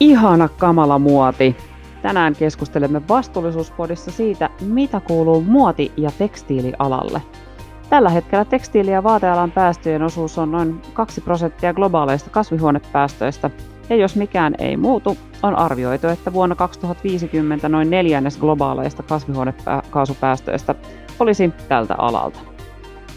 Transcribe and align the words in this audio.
Ihana 0.00 0.48
kamala 0.48 0.98
muoti. 0.98 1.56
Tänään 2.02 2.36
keskustelemme 2.36 3.02
vastuullisuuspodissa 3.08 4.10
siitä, 4.10 4.50
mitä 4.60 5.00
kuuluu 5.00 5.40
muoti- 5.40 5.92
ja 5.96 6.10
tekstiilialalle. 6.18 7.22
Tällä 7.90 8.10
hetkellä 8.10 8.44
tekstiili- 8.44 8.90
ja 8.90 9.02
vaatealan 9.02 9.50
päästöjen 9.50 10.02
osuus 10.02 10.38
on 10.38 10.50
noin 10.50 10.82
2 10.92 11.20
prosenttia 11.20 11.74
globaaleista 11.74 12.30
kasvihuonepäästöistä, 12.30 13.50
ja 13.90 13.96
jos 13.96 14.16
mikään 14.16 14.54
ei 14.58 14.76
muutu, 14.76 15.16
on 15.42 15.58
arvioitu, 15.58 16.06
että 16.06 16.32
vuonna 16.32 16.54
2050 16.54 17.68
noin 17.68 17.90
neljännes 17.90 18.38
globaaleista 18.38 19.02
kasvihuonekaasupäästöistä 19.02 20.74
olisi 21.20 21.52
tältä 21.68 21.94
alalta. 21.98 22.55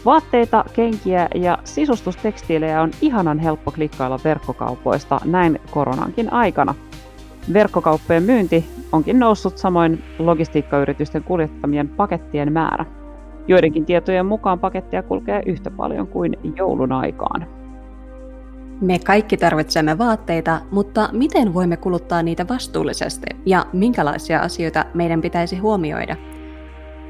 Vaatteita, 0.04 0.64
kenkiä 0.72 1.28
ja 1.34 1.58
sisustustekstiilejä 1.64 2.82
on 2.82 2.90
ihanan 3.00 3.38
helppo 3.38 3.70
klikkailla 3.70 4.20
verkkokaupoista 4.24 5.20
näin 5.24 5.60
koronankin 5.70 6.32
aikana. 6.32 6.74
Verkkokauppojen 7.52 8.22
myynti 8.22 8.64
onkin 8.92 9.18
noussut 9.18 9.58
samoin 9.58 10.04
logistiikkayritysten 10.18 11.24
kuljettamien 11.24 11.88
pakettien 11.88 12.52
määrä. 12.52 12.84
Joidenkin 13.48 13.86
tietojen 13.86 14.26
mukaan 14.26 14.58
paketteja 14.58 15.02
kulkee 15.02 15.42
yhtä 15.46 15.70
paljon 15.70 16.06
kuin 16.06 16.38
joulun 16.56 16.92
aikaan. 16.92 17.46
Me 18.80 18.98
kaikki 18.98 19.36
tarvitsemme 19.36 19.98
vaatteita, 19.98 20.60
mutta 20.70 21.08
miten 21.12 21.54
voimme 21.54 21.76
kuluttaa 21.76 22.22
niitä 22.22 22.48
vastuullisesti 22.48 23.26
ja 23.46 23.66
minkälaisia 23.72 24.40
asioita 24.40 24.84
meidän 24.94 25.20
pitäisi 25.20 25.58
huomioida– 25.58 26.16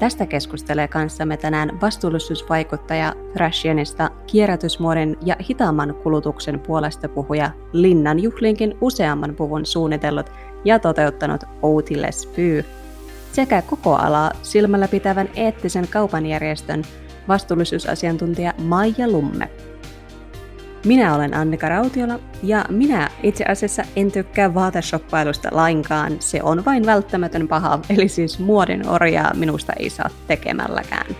Tästä 0.01 0.25
keskustelee 0.25 0.87
kanssamme 0.87 1.37
tänään 1.37 1.81
vastuullisuusvaikuttaja 1.81 3.13
Thrashianista 3.33 4.09
kierrätysmuodin 4.27 5.17
ja 5.25 5.35
hitaamman 5.49 5.95
kulutuksen 6.03 6.59
puolesta 6.59 7.09
puhuja 7.09 7.51
Linnan 7.73 8.19
juhlinkin 8.19 8.77
useamman 8.81 9.35
puvun 9.35 9.65
suunnitellut 9.65 10.31
ja 10.65 10.79
toteuttanut 10.79 11.43
Outi 11.61 11.95
Pyy 12.35 12.65
sekä 13.31 13.61
koko 13.61 13.95
alaa 13.95 14.31
silmällä 14.41 14.87
pitävän 14.87 15.29
eettisen 15.35 15.87
kaupanjärjestön 15.87 16.83
vastuullisuusasiantuntija 17.27 18.53
Maija 18.57 19.07
Lumme. 19.07 19.49
Minä 20.85 21.15
olen 21.15 21.33
Annika 21.33 21.69
Rautiola 21.69 22.19
ja 22.43 22.65
minä 22.69 23.09
itse 23.23 23.45
asiassa 23.45 23.83
en 23.95 24.11
tykkää 24.11 24.53
vaateshoppailusta 24.53 25.49
lainkaan. 25.51 26.15
Se 26.19 26.39
on 26.43 26.65
vain 26.65 26.85
välttämätön 26.85 27.47
paha, 27.47 27.79
eli 27.95 28.07
siis 28.07 28.39
muodin 28.39 28.89
orjaa 28.89 29.33
minusta 29.33 29.73
ei 29.79 29.89
saa 29.89 30.09
tekemälläkään. 30.27 31.15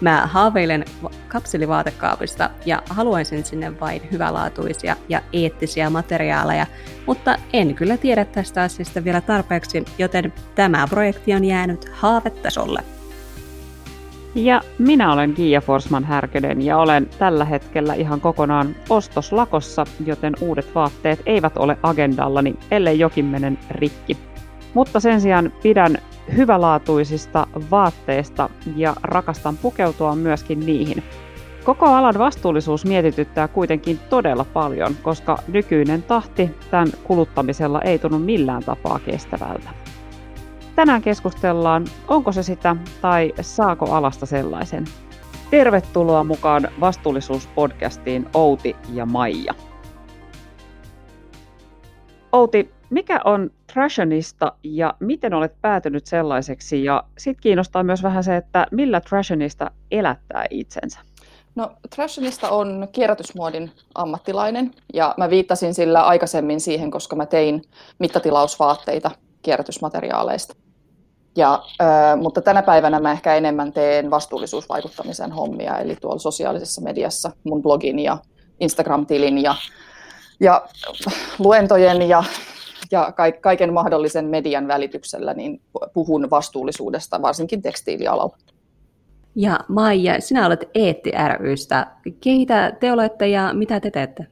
Mä 0.00 0.26
haaveilen 0.26 0.84
kapselivaatekaapista 1.28 2.50
ja 2.66 2.82
haluaisin 2.90 3.44
sinne 3.44 3.80
vain 3.80 4.02
hyvälaatuisia 4.12 4.96
ja 5.08 5.22
eettisiä 5.32 5.90
materiaaleja, 5.90 6.66
mutta 7.06 7.38
en 7.52 7.74
kyllä 7.74 7.96
tiedä 7.96 8.24
tästä 8.24 8.62
asiasta 8.62 9.04
vielä 9.04 9.20
tarpeeksi, 9.20 9.84
joten 9.98 10.32
tämä 10.54 10.86
projekti 10.90 11.34
on 11.34 11.44
jäänyt 11.44 11.90
haavetasolle. 11.92 12.93
Ja 14.34 14.60
minä 14.78 15.12
olen 15.12 15.34
Kiia 15.34 15.60
Forsman 15.60 16.04
Härkönen 16.04 16.62
ja 16.62 16.78
olen 16.78 17.10
tällä 17.18 17.44
hetkellä 17.44 17.94
ihan 17.94 18.20
kokonaan 18.20 18.76
ostoslakossa, 18.88 19.84
joten 20.06 20.32
uudet 20.40 20.74
vaatteet 20.74 21.22
eivät 21.26 21.56
ole 21.56 21.78
agendallani, 21.82 22.54
ellei 22.70 22.98
jokin 22.98 23.24
menen 23.24 23.58
rikki. 23.70 24.16
Mutta 24.74 25.00
sen 25.00 25.20
sijaan 25.20 25.52
pidän 25.62 25.98
hyvälaatuisista 26.36 27.46
vaatteista 27.70 28.50
ja 28.76 28.96
rakastan 29.02 29.56
pukeutua 29.56 30.14
myöskin 30.16 30.60
niihin. 30.60 31.02
Koko 31.64 31.86
alan 31.86 32.18
vastuullisuus 32.18 32.84
mietityttää 32.84 33.48
kuitenkin 33.48 33.98
todella 34.10 34.44
paljon, 34.44 34.94
koska 35.02 35.38
nykyinen 35.48 36.02
tahti 36.02 36.50
tämän 36.70 36.88
kuluttamisella 37.04 37.82
ei 37.82 37.98
tunnu 37.98 38.18
millään 38.18 38.62
tapaa 38.62 38.98
kestävältä. 38.98 39.83
Tänään 40.74 41.02
keskustellaan, 41.02 41.84
onko 42.08 42.32
se 42.32 42.42
sitä 42.42 42.76
tai 43.00 43.32
saako 43.40 43.92
alasta 43.92 44.26
sellaisen. 44.26 44.84
Tervetuloa 45.50 46.24
mukaan 46.24 46.68
vastuullisuuspodcastiin 46.80 48.26
Outi 48.34 48.76
ja 48.92 49.06
Maija. 49.06 49.54
Outi, 52.32 52.72
mikä 52.90 53.20
on 53.24 53.50
Trashionista 53.72 54.52
ja 54.62 54.94
miten 55.00 55.34
olet 55.34 55.60
päätynyt 55.60 56.06
sellaiseksi? 56.06 56.84
Ja 56.84 57.04
sitten 57.18 57.42
kiinnostaa 57.42 57.82
myös 57.82 58.02
vähän 58.02 58.24
se, 58.24 58.36
että 58.36 58.66
millä 58.70 59.00
Trashionista 59.00 59.70
elättää 59.90 60.46
itsensä? 60.50 61.00
No 61.54 61.70
Trashionista 61.94 62.50
on 62.50 62.88
kierrätysmuodin 62.92 63.70
ammattilainen 63.94 64.70
ja 64.94 65.14
mä 65.16 65.30
viittasin 65.30 65.74
sillä 65.74 66.02
aikaisemmin 66.02 66.60
siihen, 66.60 66.90
koska 66.90 67.16
mä 67.16 67.26
tein 67.26 67.62
mittatilausvaatteita 67.98 69.10
kierrätysmateriaaleista. 69.42 70.63
Ja, 71.36 71.62
äh, 71.82 72.18
mutta 72.22 72.42
tänä 72.42 72.62
päivänä 72.62 73.00
mä 73.00 73.12
ehkä 73.12 73.34
enemmän 73.34 73.72
teen 73.72 74.10
vastuullisuusvaikuttamisen 74.10 75.32
hommia, 75.32 75.78
eli 75.78 75.96
tuolla 75.96 76.18
sosiaalisessa 76.18 76.80
mediassa 76.80 77.30
mun 77.44 77.62
blogin 77.62 77.98
ja 77.98 78.18
Instagram-tilin 78.60 79.38
ja, 79.38 79.54
ja 80.40 80.66
luentojen 81.38 82.08
ja, 82.08 82.24
ja 82.90 83.12
kaiken 83.40 83.72
mahdollisen 83.72 84.24
median 84.24 84.68
välityksellä 84.68 85.34
niin 85.34 85.60
puhun 85.94 86.30
vastuullisuudesta, 86.30 87.22
varsinkin 87.22 87.62
tekstiilialalla. 87.62 88.36
Ja 89.34 89.60
Maija, 89.68 90.20
sinä 90.20 90.46
olet 90.46 90.68
Eetti 90.74 91.12
rystä. 91.38 91.86
Keitä 92.20 92.72
te 92.80 92.92
olette 92.92 93.28
ja 93.28 93.50
mitä 93.52 93.80
te 93.80 93.90
teette? 93.90 94.26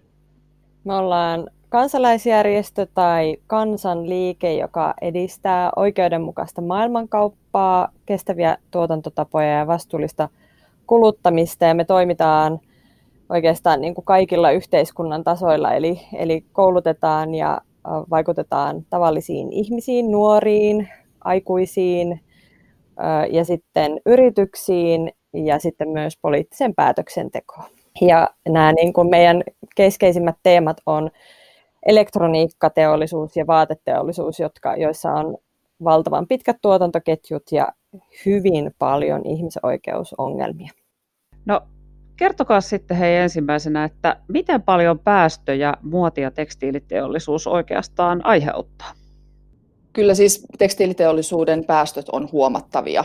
Me 0.85 0.95
ollaan 0.95 1.51
kansalaisjärjestö 1.73 2.87
tai 2.95 3.37
kansanliike, 3.47 4.55
joka 4.55 4.95
edistää 5.03 5.71
oikeudenmukaista 5.77 6.63
maailmankauppaa, 6.63 7.89
kestäviä 8.07 8.57
tuotantotapoja 8.71 9.59
ja 9.59 9.67
vastuullista 9.67 10.29
kuluttamista. 10.87 11.65
Ja 11.65 11.75
me 11.75 11.85
toimitaan 11.85 12.61
oikeastaan 13.29 13.81
niin 13.81 13.95
kuin 13.95 14.05
kaikilla 14.05 14.51
yhteiskunnan 14.51 15.25
tasoilla, 15.25 15.73
eli, 15.73 16.01
eli 16.15 16.45
koulutetaan 16.53 17.35
ja 17.35 17.61
vaikutetaan 18.11 18.87
tavallisiin 18.91 19.53
ihmisiin, 19.53 20.11
nuoriin, 20.11 20.89
aikuisiin 21.25 22.21
ja 23.31 23.45
sitten 23.45 24.01
yrityksiin 24.07 25.13
ja 25.33 25.59
sitten 25.59 25.89
myös 25.89 26.19
poliittiseen 26.23 26.75
päätöksentekoon. 26.75 27.67
Ja 28.01 28.29
nämä 28.49 28.73
niin 28.73 28.93
kuin 28.93 29.11
meidän 29.11 29.43
keskeisimmät 29.77 30.37
teemat 30.43 30.77
on 30.87 31.11
elektroniikkateollisuus 31.87 33.37
ja 33.37 33.47
vaateteollisuus, 33.47 34.41
jotka, 34.41 34.77
joissa 34.77 35.13
on 35.13 35.37
valtavan 35.85 36.27
pitkät 36.29 36.57
tuotantoketjut 36.63 37.43
ja 37.53 37.69
hyvin 38.27 38.71
paljon 38.79 39.23
ihmisoikeusongelmia. 39.27 40.71
No 41.47 41.61
kertokaa 42.17 42.61
sitten 42.61 42.97
hei 42.97 43.17
ensimmäisenä, 43.17 43.85
että 43.85 44.17
miten 44.29 44.63
paljon 44.63 44.99
päästöjä 44.99 45.75
muoti- 45.83 46.21
ja 46.21 46.31
tekstiiliteollisuus 46.31 47.47
oikeastaan 47.47 48.27
aiheuttaa? 48.27 48.93
Kyllä 49.93 50.15
siis 50.15 50.47
tekstiiliteollisuuden 50.59 51.65
päästöt 51.65 52.09
on 52.09 52.29
huomattavia. 52.33 53.05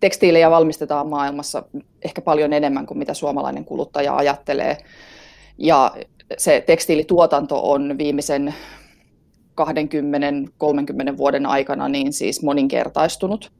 Tekstiilejä 0.00 0.50
valmistetaan 0.50 1.08
maailmassa 1.08 1.62
ehkä 2.04 2.20
paljon 2.20 2.52
enemmän 2.52 2.86
kuin 2.86 2.98
mitä 2.98 3.14
suomalainen 3.14 3.64
kuluttaja 3.64 4.16
ajattelee. 4.16 4.76
Ja 5.58 5.92
se 6.36 6.64
tekstiilituotanto 6.66 7.70
on 7.70 7.98
viimeisen 7.98 8.54
20-30 9.60 11.16
vuoden 11.16 11.46
aikana 11.46 11.88
niin 11.88 12.12
siis 12.12 12.42
moninkertaistunut, 12.42 13.52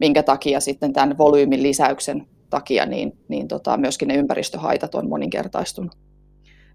minkä 0.00 0.22
takia 0.22 0.60
sitten 0.60 0.92
tämän 0.92 1.18
volyymin 1.18 1.62
lisäyksen 1.62 2.26
takia 2.50 2.86
niin, 2.86 3.18
niin 3.28 3.48
tota, 3.48 3.76
myöskin 3.76 4.08
ne 4.08 4.14
ympäristöhaitat 4.14 4.94
on 4.94 5.08
moninkertaistunut. 5.08 5.92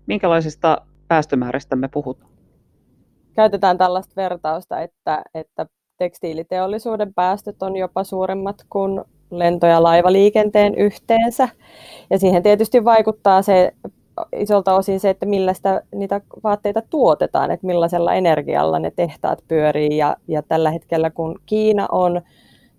Minkälaisista 0.05 0.81
päästömääristä 1.07 1.75
me 1.75 1.87
puhutaan? 1.87 2.31
Käytetään 3.33 3.77
tällaista 3.77 4.13
vertausta, 4.15 4.81
että, 4.81 5.21
että 5.33 5.65
tekstiiliteollisuuden 5.97 7.13
päästöt 7.13 7.63
on 7.63 7.75
jopa 7.75 8.03
suuremmat 8.03 8.65
kuin 8.69 9.01
lento- 9.31 9.67
ja 9.67 9.83
laivaliikenteen 9.83 10.75
yhteensä. 10.75 11.49
Ja 12.09 12.19
siihen 12.19 12.43
tietysti 12.43 12.85
vaikuttaa 12.85 13.41
se 13.41 13.71
isolta 14.35 14.75
osin 14.75 14.99
se, 14.99 15.09
että 15.09 15.25
millä 15.25 15.53
sitä, 15.53 15.81
niitä 15.95 16.21
vaatteita 16.43 16.81
tuotetaan, 16.89 17.51
että 17.51 17.67
millaisella 17.67 18.13
energialla 18.13 18.79
ne 18.79 18.91
tehtaat 18.91 19.39
pyörii. 19.47 19.97
Ja, 19.97 20.17
ja 20.27 20.43
tällä 20.43 20.71
hetkellä, 20.71 21.09
kun 21.09 21.39
Kiina 21.45 21.87
on 21.91 22.21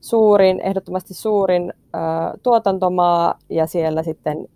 suurin, 0.01 0.61
ehdottomasti 0.61 1.15
suurin 1.15 1.73
ä, 1.95 1.99
tuotantomaa 2.43 3.39
ja 3.49 3.67
siellä 3.67 4.03
sitten 4.03 4.49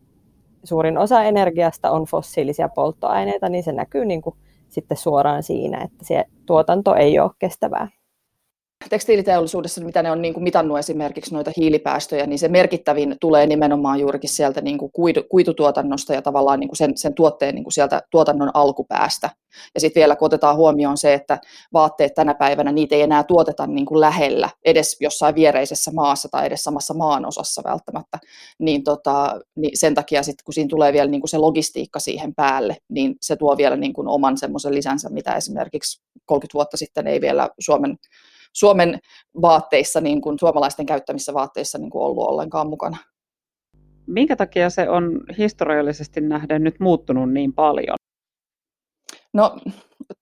suurin 0.64 0.98
osa 0.98 1.22
energiasta 1.22 1.90
on 1.90 2.04
fossiilisia 2.04 2.69
polttoaineita, 2.69 3.48
niin 3.48 3.64
se 3.64 3.72
näkyy 3.72 4.04
niin 4.04 4.22
kuin 4.22 4.36
sitten 4.69 4.96
suoraan 4.96 5.42
siinä, 5.42 5.82
että 5.82 6.04
se 6.04 6.25
tuotanto 6.46 6.94
ei 6.94 7.19
ole 7.19 7.31
kestävää. 7.38 7.88
Tekstiiliteollisuudessa, 8.90 9.84
mitä 9.84 10.02
ne 10.02 10.10
on 10.10 10.22
niin 10.22 10.34
kuin 10.34 10.44
mitannut 10.44 10.78
esimerkiksi 10.78 11.34
noita 11.34 11.50
hiilipäästöjä, 11.56 12.26
niin 12.26 12.38
se 12.38 12.48
merkittävin 12.48 13.16
tulee 13.20 13.46
nimenomaan 13.46 14.00
juurikin 14.00 14.31
sieltä 14.31 14.60
niin 14.60 14.78
kuin 14.78 14.92
kuitu, 14.92 15.22
kuitutuotannosta 15.31 16.14
ja 16.14 16.22
tavallaan 16.22 16.60
niin 16.60 16.69
kuin 16.69 16.76
sen, 16.76 16.96
sen 16.96 17.14
tuotteen 17.14 17.54
niin 17.54 17.64
kuin 17.64 17.72
sieltä 17.72 18.02
tuotannon 18.10 18.50
alkupäästä. 18.54 19.31
Ja 19.75 19.81
sitten 19.81 20.00
vielä 20.00 20.16
kun 20.16 20.26
otetaan 20.26 20.56
huomioon 20.56 20.96
se, 20.96 21.14
että 21.14 21.38
vaatteet 21.72 22.14
tänä 22.14 22.34
päivänä, 22.34 22.72
niitä 22.72 22.94
ei 22.94 23.02
enää 23.02 23.25
tuoteta 23.25 23.66
niin 23.66 23.86
kuin 23.86 24.00
lähellä, 24.00 24.48
edes 24.64 24.96
jossain 25.00 25.34
viereisessä 25.34 25.90
maassa 25.90 26.28
tai 26.28 26.46
edes 26.46 26.64
samassa 26.64 26.94
maanosassa 26.94 27.62
välttämättä, 27.64 28.19
niin, 28.58 28.84
tota, 28.84 29.40
niin 29.56 29.78
sen 29.78 29.94
takia 29.94 30.22
sitten 30.22 30.44
kun 30.44 30.54
siinä 30.54 30.69
tulee 30.69 30.92
vielä 30.92 31.10
niin 31.10 31.20
kuin 31.20 31.31
se 31.31 31.38
logistiikka 31.38 31.98
siihen 31.98 32.34
päälle, 32.34 32.76
niin 32.88 33.14
se 33.20 33.36
tuo 33.36 33.56
vielä 33.56 33.76
niin 33.76 33.92
kuin 33.92 34.08
oman 34.08 34.38
semmoisen 34.38 34.75
lisänsä, 34.75 35.08
mitä 35.08 35.34
esimerkiksi 35.34 36.02
30 36.26 36.54
vuotta 36.54 36.76
sitten 36.76 37.06
ei 37.06 37.20
vielä 37.20 37.48
Suomen 37.58 37.96
Suomen 38.56 38.99
vaatteissa, 39.43 40.01
niin 40.01 40.21
kuin, 40.21 40.39
suomalaisten 40.39 40.87
käyttämissä 40.87 41.35
vaatteissa 41.35 41.79
niin 41.79 41.91
kuin 41.91 42.03
ollut 42.03 42.29
ollenkaan 42.29 42.69
mukana. 42.69 42.97
Minkä 44.06 44.37
takia 44.37 44.71
se 44.71 44.89
on 44.89 45.21
historiallisesti 45.39 46.21
nähden 46.21 46.65
nyt 46.65 46.81
muuttunut 46.81 47.33
niin 47.33 47.53
paljon? 47.53 47.97
No, 49.33 49.56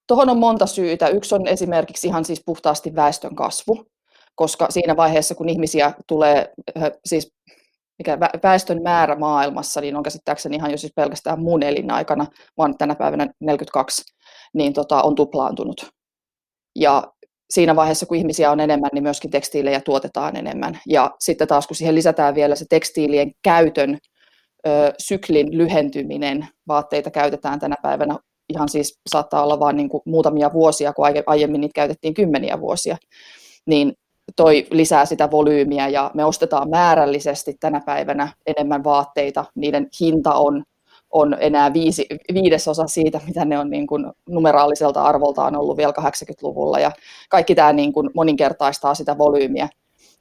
tuohon 0.06 0.30
on 0.30 0.38
monta 0.38 0.66
syytä. 0.66 1.08
Yksi 1.08 1.34
on 1.34 1.46
esimerkiksi 1.46 2.06
ihan 2.06 2.24
siis 2.24 2.42
puhtaasti 2.46 2.94
väestön 2.94 3.34
kasvu, 3.34 3.86
koska 4.34 4.66
siinä 4.70 4.96
vaiheessa, 4.96 5.34
kun 5.34 5.48
ihmisiä 5.48 5.92
tulee, 6.06 6.52
siis 7.04 7.32
mikä 7.98 8.18
väestön 8.42 8.82
määrä 8.82 9.16
maailmassa, 9.16 9.80
niin 9.80 9.96
on 9.96 10.02
käsittääkseni 10.02 10.56
ihan 10.56 10.70
jo 10.70 10.78
siis 10.78 10.92
pelkästään 10.96 11.42
mun 11.42 11.62
elinaikana, 11.62 12.26
vaan 12.58 12.78
tänä 12.78 12.94
päivänä 12.94 13.26
42, 13.40 14.02
niin 14.54 14.72
tota, 14.72 15.02
on 15.02 15.14
tuplaantunut. 15.14 15.90
Ja 16.76 17.12
siinä 17.52 17.76
vaiheessa, 17.76 18.06
kun 18.06 18.16
ihmisiä 18.16 18.50
on 18.50 18.60
enemmän, 18.60 18.90
niin 18.92 19.02
myöskin 19.02 19.30
tekstiilejä 19.30 19.80
tuotetaan 19.80 20.36
enemmän. 20.36 20.80
Ja 20.88 21.10
sitten 21.18 21.48
taas, 21.48 21.66
kun 21.66 21.76
siihen 21.76 21.94
lisätään 21.94 22.34
vielä 22.34 22.54
se 22.54 22.64
tekstiilien 22.70 23.32
käytön 23.42 23.98
ö, 24.66 24.92
syklin 24.98 25.58
lyhentyminen, 25.58 26.48
vaatteita 26.68 27.10
käytetään 27.10 27.60
tänä 27.60 27.76
päivänä 27.82 28.18
ihan 28.48 28.68
siis 28.68 29.00
saattaa 29.10 29.44
olla 29.44 29.60
vain 29.60 29.76
niin 29.76 29.88
muutamia 30.06 30.52
vuosia, 30.52 30.92
kun 30.92 31.04
aiemmin 31.26 31.60
niitä 31.60 31.74
käytettiin 31.74 32.14
kymmeniä 32.14 32.60
vuosia, 32.60 32.96
niin 33.66 33.92
toi 34.36 34.66
lisää 34.70 35.06
sitä 35.06 35.30
volyymiä 35.30 35.88
ja 35.88 36.10
me 36.14 36.24
ostetaan 36.24 36.70
määrällisesti 36.70 37.54
tänä 37.60 37.80
päivänä 37.86 38.32
enemmän 38.46 38.84
vaatteita, 38.84 39.44
niiden 39.54 39.88
hinta 40.00 40.34
on 40.34 40.64
on 41.12 41.36
enää 41.40 41.72
viisi, 41.72 42.06
viidesosa 42.34 42.86
siitä, 42.86 43.20
mitä 43.26 43.44
ne 43.44 43.58
on 43.58 43.70
niin 43.70 43.86
kuin 43.86 44.06
numeraaliselta 44.28 45.02
arvoltaan 45.02 45.56
ollut 45.56 45.76
vielä 45.76 45.92
80-luvulla. 46.00 46.80
Ja 46.80 46.92
kaikki 47.28 47.54
tämä 47.54 47.72
niin 47.72 47.92
kuin 47.92 48.10
moninkertaistaa 48.14 48.94
sitä 48.94 49.18
volyymiä, 49.18 49.68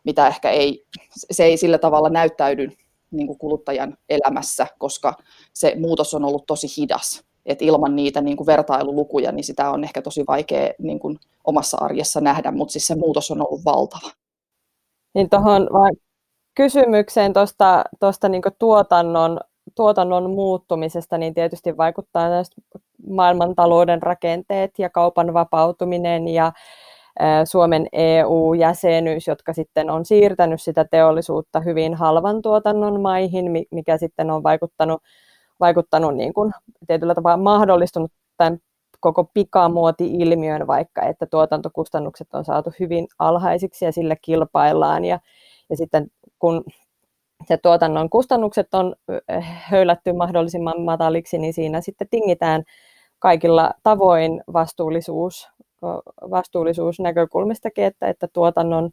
mitä 0.04 0.28
ehkä 0.28 0.50
ei, 0.50 0.86
se 1.32 1.44
ei 1.44 1.58
sillä 1.58 1.78
tavalla 1.78 2.10
näyttäydy 2.10 2.72
niin 3.12 3.28
kuin 3.28 3.40
kuluttajan 3.40 3.98
elämässä, 4.10 4.68
koska 4.80 5.14
se 5.54 5.76
muutos 5.80 6.14
on 6.14 6.26
ollut 6.26 6.46
tosi 6.48 6.68
hidas. 6.78 7.24
Et 7.46 7.62
ilman 7.62 7.96
niitä 7.96 8.22
niin 8.22 8.38
kuin 8.38 8.48
vertailulukuja, 8.48 9.32
niin 9.32 9.44
sitä 9.44 9.70
on 9.70 9.84
ehkä 9.84 10.02
tosi 10.02 10.24
vaikea 10.28 10.74
niin 10.80 11.00
kuin 11.00 11.20
omassa 11.44 11.78
arjessa 11.82 12.22
nähdä, 12.22 12.52
mutta 12.52 12.72
siis 12.72 12.88
se 12.88 12.96
muutos 12.96 13.32
on 13.32 13.42
ollut 13.48 13.66
valtava. 13.66 14.12
Niin 15.14 15.30
tuohon 15.30 15.68
kysymykseen 16.56 17.34
tuosta 18.00 18.30
niin 18.30 18.42
tuotannon 18.60 19.40
tuotannon 19.76 20.30
muuttumisesta, 20.30 21.18
niin 21.18 21.34
tietysti 21.34 21.78
vaikuttaa 21.78 22.28
maailmantalouden 23.10 24.02
rakenteet 24.02 24.80
ja 24.80 24.90
kaupan 24.90 25.34
vapautuminen 25.34 26.28
ja 26.28 26.52
Suomen 27.46 27.88
EU-jäsenyys, 27.94 29.28
jotka 29.28 29.54
sitten 29.54 29.90
on 29.90 30.06
siirtänyt 30.06 30.62
sitä 30.62 30.86
teollisuutta 30.86 31.60
hyvin 31.60 31.96
halvan 31.96 32.42
tuotannon 32.42 33.02
maihin, 33.02 33.46
mikä 33.72 33.98
sitten 33.98 34.32
on 34.32 34.44
vaikuttanut, 34.44 35.02
vaikuttanut 35.60 36.16
niin 36.16 36.34
kuin 36.34 36.52
tietyllä 36.88 37.16
tavalla 37.16 37.38
mahdollistunut 37.38 38.12
tämän 38.38 38.60
koko 39.00 39.24
pikamuoti-ilmiön 39.34 40.68
vaikka, 40.68 41.02
että 41.02 41.26
tuotantokustannukset 41.26 42.28
on 42.34 42.46
saatu 42.46 42.72
hyvin 42.80 43.08
alhaisiksi 43.20 43.86
ja 43.86 43.92
sillä 43.92 44.16
kilpaillaan. 44.22 45.06
Ja, 45.06 45.20
ja 45.70 45.78
sitten 45.78 46.08
kun 46.40 46.64
se 47.48 47.58
tuotannon 47.58 48.10
kustannukset 48.10 48.74
on 48.74 48.96
höylätty 49.42 50.14
mahdollisimman 50.14 50.82
mataliksi, 50.82 51.38
niin 51.38 51.54
siinä 51.54 51.82
sitten 51.82 52.08
tingitään 52.10 52.64
kaikilla 53.20 53.72
tavoin 53.84 54.44
vastuullisuus, 54.54 55.50
vastuullisuus 56.32 57.00
näkökulmistakin, 57.00 57.84
että, 57.84 58.08
että 58.08 58.28
tuotannon 58.34 58.90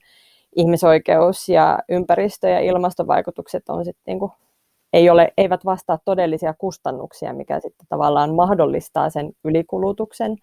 ihmisoikeus 0.56 1.48
ja 1.48 1.78
ympäristö- 1.88 2.48
ja 2.48 2.60
ilmastovaikutukset 2.60 3.68
on 3.68 3.84
sitten 3.84 4.02
niin 4.06 4.18
kuin, 4.18 4.32
ei 4.92 5.10
ole, 5.10 5.32
eivät 5.36 5.64
vastaa 5.64 5.98
todellisia 6.04 6.54
kustannuksia, 6.58 7.32
mikä 7.32 7.60
sitten 7.60 7.86
tavallaan 7.88 8.34
mahdollistaa 8.34 9.10
sen 9.10 9.32
ylikulutuksen 9.44 10.36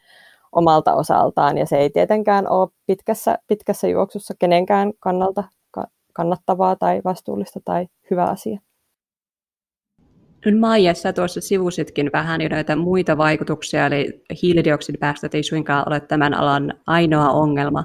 omalta 0.52 0.94
osaltaan, 0.94 1.58
ja 1.58 1.66
se 1.66 1.78
ei 1.78 1.90
tietenkään 1.90 2.50
ole 2.50 2.70
pitkässä, 2.86 3.38
pitkässä 3.48 3.88
juoksussa 3.88 4.34
kenenkään 4.40 4.94
kannalta 5.00 5.44
kannattavaa 6.16 6.76
tai 6.76 7.02
vastuullista 7.06 7.60
tai 7.66 7.88
hyvä 8.12 8.26
asia. 8.26 8.60
Nyt 10.46 10.60
Maija, 10.60 10.94
sä 10.94 11.14
tuossa 11.14 11.42
sivusitkin 11.42 12.10
vähän 12.14 12.42
jo 12.42 12.50
näitä 12.50 12.76
muita 12.76 13.18
vaikutuksia, 13.18 13.86
eli 13.86 14.24
hiilidioksidipäästöt 14.42 15.36
ei 15.36 15.44
suinkaan 15.44 15.88
ole 15.88 16.00
tämän 16.00 16.34
alan 16.34 16.74
ainoa 16.88 17.30
ongelma. 17.30 17.84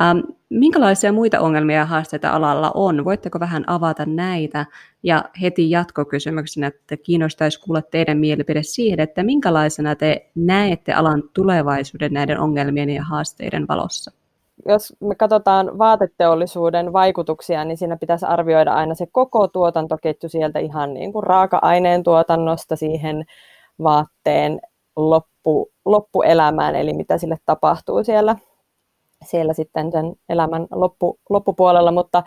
Ähm, 0.00 0.18
minkälaisia 0.50 1.12
muita 1.12 1.40
ongelmia 1.40 1.76
ja 1.76 1.86
haasteita 1.86 2.30
alalla 2.30 2.70
on? 2.74 3.04
Voitteko 3.04 3.40
vähän 3.40 3.64
avata 3.66 4.06
näitä? 4.06 4.66
Ja 5.02 5.24
heti 5.42 5.70
jatkokysymyksenä, 5.70 6.66
että 6.66 6.96
kiinnostaisi 6.96 7.60
kuulla 7.60 7.82
teidän 7.82 8.18
mielipide 8.18 8.62
siihen, 8.62 9.00
että 9.00 9.22
minkälaisena 9.22 9.94
te 9.94 10.30
näette 10.34 10.92
alan 10.92 11.22
tulevaisuuden 11.34 12.12
näiden 12.12 12.38
ongelmien 12.38 12.90
ja 12.90 13.02
haasteiden 13.02 13.68
valossa? 13.68 14.21
Jos 14.66 14.96
me 15.00 15.14
katsotaan 15.14 15.78
vaateteollisuuden 15.78 16.92
vaikutuksia, 16.92 17.64
niin 17.64 17.76
siinä 17.76 17.96
pitäisi 17.96 18.26
arvioida 18.26 18.72
aina 18.72 18.94
se 18.94 19.06
koko 19.12 19.48
tuotantoketju 19.48 20.28
sieltä 20.28 20.58
ihan 20.58 20.94
niin 20.94 21.12
kuin 21.12 21.22
raaka-aineen 21.22 22.02
tuotannosta 22.02 22.76
siihen 22.76 23.24
vaatteen 23.82 24.60
loppu, 24.96 25.70
loppuelämään, 25.84 26.76
eli 26.76 26.92
mitä 26.92 27.18
sille 27.18 27.36
tapahtuu 27.46 28.04
siellä, 28.04 28.36
siellä 29.24 29.52
sitten 29.52 29.92
sen 29.92 30.14
elämän 30.28 30.66
loppu, 30.70 31.18
loppupuolella, 31.30 31.92
mutta, 31.92 32.22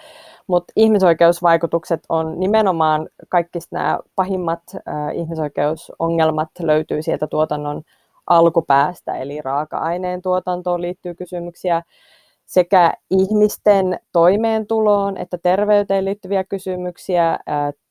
mutta 0.48 0.74
ihmisoikeusvaikutukset 0.76 2.00
on 2.10 2.40
nimenomaan 2.40 3.10
kaikki 3.30 3.60
nämä 3.72 4.00
pahimmat 4.16 4.62
äh, 4.76 5.16
ihmisoikeusongelmat 5.16 6.50
löytyy 6.60 7.02
sieltä 7.02 7.28
tuotannon 7.28 7.82
alkupäästä, 8.28 9.16
eli 9.16 9.42
raaka-aineen 9.42 10.22
tuotantoon 10.22 10.82
liittyy 10.82 11.16
kysymyksiä, 11.16 11.84
sekä 12.46 12.94
ihmisten 13.10 14.00
toimeentuloon 14.12 15.18
että 15.18 15.38
terveyteen 15.38 16.06
liittyviä 16.06 16.44
kysymyksiä. 16.44 17.40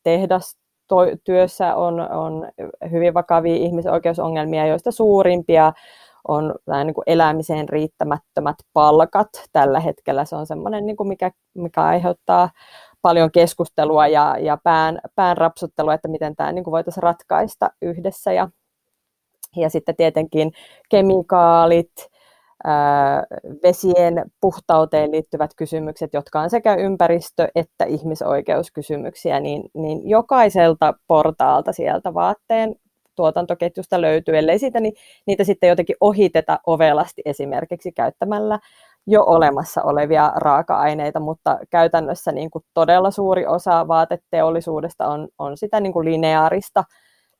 Tehdastyössä 0.02 1.74
on, 1.76 2.00
on 2.00 2.48
hyvin 2.90 3.14
vakavia 3.14 3.54
ihmisoikeusongelmia, 3.54 4.66
joista 4.66 4.90
suurimpia 4.90 5.72
on 6.28 6.54
niin 6.84 6.94
kuin 6.94 7.04
elämiseen 7.06 7.68
riittämättömät 7.68 8.56
palkat. 8.72 9.28
Tällä 9.52 9.80
hetkellä 9.80 10.24
se 10.24 10.36
on 10.36 10.46
sellainen, 10.46 10.86
niin 10.86 10.96
kuin 10.96 11.08
mikä, 11.08 11.30
mikä 11.54 11.82
aiheuttaa 11.82 12.50
paljon 13.02 13.30
keskustelua 13.30 14.06
ja, 14.06 14.36
ja 14.38 14.58
pään, 14.64 14.98
pään 15.14 15.36
rapsuttelua, 15.36 15.94
että 15.94 16.08
miten 16.08 16.36
tämä 16.36 16.52
niin 16.52 16.64
kuin 16.64 16.72
voitaisiin 16.72 17.02
ratkaista 17.02 17.70
yhdessä. 17.82 18.32
Ja, 18.32 18.48
ja 19.56 19.70
sitten 19.70 19.96
tietenkin 19.96 20.52
kemikaalit, 20.88 21.92
vesien 23.62 24.24
puhtauteen 24.40 25.10
liittyvät 25.10 25.50
kysymykset, 25.56 26.14
jotka 26.14 26.40
on 26.40 26.50
sekä 26.50 26.74
ympäristö- 26.74 27.48
että 27.54 27.84
ihmisoikeuskysymyksiä, 27.84 29.40
niin, 29.40 29.62
niin 29.74 30.08
jokaiselta 30.08 30.94
portaalta 31.06 31.72
sieltä 31.72 32.14
vaatteen 32.14 32.74
tuotantoketjusta 33.16 34.00
löytyy, 34.00 34.38
ellei 34.38 34.58
siitä, 34.58 34.80
niin 34.80 34.94
niitä 35.26 35.44
sitten 35.44 35.68
jotenkin 35.68 35.96
ohiteta 36.00 36.58
ovelasti 36.66 37.22
esimerkiksi 37.24 37.92
käyttämällä 37.92 38.58
jo 39.06 39.24
olemassa 39.26 39.82
olevia 39.82 40.32
raaka-aineita, 40.36 41.20
mutta 41.20 41.58
käytännössä 41.70 42.32
niin 42.32 42.50
kuin 42.50 42.64
todella 42.74 43.10
suuri 43.10 43.46
osa 43.46 43.88
vaateteollisuudesta 43.88 45.06
on, 45.06 45.28
on 45.38 45.56
sitä 45.56 45.80
niin 45.80 45.92
kuin 45.92 46.04
lineaarista 46.04 46.84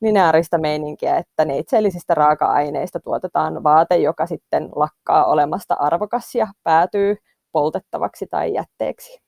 lineaarista 0.01 0.57
meininkiä, 0.57 1.17
että 1.17 1.45
neitseellisistä 1.45 2.13
raaka-aineista 2.13 2.99
tuotetaan 2.99 3.63
vaate, 3.63 3.95
joka 3.97 4.25
sitten 4.25 4.69
lakkaa 4.75 5.25
olemasta 5.25 5.73
arvokas 5.73 6.35
ja 6.35 6.47
päätyy 6.63 7.15
poltettavaksi 7.51 8.27
tai 8.31 8.53
jätteeksi. 8.53 9.24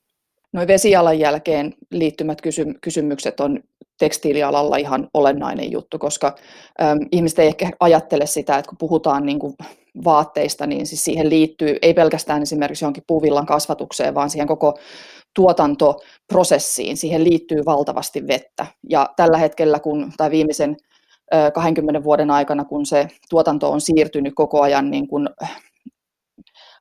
Noin 0.57 0.67
vesijalanjälkeen 0.67 1.73
liittymät 1.91 2.41
kysy- 2.41 2.73
kysymykset 2.81 3.39
on 3.39 3.59
tekstiilialalla 3.99 4.77
ihan 4.77 5.07
olennainen 5.13 5.71
juttu, 5.71 5.99
koska 5.99 6.35
äm, 6.81 6.99
ihmiset 7.11 7.39
ei 7.39 7.47
ehkä 7.47 7.69
ajattele 7.79 8.25
sitä, 8.25 8.57
että 8.57 8.69
kun 8.69 8.77
puhutaan 8.77 9.25
niin 9.25 9.39
kuin 9.39 9.53
vaatteista, 10.05 10.67
niin 10.67 10.87
siis 10.87 11.03
siihen 11.03 11.29
liittyy 11.29 11.75
ei 11.81 11.93
pelkästään 11.93 12.41
esimerkiksi 12.41 12.85
johonkin 12.85 13.03
puuvillan 13.07 13.45
kasvatukseen, 13.45 14.15
vaan 14.15 14.29
siihen 14.29 14.47
koko 14.47 14.79
tuotantoprosessiin, 15.35 16.97
siihen 16.97 17.23
liittyy 17.23 17.65
valtavasti 17.65 18.27
vettä. 18.27 18.65
Ja 18.89 19.09
tällä 19.15 19.37
hetkellä, 19.37 19.79
kun, 19.79 20.11
tai 20.17 20.31
viimeisen 20.31 20.77
20 21.53 22.03
vuoden 22.03 22.31
aikana, 22.31 22.65
kun 22.65 22.85
se 22.85 23.07
tuotanto 23.29 23.71
on 23.71 23.81
siirtynyt 23.81 24.33
koko 24.35 24.61
ajan 24.61 24.91
niin 24.91 25.07
kuin 25.07 25.29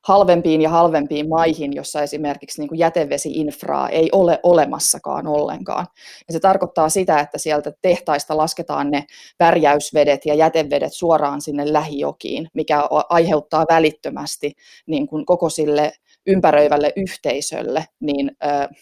halvempiin 0.07 0.61
ja 0.61 0.69
halvempiin 0.69 1.29
maihin, 1.29 1.73
jossa 1.73 2.01
esimerkiksi 2.01 2.61
niin 2.61 2.69
kuin 2.69 2.79
jätevesi-infraa 2.79 3.89
ei 3.89 4.09
ole 4.11 4.39
olemassakaan 4.43 5.27
ollenkaan. 5.27 5.87
Ja 6.27 6.33
se 6.33 6.39
tarkoittaa 6.39 6.89
sitä, 6.89 7.19
että 7.19 7.37
sieltä 7.37 7.71
tehtaista 7.81 8.37
lasketaan 8.37 8.91
ne 8.91 9.05
värjäysvedet 9.39 10.25
ja 10.25 10.33
jätevedet 10.33 10.93
suoraan 10.93 11.41
sinne 11.41 11.73
lähijokiin, 11.73 12.47
mikä 12.53 12.83
aiheuttaa 13.09 13.65
välittömästi 13.71 14.53
niin 14.85 15.07
kuin 15.07 15.25
koko 15.25 15.49
sille 15.49 15.91
ympäröivälle 16.27 16.93
yhteisölle 16.95 17.85
niin, 17.99 18.31
ö, 18.43 18.75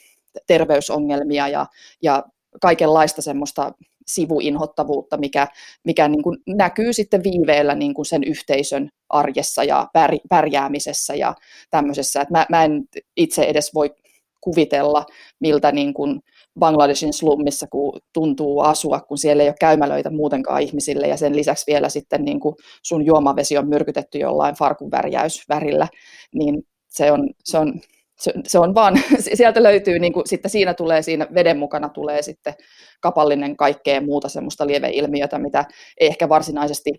terveysongelmia 0.48 1.48
ja, 1.48 1.65
ja 2.03 2.24
kaikenlaista 2.62 3.22
semmoista 3.22 3.72
sivuinhottavuutta, 4.08 5.18
mikä, 5.18 5.48
mikä 5.86 6.08
niin 6.08 6.24
kuin 6.24 6.38
näkyy 6.48 6.94
sitten 6.94 7.24
viiveellä 7.24 7.76
niin 7.76 7.94
kuin 7.94 8.06
sen 8.06 8.24
yhteisön 8.24 8.90
arjessa 9.10 9.64
ja 9.64 9.88
pärjäämisessä 10.30 11.16
ja 11.16 11.36
tämmöisessä. 11.70 12.26
Mä, 12.30 12.46
mä 12.50 12.64
en 12.64 12.84
itse 13.18 13.44
edes 13.44 13.74
voi 13.74 13.96
kuvitella, 14.42 15.06
miltä 15.40 15.72
niin 15.72 15.94
kuin 15.94 16.22
Bangladeshin 16.60 17.14
slummissa 17.14 17.68
kun 17.68 18.00
tuntuu 18.14 18.60
asua, 18.60 19.00
kun 19.00 19.18
siellä 19.18 19.44
ei 19.44 19.50
ole 19.50 19.56
käymälöitä 19.60 20.10
muutenkaan 20.10 20.62
ihmisille 20.62 21.08
ja 21.08 21.18
sen 21.18 21.36
lisäksi 21.36 21.64
vielä 21.68 21.90
sitten 21.90 22.26
niin 22.26 22.40
kuin 22.40 22.56
sun 22.84 23.06
juomavesi 23.06 23.58
on 23.58 23.70
myrkytetty 23.70 24.18
jollain 24.18 24.56
farkun 24.56 24.92
värjäysvärillä, 24.92 25.88
niin 26.34 26.64
se 26.88 27.12
on, 27.12 27.30
se 27.44 27.58
on 27.58 27.74
se, 28.19 28.34
se 28.48 28.60
on 28.60 28.75
vaan, 28.75 28.93
sieltä 29.34 29.63
löytyy, 29.63 30.00
niin 30.00 30.13
kuin, 30.13 30.27
sitten 30.27 30.51
siinä 30.51 30.74
tulee, 30.74 31.01
siinä 31.01 31.27
veden 31.34 31.57
mukana 31.57 31.89
tulee 31.89 32.22
sitten 32.22 32.53
kapallinen 33.01 33.57
kaikkea 33.57 34.01
muuta 34.01 34.29
semmoista 34.29 34.67
lieveilmiötä, 34.67 35.38
mitä 35.38 35.65
ei 36.00 36.07
ehkä 36.07 36.29
varsinaisesti 36.29 36.91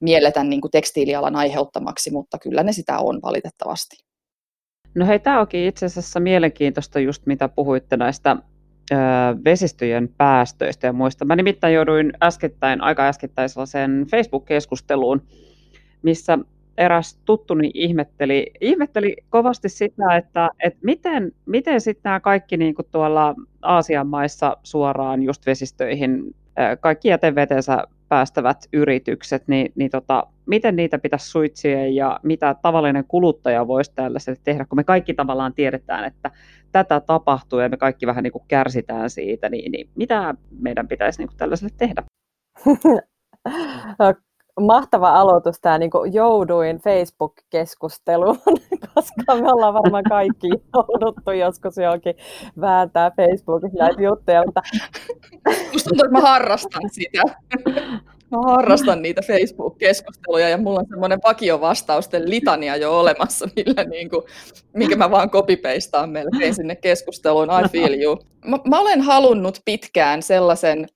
mielletä 0.00 0.44
niin 0.44 0.60
kuin 0.60 0.70
tekstiilialan 0.70 1.36
aiheuttamaksi, 1.36 2.10
mutta 2.10 2.38
kyllä 2.38 2.62
ne 2.62 2.72
sitä 2.72 2.98
on 2.98 3.20
valitettavasti. 3.22 3.96
No 4.94 5.06
hei, 5.06 5.18
tämä 5.18 5.40
onkin 5.40 5.66
itse 5.66 5.86
asiassa 5.86 6.20
mielenkiintoista 6.20 7.00
just 7.00 7.26
mitä 7.26 7.48
puhuitte 7.48 7.96
näistä 7.96 8.36
ö, 8.92 8.96
vesistöjen 9.44 10.08
päästöistä 10.18 10.86
ja 10.86 10.92
muista. 10.92 11.24
Mä 11.24 11.36
nimittäin 11.36 11.74
jouduin 11.74 12.12
äskettäin, 12.22 12.80
aika 12.80 13.08
äskettäin 13.08 13.48
sellaiseen 13.48 14.06
Facebook-keskusteluun, 14.10 15.22
missä 16.02 16.38
eräs 16.78 17.18
tuttuni 17.24 17.70
ihmetteli, 17.74 18.50
ihmetteli 18.60 19.16
kovasti 19.30 19.68
sitä, 19.68 20.16
että, 20.16 20.50
että 20.64 20.78
miten, 20.82 21.32
miten 21.46 21.80
sitten 21.80 22.02
nämä 22.04 22.20
kaikki 22.20 22.56
niin 22.56 22.74
kuin 22.74 22.86
tuolla 22.90 23.34
Aasian 23.62 24.06
maissa 24.06 24.56
suoraan 24.62 25.22
just 25.22 25.46
vesistöihin, 25.46 26.34
kaikki 26.80 27.08
jätevetensä 27.08 27.84
päästävät 28.08 28.68
yritykset, 28.72 29.48
niin, 29.48 29.72
niin 29.74 29.90
tota, 29.90 30.26
miten 30.46 30.76
niitä 30.76 30.98
pitäisi 30.98 31.30
suitsia 31.30 31.86
ja 31.86 32.20
mitä 32.22 32.54
tavallinen 32.62 33.04
kuluttaja 33.08 33.66
voisi 33.66 33.92
tällaiselle 33.94 34.40
tehdä, 34.44 34.64
kun 34.64 34.78
me 34.78 34.84
kaikki 34.84 35.14
tavallaan 35.14 35.54
tiedetään, 35.54 36.04
että 36.04 36.30
tätä 36.72 37.00
tapahtuu 37.00 37.58
ja 37.58 37.68
me 37.68 37.76
kaikki 37.76 38.06
vähän 38.06 38.22
niin 38.22 38.32
kuin 38.32 38.44
kärsitään 38.48 39.10
siitä, 39.10 39.48
niin, 39.48 39.72
niin 39.72 39.88
mitä 39.94 40.34
meidän 40.60 40.88
pitäisi 40.88 41.18
niin 41.18 41.28
kuin 41.28 41.38
tällaiselle 41.38 41.74
tehdä? 41.78 42.02
mahtava 44.60 45.08
aloitus 45.20 45.60
tämä, 45.60 45.78
niin 45.78 45.90
jouduin 46.12 46.78
Facebook-keskusteluun, 46.78 48.38
koska 48.94 49.34
me 49.34 49.52
ollaan 49.52 49.74
varmaan 49.74 50.04
kaikki 50.08 50.48
jouduttu 50.48 51.30
joskus 51.30 51.76
johonkin 51.76 52.14
vääntää 52.60 53.10
Facebookissa 53.10 53.78
näitä 53.78 54.02
juttuja. 54.02 54.42
Mutta... 54.44 54.62
Musta 55.72 55.88
tuntuu, 55.88 56.04
että 56.04 56.20
mä 56.20 56.20
harrastan 56.20 56.82
sitä. 56.92 57.22
Mä 58.30 58.42
harrastan 58.42 59.02
niitä 59.02 59.20
Facebook-keskusteluja 59.26 60.48
ja 60.48 60.58
mulla 60.58 60.80
on 60.80 60.86
semmoinen 60.88 61.18
vakiovastausten 61.24 62.30
litania 62.30 62.76
jo 62.76 63.00
olemassa, 63.00 63.48
millä 63.56 63.84
niin 63.84 64.10
kuin, 64.10 64.22
minkä 64.72 64.96
mä 64.96 65.10
vaan 65.10 65.30
kopipeistaan 65.30 66.10
melkein 66.10 66.54
sinne 66.54 66.76
keskusteluun. 66.76 67.48
I 67.64 67.68
feel 67.68 68.02
you. 68.02 68.18
Mä, 68.44 68.58
mä 68.68 68.80
olen 68.80 69.00
halunnut 69.00 69.60
pitkään 69.64 70.22
sellaisen 70.22 70.86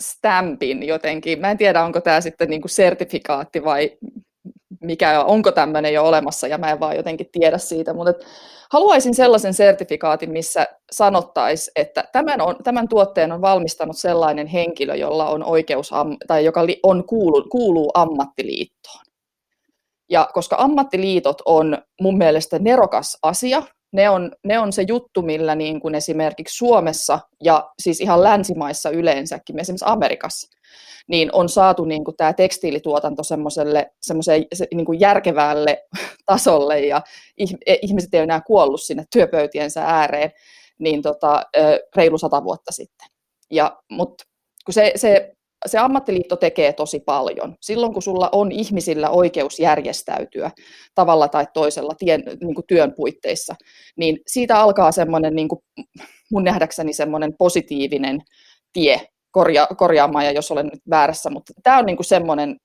stampin 0.00 0.82
jotenkin. 0.82 1.40
Mä 1.40 1.50
en 1.50 1.58
tiedä, 1.58 1.84
onko 1.84 2.00
tämä 2.00 2.20
sitten 2.20 2.50
niin 2.50 2.60
kuin 2.60 2.70
sertifikaatti 2.70 3.64
vai 3.64 3.98
mikä, 4.80 5.24
onko 5.24 5.52
tämmöinen 5.52 5.92
jo 5.92 6.04
olemassa 6.04 6.46
ja 6.46 6.58
mä 6.58 6.70
en 6.70 6.80
vaan 6.80 6.96
jotenkin 6.96 7.28
tiedä 7.32 7.58
siitä, 7.58 7.94
mutta 7.94 8.26
haluaisin 8.72 9.14
sellaisen 9.14 9.54
sertifikaatin, 9.54 10.30
missä 10.30 10.66
sanottaisiin, 10.92 11.72
että 11.76 12.04
tämän, 12.12 12.40
on, 12.40 12.56
tämän 12.64 12.88
tuotteen 12.88 13.32
on 13.32 13.40
valmistanut 13.40 13.98
sellainen 13.98 14.46
henkilö, 14.46 14.94
jolla 14.94 15.28
on 15.28 15.44
oikeus, 15.44 15.90
tai 16.26 16.44
joka 16.44 16.60
on 16.82 17.04
kuulu, 17.06 17.48
kuuluu 17.48 17.90
ammattiliittoon. 17.94 19.04
Ja 20.10 20.28
koska 20.34 20.56
ammattiliitot 20.58 21.42
on 21.44 21.78
mun 22.00 22.18
mielestä 22.18 22.58
nerokas 22.58 23.18
asia, 23.22 23.62
ne 23.94 24.10
on, 24.10 24.32
ne 24.44 24.58
on 24.58 24.72
se 24.72 24.84
juttu, 24.88 25.22
millä 25.22 25.54
niin 25.54 25.80
kuin 25.80 25.94
esimerkiksi 25.94 26.56
Suomessa 26.56 27.18
ja 27.42 27.70
siis 27.82 28.00
ihan 28.00 28.22
länsimaissa 28.22 28.90
yleensäkin, 28.90 29.58
esimerkiksi 29.58 29.84
Amerikassa, 29.88 30.58
niin 31.08 31.30
on 31.32 31.48
saatu 31.48 31.84
niin 31.84 32.04
kuin 32.04 32.16
tämä 32.16 32.32
tekstiilituotanto 32.32 33.22
semmoiselle 33.22 33.90
semmoiselle 34.02 34.46
niin 34.74 34.86
kuin 34.86 35.00
järkevälle 35.00 35.84
tasolle 36.26 36.80
ja 36.80 37.02
e, 37.66 37.76
ihmiset 37.82 38.14
ei 38.14 38.20
enää 38.20 38.40
kuollut 38.40 38.82
sinne 38.82 39.04
työpöytiensä 39.12 39.84
ääreen 39.84 40.30
niin 40.78 41.02
tota, 41.02 41.42
reilu 41.96 42.18
sata 42.18 42.44
vuotta 42.44 42.72
sitten. 42.72 43.08
Ja, 43.50 43.78
mutta 43.90 44.24
kun 44.64 44.74
se, 44.74 44.92
se 44.96 45.33
se 45.66 45.78
ammattiliitto 45.78 46.36
tekee 46.36 46.72
tosi 46.72 47.00
paljon. 47.00 47.56
Silloin 47.60 47.92
kun 47.92 48.02
sulla 48.02 48.28
on 48.32 48.52
ihmisillä 48.52 49.10
oikeus 49.10 49.58
järjestäytyä 49.58 50.50
tavalla 50.94 51.28
tai 51.28 51.46
toisella 51.54 51.94
tien, 51.98 52.22
niin 52.40 52.54
kuin 52.54 52.66
työn 52.66 52.92
puitteissa, 52.96 53.54
niin 53.96 54.18
siitä 54.26 54.60
alkaa 54.60 54.92
semmoinen 54.92 55.34
niin 55.34 55.48
kuin 55.48 55.60
mun 56.32 56.44
nähdäkseni 56.44 56.92
semmoinen 56.92 57.34
positiivinen 57.38 58.20
tie 58.72 59.00
korja, 59.30 59.66
korjaamaan, 59.76 60.24
ja 60.24 60.30
jos 60.30 60.50
olen 60.50 60.66
nyt 60.66 60.82
väärässä, 60.90 61.30
mutta 61.30 61.52
tämä 61.62 61.78
on 61.78 61.86
niin 61.86 61.96
kuin 61.96 62.06
semmoinen 62.06 62.56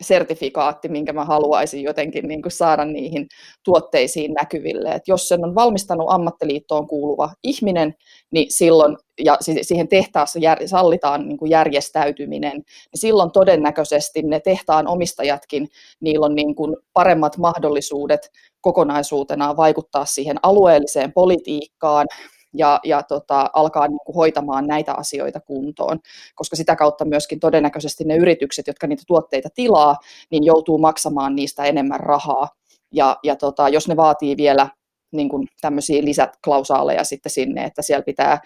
sertifikaatti, 0.00 0.88
minkä 0.88 1.12
mä 1.12 1.24
haluaisin 1.24 1.82
jotenkin 1.82 2.28
niin 2.28 2.42
kuin 2.42 2.52
saada 2.52 2.84
niihin 2.84 3.26
tuotteisiin 3.64 4.32
näkyville. 4.32 4.88
Et 4.92 5.08
jos 5.08 5.28
sen 5.28 5.44
on 5.44 5.54
valmistanut 5.54 6.06
ammattiliittoon 6.10 6.86
kuuluva 6.86 7.30
ihminen, 7.42 7.94
niin 8.30 8.46
silloin, 8.50 8.96
ja 9.24 9.36
siihen 9.62 9.88
tehtaassa 9.88 10.38
jär, 10.38 10.68
sallitaan 10.68 11.28
niin 11.28 11.38
kuin 11.38 11.50
järjestäytyminen, 11.50 12.52
niin 12.52 12.64
silloin 12.94 13.30
todennäköisesti 13.30 14.22
ne 14.22 14.40
tehtaan 14.40 14.88
omistajatkin, 14.88 15.68
niillä 16.00 16.26
on 16.26 16.34
niin 16.34 16.54
kuin 16.54 16.76
paremmat 16.92 17.36
mahdollisuudet 17.36 18.30
kokonaisuutena 18.60 19.56
vaikuttaa 19.56 20.04
siihen 20.04 20.36
alueelliseen 20.42 21.12
politiikkaan, 21.12 22.06
ja, 22.54 22.80
ja 22.84 23.02
tota, 23.02 23.50
alkaa 23.52 23.88
niin 23.88 24.00
kuin 24.04 24.16
hoitamaan 24.16 24.66
näitä 24.66 24.94
asioita 24.94 25.40
kuntoon, 25.40 25.98
koska 26.34 26.56
sitä 26.56 26.76
kautta 26.76 27.04
myöskin 27.04 27.40
todennäköisesti 27.40 28.04
ne 28.04 28.16
yritykset, 28.16 28.66
jotka 28.66 28.86
niitä 28.86 29.02
tuotteita 29.06 29.48
tilaa, 29.54 29.96
niin 30.30 30.44
joutuu 30.44 30.78
maksamaan 30.78 31.36
niistä 31.36 31.64
enemmän 31.64 32.00
rahaa. 32.00 32.48
Ja, 32.92 33.16
ja 33.22 33.36
tota, 33.36 33.68
jos 33.68 33.88
ne 33.88 33.96
vaatii 33.96 34.36
vielä 34.36 34.68
niin 35.12 35.28
kuin 35.28 35.48
tämmöisiä 35.60 36.04
lisäklausaaleja 36.04 37.04
sitten 37.04 37.32
sinne, 37.32 37.64
että 37.64 37.82
siellä 37.82 38.02
pitää 38.02 38.40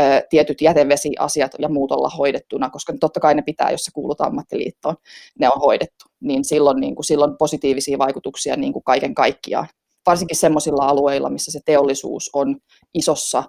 ö, 0.00 0.02
tietyt 0.30 0.60
jätevesiasiat 0.60 1.52
ja 1.58 1.68
muut 1.68 1.92
olla 1.92 2.08
hoidettuna, 2.08 2.70
koska 2.70 2.92
totta 3.00 3.20
kai 3.20 3.34
ne 3.34 3.42
pitää, 3.42 3.70
jos 3.70 3.84
se 3.84 3.90
kuulut 3.94 4.20
ammattiliittoon, 4.20 4.96
ne 5.38 5.48
on 5.48 5.60
hoidettu, 5.60 6.04
niin 6.20 6.44
silloin, 6.44 6.80
niin 6.80 6.94
kuin, 6.94 7.04
silloin 7.04 7.36
positiivisia 7.38 7.98
vaikutuksia 7.98 8.56
niin 8.56 8.72
kuin 8.72 8.84
kaiken 8.84 9.14
kaikkiaan 9.14 9.68
varsinkin 10.06 10.36
sellaisilla 10.36 10.88
alueilla, 10.88 11.30
missä 11.30 11.52
se 11.52 11.60
teollisuus 11.64 12.30
on 12.32 12.56
isossa 12.94 13.42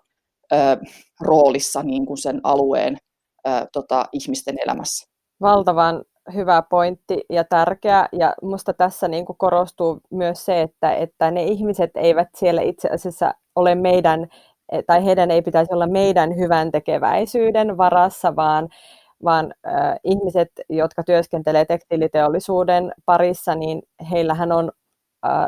ö, 0.54 0.56
roolissa 1.22 1.84
niin 1.84 2.06
kuin 2.06 2.18
sen 2.18 2.42
alueen 2.44 2.98
ö, 3.48 3.52
tota, 3.74 4.06
ihmisten 4.12 4.56
elämässä. 4.66 5.12
Valtavan 5.42 6.04
hyvä 6.34 6.64
pointti 6.70 7.22
ja 7.30 7.44
tärkeä. 7.44 8.10
Ja 8.12 8.34
minusta 8.42 8.74
tässä 8.74 9.08
niin 9.08 9.26
kuin 9.26 9.38
korostuu 9.38 10.00
myös 10.12 10.46
se, 10.46 10.62
että, 10.62 10.94
että 10.94 11.32
ne 11.32 11.44
ihmiset 11.44 11.92
eivät 11.96 12.30
siellä 12.38 12.62
itse 12.62 12.90
asiassa 12.90 13.34
ole 13.56 13.76
meidän, 13.76 14.28
tai 14.88 15.06
heidän 15.06 15.32
ei 15.32 15.42
pitäisi 15.42 15.74
olla 15.74 15.88
meidän 15.88 16.38
hyvän 16.38 16.72
tekeväisyyden 16.72 17.78
varassa, 17.78 18.36
vaan 18.36 18.70
vaan 19.24 19.54
äh, 19.68 20.00
ihmiset, 20.04 20.52
jotka 20.70 21.04
työskentelee 21.04 21.66
tekstiiliteollisuuden 21.66 22.92
parissa, 23.06 23.56
niin 23.56 23.82
heillähän 24.12 24.52
on 24.52 24.72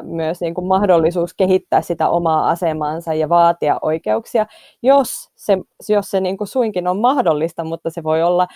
myös 0.02 0.42
niin 0.42 0.54
kuin 0.54 0.68
mahdollisuus 0.68 1.34
kehittää 1.34 1.82
sitä 1.82 2.10
omaa 2.10 2.50
asemansa 2.50 3.14
ja 3.14 3.30
vaatia 3.30 3.80
oikeuksia, 3.82 4.46
jos 4.82 5.30
se, 5.36 5.58
jos 5.90 6.12
se 6.12 6.22
niin 6.22 6.38
kuin 6.38 6.48
suinkin 6.48 6.88
on 6.88 7.00
mahdollista, 7.00 7.64
mutta 7.64 7.90
se 7.90 8.04
voi 8.04 8.24
olla 8.24 8.48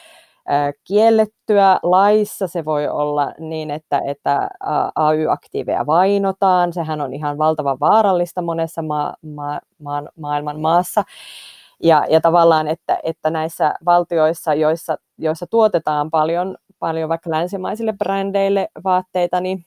kiellettyä 0.83 1.79
laissa, 1.83 2.47
se 2.47 2.65
voi 2.65 2.87
olla 2.87 3.33
niin, 3.39 3.71
että, 3.71 4.01
että 4.05 4.49
AY-aktiiveja 4.95 5.85
vainotaan, 5.85 6.73
sehän 6.73 7.01
on 7.01 7.13
ihan 7.13 7.37
valtavan 7.37 7.79
vaarallista 7.79 8.41
monessa 8.41 8.81
ma- 8.81 9.13
ma- 9.21 9.59
ma- 9.79 10.09
maailman 10.19 10.59
maassa. 10.59 11.03
Ja, 11.83 12.05
ja 12.09 12.21
tavallaan, 12.21 12.67
että, 12.67 12.99
että 13.03 13.29
näissä 13.29 13.73
valtioissa, 13.85 14.53
joissa, 14.53 14.97
joissa 15.17 15.47
tuotetaan 15.47 16.11
paljon, 16.11 16.57
paljon 16.79 17.09
vaikka 17.09 17.29
länsimaisille 17.29 17.93
brändeille 17.93 18.69
vaatteita, 18.83 19.41
niin, 19.41 19.65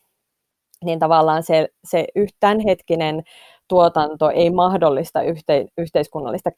niin 0.84 0.98
tavallaan 0.98 1.42
se, 1.42 1.68
se 1.84 2.06
tämänhetkinen 2.40 3.22
tuotanto 3.68 4.30
ei 4.30 4.50
mahdollista 4.50 5.22
yhte, 5.22 5.66
yhteiskunnallista 5.78 6.50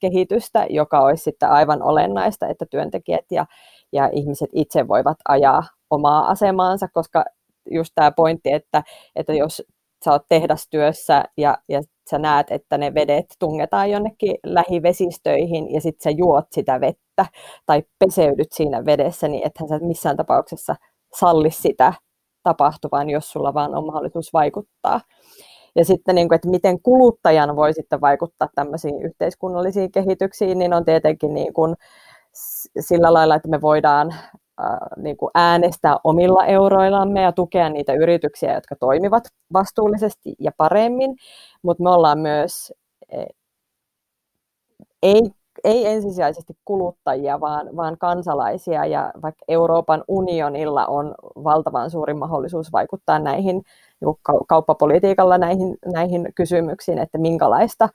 kehitystä, 0.00 0.66
joka 0.70 1.00
olisi 1.00 1.24
sitten 1.24 1.50
aivan 1.50 1.82
olennaista, 1.82 2.46
että 2.46 2.66
työntekijät 2.70 3.24
ja, 3.30 3.46
ja 3.92 4.08
ihmiset 4.12 4.50
itse 4.52 4.88
voivat 4.88 5.16
ajaa 5.28 5.62
omaa 5.90 6.30
asemaansa, 6.30 6.88
koska 6.92 7.24
just 7.70 7.92
tämä 7.94 8.12
pointti, 8.12 8.52
että, 8.52 8.82
että 9.16 9.34
jos 9.34 9.62
sä 10.04 10.12
oot 10.12 10.22
tehdastyössä 10.28 11.24
ja, 11.36 11.58
ja 11.68 11.82
sä 12.10 12.18
näet, 12.18 12.50
että 12.50 12.78
ne 12.78 12.94
vedet 12.94 13.26
tungetaan 13.38 13.90
jonnekin 13.90 14.36
lähivesistöihin 14.46 15.74
ja 15.74 15.80
sitten 15.80 16.02
sä 16.12 16.16
juot 16.18 16.46
sitä 16.52 16.80
vettä 16.80 17.26
tai 17.66 17.82
peseydyt 17.98 18.52
siinä 18.52 18.84
vedessä, 18.84 19.28
niin 19.28 19.46
ethän 19.46 19.68
sä 19.68 19.78
missään 19.78 20.16
tapauksessa 20.16 20.76
salli 21.18 21.50
sitä 21.50 21.92
tapahtuvan, 22.42 23.10
jos 23.10 23.32
sulla 23.32 23.54
vaan 23.54 23.74
on 23.74 23.86
mahdollisuus 23.86 24.32
vaikuttaa. 24.32 25.00
Ja 25.76 25.84
sitten, 25.84 26.14
niin 26.14 26.28
kuin, 26.28 26.36
että 26.36 26.50
miten 26.50 26.82
kuluttajan 26.82 27.56
voi 27.56 27.72
sitten 27.72 28.00
vaikuttaa 28.00 28.48
tämmöisiin 28.54 29.02
yhteiskunnallisiin 29.02 29.92
kehityksiin, 29.92 30.58
niin 30.58 30.74
on 30.74 30.84
tietenkin 30.84 31.34
niin 31.34 31.52
kuin 31.52 31.74
sillä 32.80 33.12
lailla, 33.12 33.34
että 33.34 33.48
me 33.48 33.60
voidaan 33.60 34.14
niin 34.96 35.16
kuin 35.16 35.30
äänestää 35.34 35.96
omilla 36.04 36.46
euroillamme 36.46 37.22
ja 37.22 37.32
tukea 37.32 37.68
niitä 37.68 37.92
yrityksiä, 37.92 38.54
jotka 38.54 38.76
toimivat 38.76 39.24
vastuullisesti 39.52 40.34
ja 40.38 40.50
paremmin, 40.56 41.16
mutta 41.62 41.82
me 41.82 41.90
ollaan 41.90 42.18
myös 42.18 42.72
e, 43.12 43.24
ei, 45.02 45.22
ei 45.64 45.86
ensisijaisesti 45.86 46.52
kuluttajia, 46.64 47.40
vaan, 47.40 47.76
vaan 47.76 47.98
kansalaisia. 47.98 48.86
Ja 48.86 49.12
vaikka 49.22 49.44
Euroopan 49.48 50.04
unionilla 50.08 50.86
on 50.86 51.14
valtavan 51.44 51.90
suuri 51.90 52.14
mahdollisuus 52.14 52.72
vaikuttaa 52.72 53.18
näihin 53.18 53.62
niin 54.00 54.16
kauppapolitiikalla 54.48 55.38
näihin, 55.38 55.76
näihin 55.92 56.32
kysymyksiin, 56.34 56.98
että 56.98 57.18
minkälaista 57.18 57.88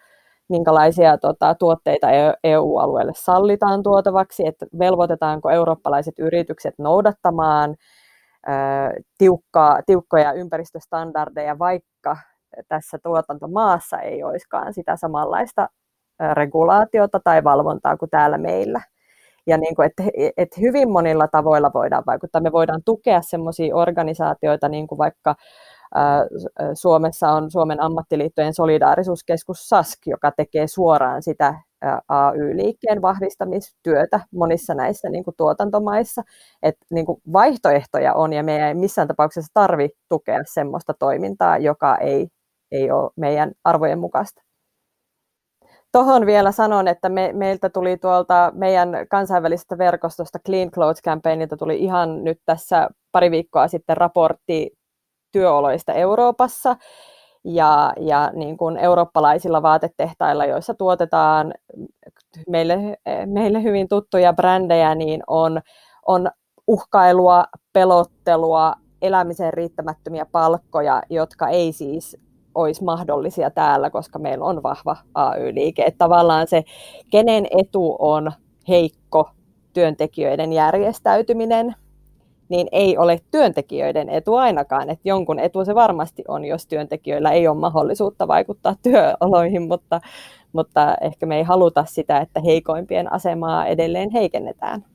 minkälaisia 0.50 1.18
tota, 1.18 1.56
tuotteita 1.56 2.08
EU-alueelle 2.44 3.12
e 3.12 3.16
sallitaan 3.18 3.84
tuotavaksi, 3.84 4.48
että 4.48 4.66
velvoitetaanko 4.80 5.50
eurooppalaiset 5.50 6.20
yritykset 6.20 6.74
noudattamaan 6.78 7.76
ää, 8.46 8.92
tiukkaa, 9.18 9.80
tiukkoja 9.86 10.34
ympäristöstandardeja, 10.34 11.60
vaikka 11.60 12.18
tässä 12.68 12.98
tuotantomaassa 13.04 14.00
ei 14.00 14.24
olisikaan 14.24 14.74
sitä 14.74 14.96
samanlaista 14.96 15.70
regulaatiota 16.34 17.20
tai 17.24 17.44
valvontaa 17.44 17.98
kuin 17.98 18.10
täällä 18.10 18.38
meillä. 18.38 18.82
Ja 19.48 19.58
niin 19.58 19.76
kuin, 19.76 19.86
että, 19.86 20.04
että 20.38 20.62
hyvin 20.62 20.92
monilla 20.92 21.28
tavoilla 21.28 21.72
voidaan 21.74 22.04
vaikuttaa. 22.08 22.42
Me 22.42 22.52
voidaan 22.52 22.82
tukea 22.86 23.22
sellaisia 23.22 23.76
organisaatioita, 23.76 24.70
niin 24.70 24.88
kuin 24.88 24.98
vaikka 24.98 25.36
Suomessa 26.74 27.30
on 27.30 27.52
Suomen 27.52 27.82
ammattiliittojen 27.82 28.54
solidaarisuuskeskus 28.54 29.70
SASK, 29.70 30.00
joka 30.08 30.32
tekee 30.32 30.68
suoraan 30.68 31.24
sitä 31.24 31.56
AY-liikkeen 32.08 33.02
vahvistamistyötä 33.02 34.20
monissa 34.32 34.74
näissä 34.74 35.10
niin 35.10 35.24
kuin 35.24 35.36
tuotantomaissa. 35.38 36.22
Et, 36.64 36.76
niin 36.92 37.06
kuin 37.06 37.22
vaihtoehtoja 37.34 38.14
on 38.14 38.34
ja 38.34 38.44
meidän 38.44 38.68
ei 38.68 38.74
missään 38.74 39.08
tapauksessa 39.08 39.52
tarvitse 39.54 39.98
tukea 40.10 40.40
sellaista 40.46 40.94
toimintaa, 40.94 41.58
joka 41.58 41.98
ei, 41.98 42.28
ei 42.72 42.92
ole 42.92 43.12
meidän 43.16 43.52
arvojen 43.64 44.00
mukaista. 44.00 44.42
Tuohon 45.94 46.26
vielä 46.26 46.52
sanon, 46.52 46.88
että 46.88 47.10
me, 47.10 47.32
meiltä 47.34 47.70
tuli 47.70 47.98
tuolta 47.98 48.52
meidän 48.56 48.90
kansainvälisestä 49.10 49.78
verkostosta 49.78 50.40
Clean 50.40 50.72
Clothes 50.72 51.04
Campaignilta 51.04 51.58
tuli 51.58 51.80
ihan 51.80 52.24
nyt 52.24 52.40
tässä 52.46 52.90
pari 53.12 53.32
viikkoa 53.32 53.68
sitten 53.68 53.98
raportti 53.98 54.72
työoloista 55.32 55.94
Euroopassa. 55.94 56.76
Ja, 57.46 57.94
ja 58.00 58.32
niin 58.34 58.58
kuin 58.58 58.78
eurooppalaisilla 58.78 59.62
vaatetehtailla, 59.62 60.46
joissa 60.46 60.74
tuotetaan 60.74 61.54
meille, 62.50 62.98
meille 63.26 63.64
hyvin 63.64 63.88
tuttuja 63.88 64.34
brändejä, 64.34 64.96
niin 64.96 65.24
on, 65.28 65.62
on 66.06 66.32
uhkailua, 66.68 67.46
pelottelua, 67.74 68.74
elämisen 69.02 69.54
riittämättömiä 69.54 70.26
palkkoja, 70.32 71.04
jotka 71.10 71.48
ei 71.48 71.72
siis 71.74 72.18
olisi 72.56 72.84
mahdollisia 72.84 73.52
täällä, 73.52 73.90
koska 73.90 74.20
meillä 74.20 74.46
on 74.46 74.64
vahva 74.64 74.96
AY-liike. 75.14 75.84
Että 75.84 75.98
tavallaan 75.98 76.48
se, 76.48 76.64
kenen 77.12 77.48
etu 77.60 77.96
on 78.00 78.32
heikko 78.68 79.30
työntekijöiden 79.74 80.54
järjestäytyminen, 80.54 81.76
niin 82.50 82.68
ei 82.72 82.98
ole 82.98 83.20
työntekijöiden 83.32 84.10
etu 84.10 84.36
ainakaan. 84.36 84.90
Että 84.90 85.10
jonkun 85.10 85.40
etu 85.40 85.66
se 85.66 85.76
varmasti 85.76 86.24
on, 86.28 86.46
jos 86.46 86.68
työntekijöillä 86.68 87.32
ei 87.32 87.48
ole 87.48 87.58
mahdollisuutta 87.58 88.28
vaikuttaa 88.28 88.76
työoloihin, 88.84 89.68
mutta, 89.68 90.02
mutta 90.54 90.96
ehkä 91.02 91.26
me 91.26 91.38
ei 91.38 91.44
haluta 91.44 91.86
sitä, 91.88 92.20
että 92.20 92.42
heikoimpien 92.42 93.14
asemaa 93.14 93.66
edelleen 93.66 94.10
heikennetään. 94.12 94.86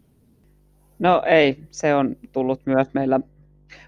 No 0.99 1.23
ei, 1.27 1.59
se 1.71 1.95
on 1.95 2.17
tullut 2.33 2.61
myös 2.65 2.89
meillä. 2.95 3.21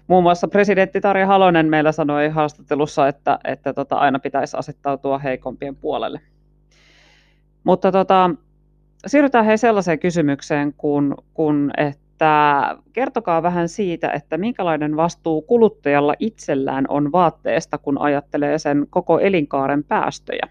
Muun 0.07 0.23
muassa 0.23 0.47
presidentti 0.47 1.01
Tarja 1.01 1.27
Halonen 1.27 1.65
meillä 1.65 1.91
sanoi 1.91 2.29
haastattelussa, 2.29 3.07
että, 3.07 3.39
että 3.43 3.73
tota, 3.73 3.95
aina 3.95 4.19
pitäisi 4.19 4.57
asettautua 4.57 5.17
heikompien 5.17 5.75
puolelle. 5.75 6.21
Mutta 7.63 7.91
tota, 7.91 8.29
siirrytään 9.07 9.45
hei 9.45 9.57
sellaiseen 9.57 9.99
kysymykseen, 9.99 10.73
kun, 10.77 11.15
kun 11.33 11.71
että 11.77 12.77
kertokaa 12.93 13.43
vähän 13.43 13.69
siitä, 13.69 14.11
että 14.11 14.37
minkälainen 14.37 14.95
vastuu 14.95 15.41
kuluttajalla 15.41 16.13
itsellään 16.19 16.85
on 16.89 17.11
vaatteesta, 17.11 17.77
kun 17.77 18.01
ajattelee 18.01 18.59
sen 18.59 18.87
koko 18.89 19.19
elinkaaren 19.19 19.83
päästöjä? 19.83 20.47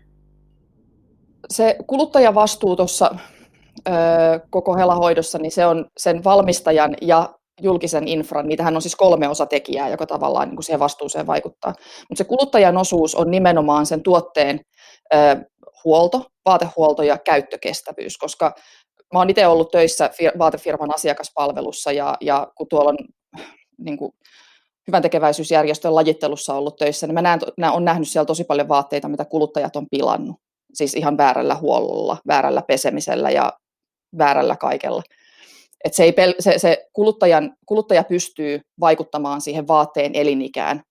Se 1.49 1.77
kuluttajavastuu 1.87 2.77
tuossa 2.77 3.15
koko 4.51 4.77
helahoidossa, 4.77 5.39
niin 5.39 5.53
se 5.53 5.67
on 5.67 5.87
sen 5.97 6.25
valmistajan 6.25 6.97
ja 7.03 7.35
julkisen 7.63 8.09
infran, 8.09 8.49
niitähän 8.49 8.77
on 8.77 8.83
siis 8.83 8.97
kolme 8.97 9.29
osatekijää, 9.29 9.89
joka 9.89 10.07
tavallaan 10.07 10.49
niin 10.49 10.57
kuin 10.57 10.65
siihen 10.65 10.81
vastuuseen 10.81 11.27
vaikuttaa. 11.27 11.73
Mutta 12.09 12.19
se 12.19 12.25
kuluttajan 12.25 12.77
osuus 12.77 13.15
on 13.15 13.31
nimenomaan 13.31 13.87
sen 13.87 14.03
tuotteen 14.03 14.61
ö, 15.15 15.19
huolto, 15.85 16.27
vaatehuolto 16.45 17.03
ja 17.03 17.19
käyttökestävyys, 17.19 18.19
koska 18.19 18.55
mä 19.15 19.19
oon 19.19 19.31
itse 19.31 19.47
ollut 19.47 19.71
töissä 19.71 20.11
vaatefirman 20.39 20.95
asiakaspalvelussa 20.95 21.93
ja, 21.93 22.17
ja 22.21 22.49
kun 22.57 22.67
tuolla 22.69 22.91
on 22.91 22.97
niin 23.79 23.97
kuin, 23.99 24.13
hyvän 24.87 25.03
tekeväisyysjärjestön 25.03 25.95
lajittelussa 25.95 26.55
ollut 26.55 26.77
töissä, 26.77 27.07
niin 27.07 27.15
mä 27.15 27.23
näen, 27.23 27.41
mä 27.57 27.73
on 27.73 27.85
nähnyt 27.85 28.09
siellä 28.09 28.27
tosi 28.27 28.45
paljon 28.45 28.69
vaatteita, 28.69 29.09
mitä 29.09 29.25
kuluttajat 29.25 29.77
on 29.77 29.87
pilannut. 29.91 30.37
Siis 30.75 30.95
ihan 30.95 31.17
väärällä 31.17 31.55
huollolla, 31.55 32.17
väärällä 32.29 32.63
pesemisellä 32.63 33.31
ja 33.31 33.53
väärällä 34.19 34.57
kaikella. 34.57 35.03
Et 35.85 35.95
se, 35.95 36.03
ei 36.03 36.11
pel- 36.11 36.37
se, 36.39 36.59
se 36.59 36.85
kuluttajan, 36.93 37.57
kuluttaja 37.67 38.05
pystyy 38.05 38.61
vaikuttamaan 38.81 39.41
siihen 39.41 39.69
vaatteen 39.69 40.15
elinikään 40.15 40.83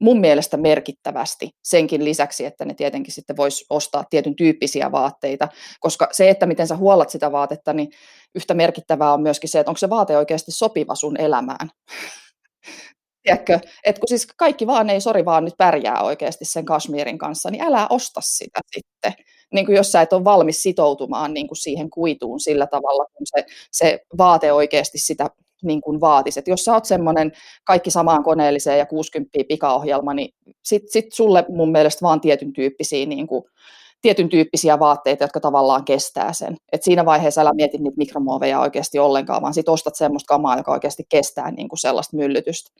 mun 0.00 0.20
mielestä 0.20 0.56
merkittävästi 0.56 1.50
senkin 1.64 2.04
lisäksi, 2.04 2.44
että 2.44 2.64
ne 2.64 2.74
tietenkin 2.74 3.14
sitten 3.14 3.36
vois 3.36 3.64
ostaa 3.70 4.04
tietyn 4.10 4.36
tyyppisiä 4.36 4.92
vaatteita, 4.92 5.48
koska 5.80 6.08
se, 6.12 6.30
että 6.30 6.46
miten 6.46 6.66
sä 6.66 6.76
huollat 6.76 7.10
sitä 7.10 7.32
vaatetta, 7.32 7.72
niin 7.72 7.88
yhtä 8.34 8.54
merkittävää 8.54 9.12
on 9.12 9.22
myöskin 9.22 9.50
se, 9.50 9.60
että 9.60 9.70
onko 9.70 9.78
se 9.78 9.90
vaate 9.90 10.16
oikeasti 10.16 10.50
sopiva 10.50 10.94
sun 10.94 11.20
elämään. 11.20 11.70
Tiedätkö, 13.22 13.58
että 13.84 14.00
kun 14.00 14.08
siis 14.08 14.26
kaikki 14.36 14.66
vaan 14.66 14.90
ei, 14.90 15.00
sori 15.00 15.24
vaan 15.24 15.44
nyt 15.44 15.54
pärjää 15.58 16.02
oikeasti 16.02 16.44
sen 16.44 16.64
kasmiirin 16.64 17.18
kanssa, 17.18 17.50
niin 17.50 17.62
älä 17.62 17.86
osta 17.90 18.20
sitä 18.20 18.60
sitten. 18.74 19.24
Niin 19.52 19.66
kuin 19.66 19.76
jos 19.76 19.92
sä 19.92 20.02
et 20.02 20.12
ole 20.12 20.24
valmis 20.24 20.62
sitoutumaan 20.62 21.34
niin 21.34 21.48
kuin 21.48 21.58
siihen 21.58 21.90
kuituun 21.90 22.40
sillä 22.40 22.66
tavalla, 22.66 23.04
kun 23.14 23.26
se, 23.26 23.44
se 23.70 24.00
vaate 24.18 24.52
oikeasti 24.52 24.98
sitä 24.98 25.30
niin 25.62 25.80
kuin 25.80 26.00
vaatisi. 26.00 26.38
Et 26.38 26.48
jos 26.48 26.64
sä 26.64 26.72
oot 26.72 26.84
semmoinen 26.84 27.32
kaikki 27.64 27.90
samaan 27.90 28.24
koneelliseen 28.24 28.78
ja 28.78 28.86
60 28.86 29.38
pikaohjelma, 29.48 30.14
niin 30.14 30.34
sit, 30.62 30.82
sit 30.86 31.12
sulle 31.12 31.44
mun 31.48 31.72
mielestä 31.72 32.02
vaan 32.02 32.20
tietyn 32.20 32.52
tyyppisiä, 32.52 33.06
niin 33.06 33.26
kuin, 33.26 33.44
tietyn 34.02 34.28
tyyppisiä 34.28 34.78
vaatteita, 34.78 35.24
jotka 35.24 35.40
tavallaan 35.40 35.84
kestää 35.84 36.32
sen. 36.32 36.56
Et 36.72 36.82
siinä 36.82 37.04
vaiheessa 37.04 37.40
älä 37.40 37.52
mieti 37.54 37.78
niitä 37.78 37.96
mikromuoveja 37.96 38.60
oikeasti 38.60 38.98
ollenkaan, 38.98 39.42
vaan 39.42 39.54
sit 39.54 39.68
ostat 39.68 39.94
semmoista 39.94 40.28
kamaa, 40.28 40.56
joka 40.56 40.72
oikeasti 40.72 41.02
kestää 41.08 41.50
niin 41.50 41.68
kuin 41.68 41.78
sellaista 41.78 42.16
myllytystä. 42.16 42.70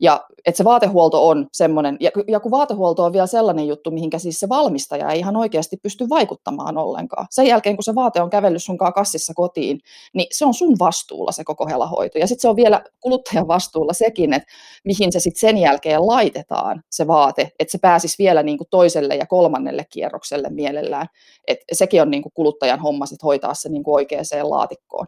Ja 0.00 0.26
että 0.46 0.56
se 0.56 0.64
vaatehuolto 0.64 1.28
on 1.28 1.46
semmoinen, 1.52 1.96
ja, 2.00 2.10
ja 2.28 2.40
kun 2.40 2.50
vaatehuolto 2.50 3.04
on 3.04 3.12
vielä 3.12 3.26
sellainen 3.26 3.68
juttu, 3.68 3.90
mihinkä 3.90 4.18
siis 4.18 4.40
se 4.40 4.48
valmistaja 4.48 5.10
ei 5.10 5.18
ihan 5.18 5.36
oikeasti 5.36 5.76
pysty 5.82 6.08
vaikuttamaan 6.08 6.78
ollenkaan. 6.78 7.26
Sen 7.30 7.46
jälkeen, 7.46 7.76
kun 7.76 7.84
se 7.84 7.94
vaate 7.94 8.22
on 8.22 8.30
kävellyt 8.30 8.62
sunkaan 8.62 8.92
kassissa 8.92 9.34
kotiin, 9.34 9.80
niin 10.14 10.26
se 10.32 10.44
on 10.44 10.54
sun 10.54 10.76
vastuulla 10.78 11.32
se 11.32 11.44
koko 11.44 11.66
helahoito. 11.66 12.18
Ja 12.18 12.26
sitten 12.26 12.42
se 12.42 12.48
on 12.48 12.56
vielä 12.56 12.84
kuluttajan 13.00 13.48
vastuulla 13.48 13.92
sekin, 13.92 14.32
että 14.32 14.48
mihin 14.84 15.12
se 15.12 15.20
sitten 15.20 15.40
sen 15.40 15.58
jälkeen 15.58 16.06
laitetaan 16.06 16.82
se 16.90 17.06
vaate, 17.06 17.52
että 17.58 17.72
se 17.72 17.78
pääsisi 17.78 18.14
vielä 18.18 18.42
niin 18.42 18.58
kuin 18.58 18.68
toiselle 18.70 19.14
ja 19.16 19.26
kolmannelle 19.26 19.86
kierrokselle 19.90 20.48
mielellään. 20.50 21.06
että 21.46 21.64
sekin 21.72 22.02
on 22.02 22.10
niin 22.10 22.22
kuin 22.22 22.32
kuluttajan 22.34 22.80
homma 22.80 23.06
sit 23.06 23.22
hoitaa 23.22 23.54
se 23.54 23.68
niin 23.68 23.82
kuin 23.82 23.94
oikeaan 23.94 24.24
laatikkoon 24.42 25.06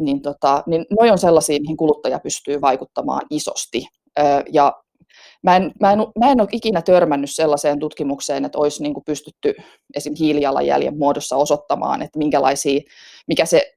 niin, 0.00 0.22
tota, 0.22 0.62
niin 0.66 0.86
noi 1.00 1.10
on 1.10 1.18
sellaisia, 1.18 1.60
mihin 1.60 1.76
kuluttaja 1.76 2.18
pystyy 2.18 2.60
vaikuttamaan 2.60 3.22
isosti. 3.30 3.86
Ja 4.52 4.72
mä 5.42 5.56
en, 5.56 5.72
mä, 5.80 5.92
en, 5.92 5.98
mä 6.18 6.30
en 6.30 6.40
ole 6.40 6.48
ikinä 6.52 6.82
törmännyt 6.82 7.30
sellaiseen 7.30 7.78
tutkimukseen, 7.78 8.44
että 8.44 8.58
olisi 8.58 8.82
niin 8.82 8.94
kuin 8.94 9.04
pystytty 9.04 9.54
esim. 9.94 10.14
hiilijalanjäljen 10.18 10.98
muodossa 10.98 11.36
osoittamaan, 11.36 12.02
että 12.02 12.18
minkälaisia, 12.18 12.80
mikä 13.26 13.44
se 13.44 13.72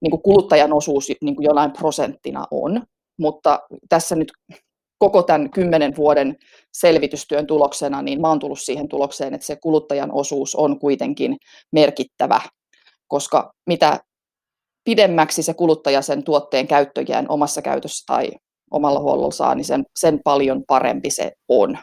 niin 0.00 0.10
kuin 0.10 0.22
kuluttajan 0.22 0.72
osuus 0.72 1.08
niin 1.20 1.36
kuin 1.36 1.44
jonain 1.44 1.72
prosenttina 1.72 2.46
on. 2.50 2.82
Mutta 3.18 3.60
tässä 3.88 4.16
nyt 4.16 4.32
koko 4.98 5.22
tämän 5.22 5.50
kymmenen 5.50 5.96
vuoden 5.96 6.36
selvitystyön 6.72 7.46
tuloksena, 7.46 8.02
niin 8.02 8.20
mä 8.20 8.28
oon 8.28 8.38
tullut 8.38 8.60
siihen 8.60 8.88
tulokseen, 8.88 9.34
että 9.34 9.46
se 9.46 9.56
kuluttajan 9.56 10.12
osuus 10.12 10.54
on 10.54 10.78
kuitenkin 10.78 11.36
merkittävä, 11.72 12.40
koska 13.08 13.52
mitä 13.66 14.00
pidemmäksi 14.84 15.42
se 15.42 15.54
kuluttaja 15.54 16.02
sen 16.02 16.24
tuotteen 16.24 16.66
käyttöjään 16.66 17.26
omassa 17.28 17.62
käytössä 17.62 18.04
tai 18.06 18.30
omalla 18.70 19.00
huollolla 19.00 19.30
saa, 19.30 19.54
niin 19.54 19.64
sen, 19.64 19.84
sen 19.98 20.20
paljon 20.24 20.62
parempi 20.68 21.10
se 21.10 21.32
on 21.48 21.78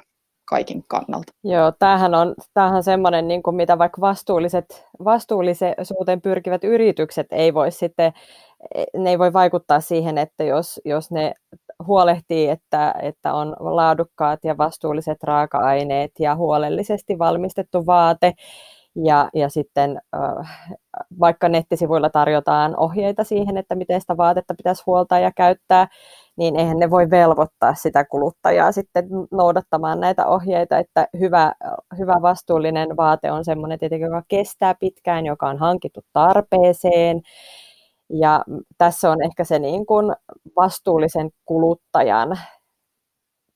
kaikin 0.50 0.84
kannalta. 0.88 1.32
Joo, 1.44 1.72
tämähän 1.80 2.16
on, 2.16 2.36
tämähän 2.54 2.84
semmoinen, 2.84 3.28
niin 3.28 3.44
kuin 3.44 3.56
mitä 3.56 3.78
vaikka 3.78 4.02
vastuulliset, 4.02 4.86
vastuullisuuteen 5.04 6.22
pyrkivät 6.22 6.64
yritykset 6.64 7.28
ei 7.32 7.54
voi 7.54 7.72
sitten, 7.72 8.14
ne 8.98 9.10
ei 9.10 9.20
voi 9.20 9.34
vaikuttaa 9.34 9.80
siihen, 9.80 10.18
että 10.18 10.44
jos, 10.44 10.82
jos 10.86 11.12
ne 11.12 11.34
huolehtii, 11.88 12.50
että, 12.50 12.94
että 13.02 13.34
on 13.34 13.56
laadukkaat 13.60 14.40
ja 14.44 14.58
vastuulliset 14.58 15.24
raaka-aineet 15.24 16.12
ja 16.20 16.36
huolellisesti 16.36 17.20
valmistettu 17.20 17.86
vaate, 17.86 18.34
ja, 19.06 19.30
ja 19.34 19.50
sitten 19.50 20.02
vaikka 21.20 21.50
nettisivuilla 21.50 22.10
tarjotaan 22.10 22.80
ohjeita 22.80 23.24
siihen, 23.24 23.58
että 23.58 23.76
miten 23.76 24.02
sitä 24.02 24.18
vaatetta 24.18 24.54
pitäisi 24.58 24.84
huoltaa 24.86 25.20
ja 25.20 25.32
käyttää, 25.32 25.88
niin 26.38 26.56
eihän 26.56 26.78
ne 26.78 26.90
voi 26.90 27.10
velvoittaa 27.10 27.74
sitä 27.76 28.06
kuluttajaa 28.06 28.72
sitten 28.72 29.06
noudattamaan 29.32 30.00
näitä 30.00 30.28
ohjeita, 30.28 30.78
että 30.78 31.08
hyvä, 31.20 31.54
hyvä 31.98 32.22
vastuullinen 32.22 32.98
vaate 32.98 33.32
on 33.32 33.46
sellainen 33.46 33.80
tietenkin, 33.80 34.06
joka 34.06 34.24
kestää 34.28 34.76
pitkään, 34.80 35.26
joka 35.26 35.50
on 35.50 35.58
hankittu 35.58 36.02
tarpeeseen, 36.14 37.22
ja 38.10 38.44
tässä 38.78 39.12
on 39.12 39.24
ehkä 39.24 39.44
se 39.44 39.60
niin 39.60 39.86
kuin 39.86 40.16
vastuullisen 40.56 41.30
kuluttajan 41.46 42.40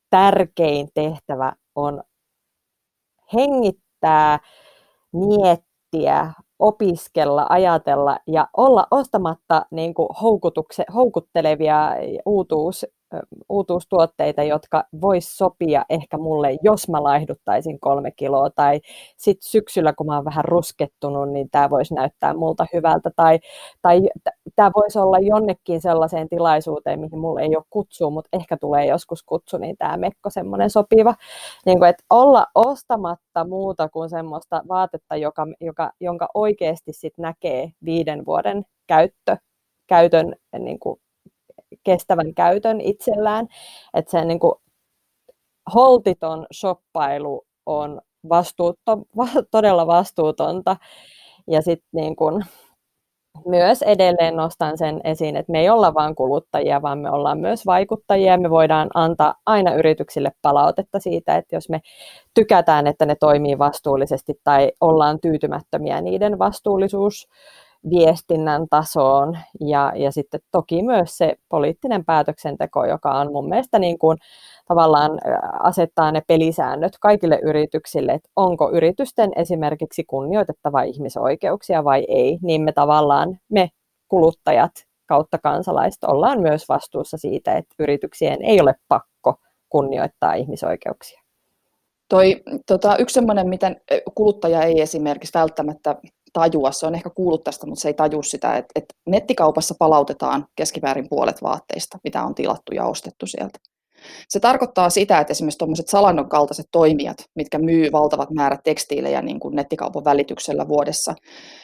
tärkein 0.09 0.87
tehtävä 0.93 1.53
on 1.75 2.03
hengittää 3.33 4.39
miettiä, 5.13 6.33
opiskella, 6.59 7.45
ajatella 7.49 8.17
ja 8.27 8.47
olla 8.57 8.87
ostamatta 8.91 9.65
niin 9.71 9.93
kuin 9.93 10.09
houkuttelevia 10.93 11.89
uutuus 12.25 12.85
uutuustuotteita, 13.49 14.43
jotka 14.43 14.83
vois 15.01 15.37
sopia 15.37 15.85
ehkä 15.89 16.17
mulle, 16.17 16.57
jos 16.63 16.89
mä 16.89 17.03
laihduttaisin 17.03 17.79
kolme 17.79 18.11
kiloa, 18.11 18.49
tai 18.49 18.79
sitten 19.17 19.49
syksyllä, 19.49 19.93
kun 19.93 20.05
mä 20.05 20.15
oon 20.15 20.25
vähän 20.25 20.45
ruskettunut, 20.45 21.29
niin 21.29 21.49
tämä 21.51 21.69
voisi 21.69 21.93
näyttää 21.93 22.33
multa 22.33 22.65
hyvältä, 22.73 23.11
tai, 23.15 23.39
tai 23.81 24.01
tämä 24.55 24.71
voisi 24.75 24.99
olla 24.99 25.19
jonnekin 25.19 25.81
sellaiseen 25.81 26.29
tilaisuuteen, 26.29 26.99
mihin 26.99 27.19
mulle 27.19 27.41
ei 27.41 27.55
ole 27.55 27.63
kutsua, 27.69 28.09
mutta 28.09 28.29
ehkä 28.33 28.57
tulee 28.57 28.85
joskus 28.85 29.23
kutsu, 29.23 29.57
niin 29.57 29.77
tämä 29.77 29.97
mekko 29.97 30.29
semmoinen 30.29 30.69
sopiva, 30.69 31.15
niin 31.65 31.79
kuin, 31.79 31.89
että 31.89 32.03
olla 32.09 32.45
ostamatta 32.55 33.45
muuta 33.45 33.89
kuin 33.89 34.09
semmoista 34.09 34.61
vaatetta, 34.67 35.15
joka, 35.15 35.47
joka, 35.61 35.91
jonka 35.99 36.27
oikeasti 36.33 36.93
sit 36.93 37.13
näkee 37.17 37.71
viiden 37.85 38.25
vuoden 38.25 38.65
käyttö, 38.87 39.37
käytön 39.87 40.35
niin 40.59 40.79
kuin 40.79 40.99
kestävän 41.83 42.33
käytön 42.33 42.81
itsellään. 42.81 43.47
Että 43.93 44.11
se 44.11 44.25
niin 44.25 44.39
kuin 44.39 44.53
holtiton 45.73 46.45
shoppailu 46.53 47.45
on 47.65 48.01
vastuutto, 48.29 48.97
va, 49.17 49.27
todella 49.51 49.87
vastuutonta. 49.87 50.77
Ja 51.47 51.61
sitten 51.61 51.89
niin 51.91 52.15
kuin, 52.15 52.43
myös 53.45 53.81
edelleen 53.81 54.35
nostan 54.35 54.77
sen 54.77 55.01
esiin, 55.03 55.35
että 55.35 55.51
me 55.51 55.59
ei 55.59 55.69
olla 55.69 55.93
vain 55.93 56.15
kuluttajia, 56.15 56.81
vaan 56.81 56.99
me 56.99 57.11
ollaan 57.11 57.39
myös 57.39 57.65
vaikuttajia. 57.65 58.37
Me 58.37 58.49
voidaan 58.49 58.89
antaa 58.93 59.35
aina 59.45 59.73
yrityksille 59.73 60.31
palautetta 60.41 60.99
siitä, 60.99 61.37
että 61.37 61.55
jos 61.55 61.69
me 61.69 61.81
tykätään, 62.33 62.87
että 62.87 63.05
ne 63.05 63.15
toimii 63.15 63.57
vastuullisesti 63.57 64.39
tai 64.43 64.71
ollaan 64.81 65.19
tyytymättömiä 65.19 66.01
niiden 66.01 66.39
vastuullisuus 66.39 67.27
viestinnän 67.89 68.67
tasoon 68.69 69.37
ja, 69.59 69.93
ja 69.95 70.11
sitten 70.11 70.39
toki 70.51 70.83
myös 70.83 71.17
se 71.17 71.35
poliittinen 71.49 72.05
päätöksenteko, 72.05 72.85
joka 72.85 73.11
on 73.19 73.31
mun 73.31 73.49
mielestä 73.49 73.79
niin 73.79 73.99
kuin 73.99 74.17
tavallaan 74.67 75.11
asettaa 75.63 76.11
ne 76.11 76.21
pelisäännöt 76.27 76.93
kaikille 76.99 77.39
yrityksille, 77.43 78.11
että 78.11 78.29
onko 78.35 78.71
yritysten 78.71 79.31
esimerkiksi 79.35 80.03
kunnioitettava 80.03 80.81
ihmisoikeuksia 80.81 81.83
vai 81.83 82.05
ei, 82.07 82.39
niin 82.41 82.61
me 82.61 82.71
tavallaan 82.71 83.39
me 83.49 83.69
kuluttajat 84.07 84.71
kautta 85.05 85.37
kansalaiset 85.37 86.03
ollaan 86.03 86.41
myös 86.41 86.69
vastuussa 86.69 87.17
siitä, 87.17 87.57
että 87.57 87.75
yrityksien 87.79 88.41
ei 88.41 88.61
ole 88.61 88.75
pakko 88.87 89.35
kunnioittaa 89.69 90.33
ihmisoikeuksia. 90.33 91.21
Toi, 92.09 92.43
tota, 92.67 92.97
yksi 92.97 93.13
sellainen, 93.13 93.49
miten 93.49 93.81
kuluttaja 94.15 94.63
ei 94.63 94.81
esimerkiksi 94.81 95.39
välttämättä 95.39 95.95
tajua, 96.33 96.71
se 96.71 96.85
on 96.85 96.95
ehkä 96.95 97.09
kuullut 97.09 97.43
tästä, 97.43 97.67
mutta 97.67 97.81
se 97.81 97.89
ei 97.89 97.93
taju 97.93 98.23
sitä, 98.23 98.57
että, 98.57 98.71
että 98.75 98.95
nettikaupassa 99.09 99.75
palautetaan 99.79 100.45
keskiväärin 100.55 101.09
puolet 101.09 101.41
vaatteista, 101.43 101.97
mitä 102.03 102.23
on 102.23 102.35
tilattu 102.35 102.73
ja 102.75 102.85
ostettu 102.85 103.27
sieltä. 103.27 103.59
Se 104.29 104.39
tarkoittaa 104.39 104.89
sitä, 104.89 105.19
että 105.19 105.31
esimerkiksi 105.31 105.57
tuommoiset 105.57 105.87
Salannon 105.87 106.29
kaltaiset 106.29 106.65
toimijat, 106.71 107.17
mitkä 107.35 107.59
myy 107.59 107.91
valtavat 107.91 108.31
määrät 108.31 108.59
tekstiilejä 108.63 109.21
niin 109.21 109.39
kuin 109.39 109.55
nettikaupan 109.55 110.03
välityksellä 110.03 110.67
vuodessa, 110.67 111.13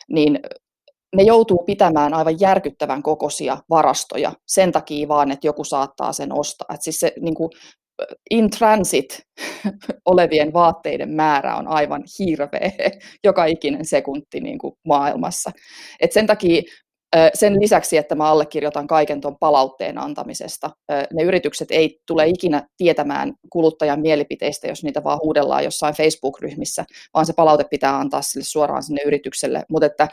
niin 0.09 0.39
ne 1.15 1.23
joutuu 1.23 1.63
pitämään 1.65 2.13
aivan 2.13 2.39
järkyttävän 2.39 3.03
kokoisia 3.03 3.57
varastoja 3.69 4.31
sen 4.47 4.71
takia 4.71 5.07
vaan, 5.07 5.31
että 5.31 5.47
joku 5.47 5.63
saattaa 5.63 6.13
sen 6.13 6.33
ostaa. 6.33 6.67
Et 6.73 6.81
siis 6.81 6.99
se 6.99 7.13
niin 7.21 7.35
kuin, 7.35 7.49
in 8.29 8.49
transit 8.49 9.21
olevien 10.05 10.53
vaatteiden 10.53 11.09
määrä 11.09 11.55
on 11.55 11.67
aivan 11.67 12.03
hirveä 12.19 12.71
joka 13.23 13.45
ikinen 13.45 13.85
sekunti 13.85 14.39
niin 14.39 14.57
kuin 14.57 14.73
maailmassa. 14.85 15.51
Et 15.99 16.11
sen 16.11 16.27
takia 16.27 16.61
sen 17.33 17.59
lisäksi, 17.61 17.97
että 17.97 18.15
mä 18.15 18.25
allekirjoitan 18.25 18.87
kaiken 18.87 19.21
tuon 19.21 19.37
palautteen 19.39 19.97
antamisesta, 19.97 20.69
ne 21.13 21.23
yritykset 21.23 21.71
ei 21.71 21.99
tule 22.07 22.27
ikinä 22.27 22.67
tietämään 22.77 23.33
kuluttajan 23.49 24.01
mielipiteistä, 24.01 24.67
jos 24.67 24.83
niitä 24.83 25.03
vaan 25.03 25.19
huudellaan 25.23 25.63
jossain 25.63 25.95
Facebook-ryhmissä, 25.95 26.85
vaan 27.13 27.25
se 27.25 27.33
palaute 27.33 27.65
pitää 27.69 27.99
antaa 27.99 28.21
sille 28.21 28.45
suoraan 28.45 28.83
sinne 28.83 29.01
yritykselle. 29.05 29.63
Mutta 29.69 29.85
että 29.85 30.07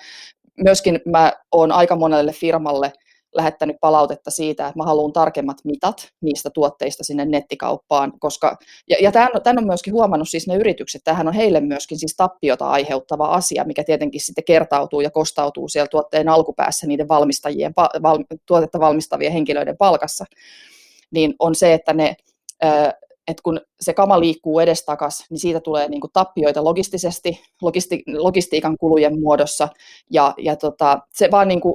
myöskin 0.65 1.01
mä 1.07 1.33
oon 1.53 1.73
aika 1.73 1.97
monelle 1.97 2.33
firmalle 2.33 2.93
lähettänyt 3.35 3.77
palautetta 3.81 4.31
siitä, 4.31 4.67
että 4.67 4.79
mä 4.79 4.85
haluan 4.85 5.13
tarkemmat 5.13 5.57
mitat 5.65 6.09
niistä 6.21 6.51
tuotteista 6.51 7.05
sinne 7.05 7.25
nettikauppaan, 7.25 8.13
koska, 8.19 8.57
ja, 8.89 8.97
ja 9.01 9.13
tämän, 9.13 9.31
tämän 9.43 9.59
on 9.59 9.67
myöskin 9.67 9.93
huomannut 9.93 10.29
siis 10.29 10.47
ne 10.49 10.57
yritykset, 10.57 11.03
tähän 11.05 11.29
on 11.29 11.35
heille 11.35 11.61
myöskin 11.61 11.99
siis 11.99 12.15
tappiota 12.17 12.67
aiheuttava 12.67 13.27
asia, 13.27 13.65
mikä 13.65 13.85
tietenkin 13.85 14.21
sitten 14.21 14.45
kertautuu 14.45 15.01
ja 15.01 15.11
kostautuu 15.11 15.69
siellä 15.69 15.89
tuotteen 15.89 16.29
alkupäässä 16.29 16.87
niiden 16.87 17.09
valmistajien, 17.09 17.73
val, 18.03 18.19
tuotetta 18.47 18.81
valmistavien 18.81 19.33
henkilöiden 19.33 19.77
palkassa, 19.77 20.25
niin 21.11 21.35
on 21.39 21.55
se, 21.55 21.75
että 21.75 21.93
ne 21.93 22.17
että 23.29 23.43
kun 23.43 23.61
se 23.81 23.95
kama 23.95 24.21
liikkuu 24.21 24.61
edestakas, 24.61 25.25
niin 25.31 25.39
siitä 25.39 25.61
tulee 25.61 25.89
niin 25.89 26.01
kuin 26.01 26.11
tappioita 26.13 26.65
logistisesti, 26.65 27.41
logisti, 27.63 28.03
logistiikan 28.07 28.77
kulujen 28.79 29.21
muodossa, 29.21 29.69
ja, 30.11 30.35
ja 30.39 30.57
tota, 30.57 30.99
se 31.13 31.31
vaan 31.31 31.49
niin 31.49 31.61
kuin, 31.61 31.75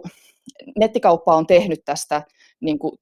nettikauppa 0.79 1.35
on 1.35 1.47
tehnyt 1.47 1.79
tästä 1.85 2.23
niin 2.61 2.79
kuin 2.79 2.93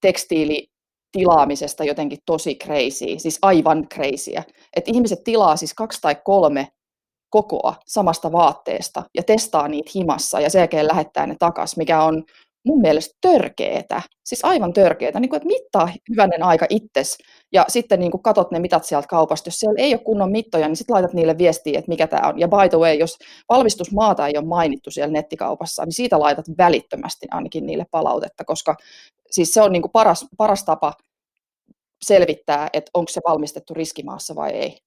tekstiilitilaamisesta 0.00 1.84
jotenkin 1.84 2.18
tosi 2.26 2.54
crazy, 2.54 3.18
siis 3.18 3.38
aivan 3.42 3.88
crazyä. 3.88 4.44
Että 4.76 4.90
ihmiset 4.94 5.24
tilaa 5.24 5.56
siis 5.56 5.74
kaksi 5.74 6.00
tai 6.00 6.16
kolme 6.24 6.68
kokoa 7.30 7.74
samasta 7.86 8.32
vaatteesta 8.32 9.02
ja 9.14 9.22
testaa 9.22 9.68
niitä 9.68 9.90
himassa 9.94 10.40
ja 10.40 10.50
sen 10.50 10.58
jälkeen 10.58 10.88
lähettää 10.88 11.26
ne 11.26 11.36
takas, 11.38 11.76
mikä 11.76 12.02
on 12.02 12.24
mun 12.64 12.80
mielestä 12.80 13.14
törkeetä, 13.20 14.02
siis 14.24 14.44
aivan 14.44 14.72
törkeetä, 14.72 15.20
niin 15.20 15.28
kuin, 15.28 15.36
että 15.36 15.46
mittaa 15.46 15.88
hyvänen 16.10 16.42
aika 16.42 16.66
itses 16.68 17.18
ja 17.52 17.64
sitten 17.68 18.00
niin 18.00 18.10
kuin 18.10 18.22
katot 18.22 18.50
ne 18.50 18.58
mitat 18.58 18.84
sieltä 18.84 19.08
kaupasta. 19.08 19.48
Jos 19.48 19.54
siellä 19.54 19.82
ei 19.82 19.94
ole 19.94 20.00
kunnon 20.04 20.30
mittoja, 20.30 20.68
niin 20.68 20.76
sitten 20.76 20.94
laitat 20.94 21.12
niille 21.12 21.38
viestiä, 21.38 21.78
että 21.78 21.88
mikä 21.88 22.06
tämä 22.06 22.28
on. 22.28 22.40
Ja 22.40 22.48
by 22.48 22.68
the 22.70 22.78
way, 22.78 22.94
jos 22.94 23.18
valmistusmaata 23.48 24.26
ei 24.26 24.36
ole 24.36 24.46
mainittu 24.46 24.90
siellä 24.90 25.12
nettikaupassa, 25.12 25.84
niin 25.84 25.92
siitä 25.92 26.20
laitat 26.20 26.46
välittömästi 26.58 27.26
ainakin 27.30 27.66
niille 27.66 27.86
palautetta, 27.90 28.44
koska 28.44 28.76
siis 29.30 29.54
se 29.54 29.62
on 29.62 29.72
niin 29.72 29.82
kuin 29.82 29.92
paras, 29.92 30.26
paras 30.36 30.64
tapa 30.64 30.92
selvittää, 32.04 32.68
että 32.72 32.90
onko 32.94 33.12
se 33.12 33.20
valmistettu 33.28 33.74
riskimaassa 33.74 34.34
vai 34.34 34.50
ei. 34.50 34.78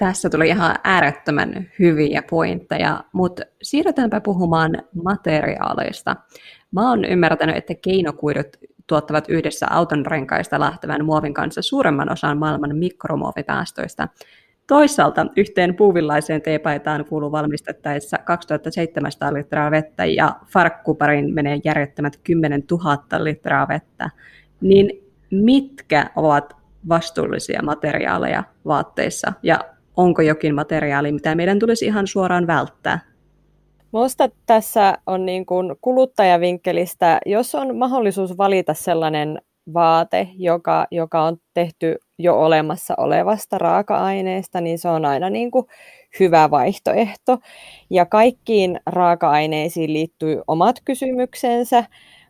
Tässä 0.00 0.30
tuli 0.30 0.48
ihan 0.48 0.76
äärettömän 0.84 1.68
hyviä 1.78 2.22
pointteja, 2.30 3.04
mutta 3.12 3.42
siirrytäänpä 3.62 4.20
puhumaan 4.20 4.72
materiaaleista. 5.02 6.16
Mä 6.72 6.90
oon 6.90 7.04
ymmärtänyt, 7.04 7.56
että 7.56 7.74
keinokuidut 7.74 8.46
tuottavat 8.86 9.24
yhdessä 9.28 9.66
auton 9.70 10.06
renkaista 10.06 10.60
lähtevän 10.60 11.04
muovin 11.04 11.34
kanssa 11.34 11.62
suuremman 11.62 12.12
osan 12.12 12.38
maailman 12.38 12.76
mikromuovipäästöistä. 12.76 14.08
Toisaalta 14.66 15.26
yhteen 15.36 15.74
puuvillaiseen 15.74 16.42
teepaitaan 16.42 17.04
kuuluu 17.04 17.32
valmistettaessa 17.32 18.18
2700 18.18 19.34
litraa 19.34 19.70
vettä 19.70 20.04
ja 20.04 20.36
farkkuparin 20.46 21.34
menee 21.34 21.60
järjettömät 21.64 22.20
10 22.24 22.62
000 22.70 23.24
litraa 23.24 23.68
vettä. 23.68 24.10
Niin 24.60 25.10
mitkä 25.30 26.10
ovat 26.16 26.56
vastuullisia 26.88 27.62
materiaaleja 27.62 28.44
vaatteissa 28.66 29.32
ja 29.42 29.60
onko 29.96 30.22
jokin 30.22 30.54
materiaali, 30.54 31.12
mitä 31.12 31.34
meidän 31.34 31.58
tulisi 31.58 31.86
ihan 31.86 32.06
suoraan 32.06 32.46
välttää? 32.46 33.00
Minusta 33.92 34.28
tässä 34.46 34.98
on 35.06 35.26
niin 35.26 35.46
kuin 35.46 35.76
kuluttajavinkkelistä, 35.80 37.18
jos 37.26 37.54
on 37.54 37.76
mahdollisuus 37.76 38.38
valita 38.38 38.74
sellainen 38.74 39.38
vaate, 39.74 40.28
joka, 40.36 40.86
joka 40.90 41.22
on 41.22 41.36
tehty 41.54 41.96
jo 42.18 42.40
olemassa 42.40 42.94
olevasta 42.98 43.58
raaka-aineesta, 43.58 44.60
niin 44.60 44.78
se 44.78 44.88
on 44.88 45.04
aina 45.04 45.30
niin 45.30 45.50
kuin 45.50 45.66
hyvä 46.20 46.50
vaihtoehto. 46.50 47.38
Ja 47.90 48.06
kaikkiin 48.06 48.80
raaka-aineisiin 48.86 49.92
liittyy 49.92 50.42
omat 50.46 50.76
kysymyksensä 50.84 51.84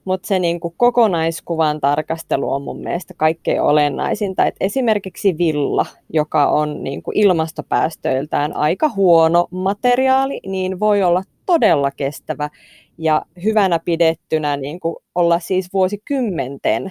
mutta 0.05 0.29
se 0.29 0.39
niin 0.39 0.61
kuin 0.61 0.75
kokonaiskuvan 0.77 1.81
tarkastelu 1.81 2.53
on 2.53 2.63
mun 2.63 2.81
mielestä 2.81 3.15
kaikkein 3.17 3.63
olennaisinta. 3.63 4.47
Et 4.47 4.57
esimerkiksi 4.61 5.39
villa, 5.39 5.87
joka 6.13 6.47
on 6.47 6.85
niin 6.85 7.03
kuin 7.03 7.17
ilmastopäästöiltään 7.17 8.57
aika 8.57 8.89
huono 8.89 9.49
materiaali, 9.51 10.41
niin 10.47 10.81
voi 10.81 11.03
olla 11.03 11.23
todella 11.47 11.91
kestävä 11.91 12.51
ja 12.99 13.23
hyvänä 13.45 13.79
pidettynä 13.79 14.57
niin 14.57 14.81
kuin 14.81 14.97
olla 15.15 15.39
siis 15.39 15.73
vuosikymmenten 15.73 16.91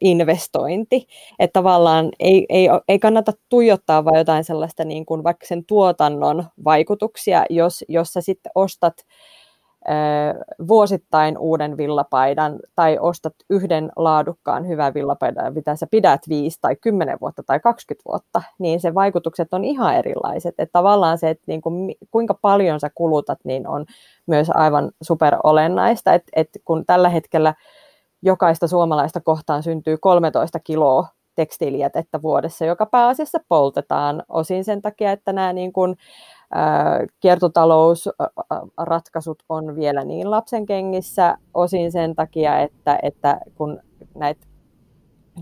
investointi. 0.00 1.06
Että 1.38 1.52
tavallaan 1.52 2.08
ei, 2.20 2.46
ei, 2.48 2.68
ei 2.88 2.98
kannata 2.98 3.32
tuijottaa 3.48 4.04
vain 4.04 4.18
jotain 4.18 4.44
sellaista 4.44 4.84
niin 4.84 5.06
kuin 5.06 5.24
vaikka 5.24 5.46
sen 5.46 5.64
tuotannon 5.64 6.44
vaikutuksia, 6.64 7.44
jos, 7.50 7.84
jos 7.88 8.12
sä 8.12 8.20
sitten 8.20 8.52
ostat 8.54 8.94
vuosittain 10.68 11.38
uuden 11.38 11.76
villapaidan 11.76 12.58
tai 12.74 12.98
ostat 13.00 13.34
yhden 13.50 13.92
laadukkaan 13.96 14.68
hyvän 14.68 14.94
villapaidan, 14.94 15.54
mitä 15.54 15.76
sä 15.76 15.86
pidät 15.90 16.20
5 16.28 16.58
tai 16.60 16.76
10 16.76 17.18
vuotta 17.20 17.42
tai 17.42 17.60
20 17.60 18.08
vuotta, 18.08 18.42
niin 18.58 18.80
se 18.80 18.94
vaikutukset 18.94 19.54
on 19.54 19.64
ihan 19.64 19.96
erilaiset. 19.96 20.54
Että 20.58 20.72
tavallaan 20.72 21.18
se, 21.18 21.30
että 21.30 21.44
niin 21.46 21.60
kuin, 21.60 21.94
kuinka 22.10 22.34
paljon 22.34 22.80
sä 22.80 22.90
kulutat, 22.94 23.38
niin 23.44 23.68
on 23.68 23.86
myös 24.26 24.50
aivan 24.54 24.90
super 25.02 25.36
olennaista, 25.42 26.14
että, 26.14 26.30
että 26.36 26.58
kun 26.64 26.86
tällä 26.86 27.08
hetkellä 27.08 27.54
jokaista 28.22 28.68
suomalaista 28.68 29.20
kohtaan 29.20 29.62
syntyy 29.62 29.96
13 29.96 30.60
kiloa 30.60 31.06
tekstiilijätettä 31.34 32.22
vuodessa, 32.22 32.64
joka 32.64 32.86
pääasiassa 32.86 33.38
poltetaan 33.48 34.22
osin 34.28 34.64
sen 34.64 34.82
takia, 34.82 35.12
että 35.12 35.32
nämä 35.32 35.52
niin 35.52 35.72
kuin, 35.72 35.96
kiertotalousratkaisut 37.20 39.42
on 39.48 39.76
vielä 39.76 40.04
niin 40.04 40.30
lapsen 40.30 40.66
kengissä, 40.66 41.38
osin 41.54 41.92
sen 41.92 42.14
takia, 42.14 42.58
että, 42.58 42.98
että 43.02 43.40
kun 43.54 43.80
näitä 44.14 44.46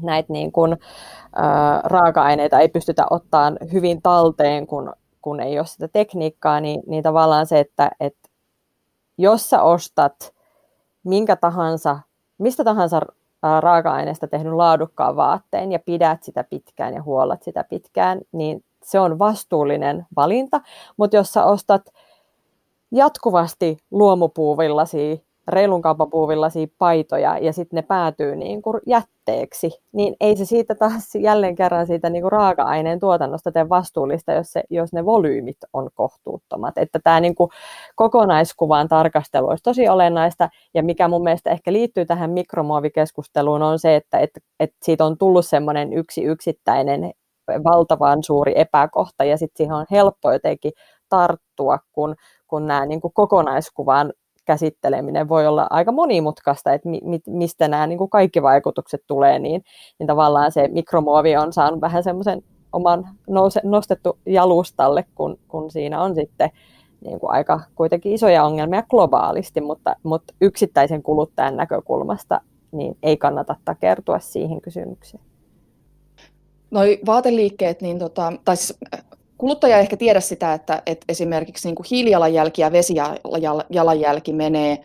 näitä 0.02 0.32
niin 0.32 0.52
kuin, 0.52 0.76
ää, 1.36 1.80
raaka-aineita 1.84 2.58
ei 2.58 2.68
pystytä 2.68 3.06
ottamaan 3.10 3.58
hyvin 3.72 4.02
talteen, 4.02 4.66
kun, 4.66 4.92
kun 5.22 5.40
ei 5.40 5.58
ole 5.58 5.66
sitä 5.66 5.88
tekniikkaa, 5.88 6.60
niin, 6.60 6.82
niin 6.86 7.02
tavallaan 7.02 7.46
se, 7.46 7.60
että, 7.60 7.90
että 8.00 8.28
jos 9.18 9.50
sä 9.50 9.62
ostat 9.62 10.34
minkä 11.04 11.36
tahansa, 11.36 11.98
mistä 12.38 12.64
tahansa 12.64 13.00
raaka-aineesta 13.60 14.28
tehnyt 14.28 14.52
laadukkaan 14.52 15.16
vaatteen 15.16 15.72
ja 15.72 15.78
pidät 15.78 16.22
sitä 16.22 16.44
pitkään 16.44 16.94
ja 16.94 17.02
huollat 17.02 17.42
sitä 17.42 17.64
pitkään, 17.64 18.20
niin 18.32 18.64
se 18.86 19.00
on 19.00 19.18
vastuullinen 19.18 20.06
valinta, 20.16 20.60
mutta 20.96 21.16
jos 21.16 21.32
sä 21.32 21.44
ostat 21.44 21.82
jatkuvasti 22.92 23.78
luomupuuvillasia, 23.90 25.16
reilun 25.48 25.82
kaupapuuvillaisia 25.82 26.66
paitoja 26.78 27.38
ja 27.38 27.52
sitten 27.52 27.76
ne 27.76 27.82
päätyy 27.82 28.36
niin 28.36 28.62
kuin 28.62 28.80
jätteeksi, 28.86 29.70
niin 29.92 30.16
ei 30.20 30.36
se 30.36 30.44
siitä 30.44 30.74
taas 30.74 31.14
jälleen 31.14 31.54
kerran 31.54 31.86
siitä 31.86 32.10
niin 32.10 32.22
kuin 32.22 32.32
raaka-aineen 32.32 33.00
tuotannosta 33.00 33.52
tee 33.52 33.68
vastuullista, 33.68 34.32
jos, 34.32 34.52
se, 34.52 34.62
jos 34.70 34.92
ne 34.92 35.04
volyymit 35.04 35.56
on 35.72 35.90
kohtuuttomat. 35.94 36.78
Että 36.78 36.98
tämä 37.04 37.20
niin 37.20 37.34
kuin 37.34 37.50
kokonaiskuvan 37.94 38.88
tarkastelu 38.88 39.48
olisi 39.48 39.64
tosi 39.64 39.88
olennaista 39.88 40.48
ja 40.74 40.82
mikä 40.82 41.08
mun 41.08 41.22
mielestä 41.22 41.50
ehkä 41.50 41.72
liittyy 41.72 42.06
tähän 42.06 42.30
mikromuovikeskusteluun 42.30 43.62
on 43.62 43.78
se, 43.78 43.96
että, 43.96 44.18
että, 44.18 44.40
että 44.60 44.76
siitä 44.82 45.04
on 45.04 45.18
tullut 45.18 45.46
semmoinen 45.46 45.92
yksi 45.92 46.24
yksittäinen 46.24 47.12
valtavan 47.64 48.22
suuri 48.22 48.52
epäkohta 48.56 49.24
ja 49.24 49.36
sitten 49.36 49.56
siihen 49.56 49.76
on 49.76 49.86
helppo 49.90 50.32
jotenkin 50.32 50.72
tarttua, 51.08 51.78
kun, 51.92 52.14
kun 52.46 52.66
nämä 52.66 52.86
niin 52.86 53.00
kuin 53.00 53.12
kokonaiskuvan 53.14 54.12
käsitteleminen 54.44 55.28
voi 55.28 55.46
olla 55.46 55.66
aika 55.70 55.92
monimutkaista, 55.92 56.72
että 56.72 56.88
mi, 56.88 57.00
mi, 57.04 57.20
mistä 57.26 57.68
nämä 57.68 57.86
niin 57.86 57.98
kuin 57.98 58.10
kaikki 58.10 58.42
vaikutukset 58.42 59.00
tulee, 59.06 59.38
niin, 59.38 59.62
niin 59.98 60.06
tavallaan 60.06 60.52
se 60.52 60.68
mikromuovi 60.68 61.36
on 61.36 61.52
saanut 61.52 61.80
vähän 61.80 62.02
semmoisen 62.02 62.42
oman 62.72 63.08
nouse, 63.28 63.60
nostettu 63.64 64.18
jalustalle, 64.26 65.04
kun, 65.14 65.38
kun 65.48 65.70
siinä 65.70 66.02
on 66.02 66.14
sitten 66.14 66.50
niin 67.04 67.20
kuin 67.20 67.30
aika 67.30 67.60
kuitenkin 67.74 68.12
isoja 68.12 68.44
ongelmia 68.44 68.82
globaalisti, 68.82 69.60
mutta, 69.60 69.96
mutta 70.02 70.34
yksittäisen 70.40 71.02
kuluttajan 71.02 71.56
näkökulmasta 71.56 72.40
niin 72.72 72.96
ei 73.02 73.16
kannata 73.16 73.56
takertua 73.64 74.18
siihen 74.18 74.60
kysymykseen. 74.60 75.22
Noi 76.70 76.98
vaateliikkeet, 77.06 77.82
niin 77.82 77.98
tota, 77.98 78.32
tai 78.44 78.56
siis 78.56 78.78
äh, 78.94 79.04
kuluttaja 79.38 79.76
ei 79.76 79.82
ehkä 79.82 79.96
tiedä 79.96 80.20
sitä, 80.20 80.54
että, 80.54 80.82
että 80.86 81.04
esimerkiksi 81.08 81.68
niin 81.68 81.74
kuin 81.74 81.86
hiilijalanjälki 81.90 82.62
ja 82.62 82.72
vesijalanjälki 82.72 84.32
menee 84.32 84.78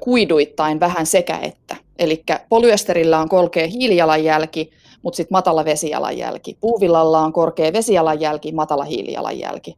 kuiduittain 0.00 0.80
vähän 0.80 1.06
sekä 1.06 1.38
että. 1.42 1.76
Eli 1.98 2.24
polyesterillä 2.48 3.18
on 3.18 3.28
korkea 3.28 3.66
hiilijalanjälki, 3.66 4.70
mutta 5.02 5.16
sitten 5.16 5.34
matala 5.34 5.64
vesijalanjälki. 5.64 6.56
Puuvillalla 6.60 7.20
on 7.20 7.32
korkea 7.32 7.72
vesijalanjälki, 7.72 8.52
matala 8.52 8.84
hiilijalanjälki. 8.84 9.76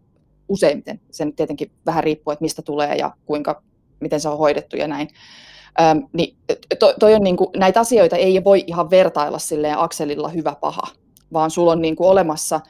Useimmiten. 0.49 1.01
Sen 1.11 1.33
tietenkin 1.33 1.71
vähän 1.87 2.05
riippuu, 2.05 2.33
että 2.33 2.43
mistä 2.43 2.63
tulee 2.63 2.95
ja 2.95 3.11
kuinka, 3.27 3.63
miten 4.01 4.21
se 4.21 4.29
on 4.29 4.39
hoidettu 4.39 4.77
ja 4.77 4.89
näin. 4.89 5.09
Öm, 5.81 6.09
niin 6.13 6.37
to, 6.79 6.95
toi 7.01 7.15
on 7.15 7.23
niin 7.23 7.37
kuin, 7.37 7.49
näitä 7.57 7.81
asioita 7.81 8.17
ei 8.17 8.45
voi 8.45 8.65
ihan 8.67 8.91
vertailla 8.91 9.39
silleen 9.39 9.79
akselilla 9.79 10.29
hyvä 10.29 10.57
paha 10.61 10.83
vaan 11.33 11.51
sulla 11.51 11.73
on 11.73 11.83
niin 11.83 11.97
kuin 11.97 12.09
olemassa, 12.09 12.61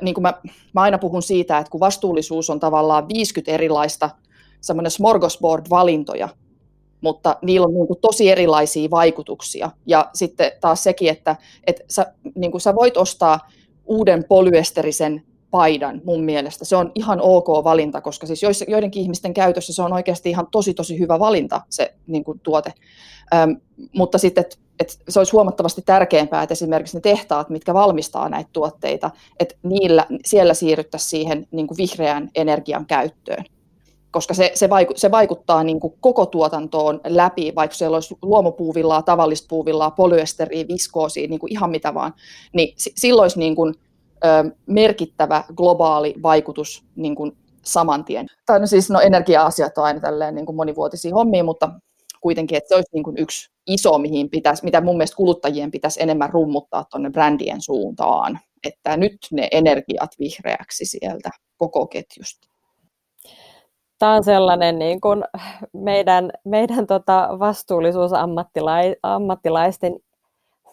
niin 0.00 0.14
kuin 0.14 0.22
mä, 0.22 0.34
mä 0.72 0.80
aina 0.80 0.98
puhun 0.98 1.22
siitä, 1.22 1.58
että 1.58 1.70
kun 1.70 1.80
vastuullisuus 1.80 2.50
on 2.50 2.60
tavallaan 2.60 3.08
50 3.08 3.52
erilaista 3.52 4.10
semmoinen 4.60 4.90
smorgasbord-valintoja, 4.90 6.28
mutta 7.00 7.36
niillä 7.42 7.66
on 7.66 7.74
niin 7.74 7.86
kuin 7.86 8.00
tosi 8.00 8.30
erilaisia 8.30 8.90
vaikutuksia. 8.90 9.70
Ja 9.86 10.10
sitten 10.14 10.52
taas 10.60 10.82
sekin, 10.82 11.08
että, 11.08 11.36
että 11.66 11.84
sä, 11.88 12.14
niin 12.34 12.50
kuin 12.50 12.60
sä 12.60 12.74
voit 12.74 12.96
ostaa 12.96 13.40
uuden 13.86 14.24
polyesterisen 14.28 15.22
paidan 15.54 16.00
mun 16.04 16.24
mielestä. 16.24 16.64
Se 16.64 16.76
on 16.76 16.92
ihan 16.94 17.20
ok 17.22 17.46
valinta, 17.64 18.00
koska 18.00 18.26
siis 18.26 18.64
joidenkin 18.68 19.02
ihmisten 19.02 19.34
käytössä 19.34 19.72
se 19.72 19.82
on 19.82 19.92
oikeasti 19.92 20.30
ihan 20.30 20.46
tosi 20.50 20.74
tosi 20.74 20.98
hyvä 20.98 21.18
valinta 21.18 21.60
se 21.70 21.94
niin 22.06 22.24
kuin 22.24 22.40
tuote. 22.40 22.72
Öm, 23.34 23.56
mutta 23.92 24.18
sitten, 24.18 24.42
että 24.42 24.56
et 24.80 24.98
se 25.08 25.20
olisi 25.20 25.32
huomattavasti 25.32 25.82
tärkeämpää, 25.82 26.42
että 26.42 26.52
esimerkiksi 26.52 26.96
ne 26.96 27.00
tehtaat, 27.00 27.50
mitkä 27.50 27.74
valmistaa 27.74 28.28
näitä 28.28 28.50
tuotteita, 28.52 29.10
että 29.40 29.54
niillä, 29.62 30.06
siellä 30.24 30.54
siirryttäisiin 30.54 31.10
siihen 31.10 31.46
niin 31.50 31.66
kuin 31.66 31.78
vihreän 31.78 32.30
energian 32.34 32.86
käyttöön. 32.86 33.44
Koska 34.10 34.34
se, 34.34 34.50
se, 34.54 34.70
vaiku, 34.70 34.92
se 34.96 35.10
vaikuttaa 35.10 35.64
niin 35.64 35.80
kuin 35.80 35.94
koko 36.00 36.26
tuotantoon 36.26 37.00
läpi, 37.06 37.52
vaikka 37.56 37.76
siellä 37.76 37.96
olisi 37.96 38.16
luomupuuvillaa, 38.22 39.02
tavallista 39.02 39.46
puuvillaa, 39.48 39.90
polyesteriä, 39.90 40.68
viskoosia, 40.68 41.28
niin 41.28 41.40
kuin 41.40 41.52
ihan 41.52 41.70
mitä 41.70 41.94
vaan, 41.94 42.14
niin 42.52 42.74
silloin 42.76 43.24
olisi 43.24 43.38
niin 43.38 43.56
kuin, 43.56 43.74
merkittävä 44.66 45.44
globaali 45.56 46.14
vaikutus 46.22 46.84
niin 46.96 47.14
kuin 47.14 47.36
saman 47.62 48.04
tien. 48.04 48.26
Tai 48.46 48.60
no 48.60 48.66
siis 48.66 48.90
no 48.90 49.00
energia-asiat 49.00 49.78
on 49.78 49.84
aina 49.84 50.00
tälleen 50.00 50.34
niin 50.34 50.46
kuin 50.46 50.56
monivuotisia 50.56 51.14
hommia, 51.14 51.44
mutta 51.44 51.70
kuitenkin, 52.20 52.58
että 52.58 52.68
se 52.68 52.74
olisi 52.74 52.90
niin 52.92 53.04
kuin 53.04 53.18
yksi 53.18 53.50
iso, 53.66 53.98
mihin 53.98 54.30
pitäisi, 54.30 54.64
mitä 54.64 54.80
mun 54.80 54.96
mielestä 54.96 55.16
kuluttajien 55.16 55.70
pitäisi 55.70 56.02
enemmän 56.02 56.30
rummuttaa 56.30 56.84
tuonne 56.90 57.10
brändien 57.10 57.62
suuntaan, 57.62 58.40
että 58.66 58.96
nyt 58.96 59.16
ne 59.32 59.48
energiat 59.52 60.10
vihreäksi 60.18 60.84
sieltä 60.84 61.30
koko 61.56 61.86
ketjusta. 61.86 62.48
Tämä 63.98 64.14
on 64.14 64.24
sellainen 64.24 64.78
niin 64.78 65.00
kuin 65.00 65.24
meidän, 65.72 66.30
meidän 66.44 66.86
tota 66.86 67.28
vastuullisuusammattilaisten 67.38 69.96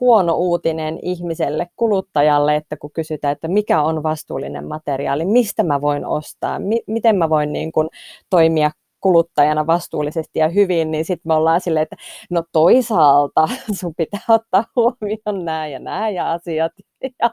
huono 0.01 0.35
uutinen 0.35 0.99
ihmiselle, 1.01 1.67
kuluttajalle, 1.75 2.55
että 2.55 2.77
kun 2.77 2.91
kysytään, 2.91 3.31
että 3.31 3.47
mikä 3.47 3.81
on 3.81 4.03
vastuullinen 4.03 4.67
materiaali, 4.67 5.25
mistä 5.25 5.63
mä 5.63 5.81
voin 5.81 6.05
ostaa, 6.05 6.59
mi- 6.59 6.83
miten 6.87 7.15
mä 7.15 7.29
voin 7.29 7.53
niin 7.53 7.71
kuin 7.71 7.89
toimia 8.29 8.71
kuluttajana 9.01 9.67
vastuullisesti 9.67 10.39
ja 10.39 10.49
hyvin, 10.49 10.91
niin 10.91 11.05
sitten 11.05 11.29
me 11.29 11.33
ollaan 11.33 11.61
silleen, 11.61 11.83
että 11.83 11.95
no 12.29 12.43
toisaalta 12.51 13.49
sun 13.79 13.93
pitää 13.97 14.21
ottaa 14.29 14.63
huomioon 14.75 15.45
nämä 15.45 15.67
ja 15.67 15.79
nämä 15.79 16.09
ja 16.09 16.31
asiat. 16.31 16.71
Ja 17.21 17.31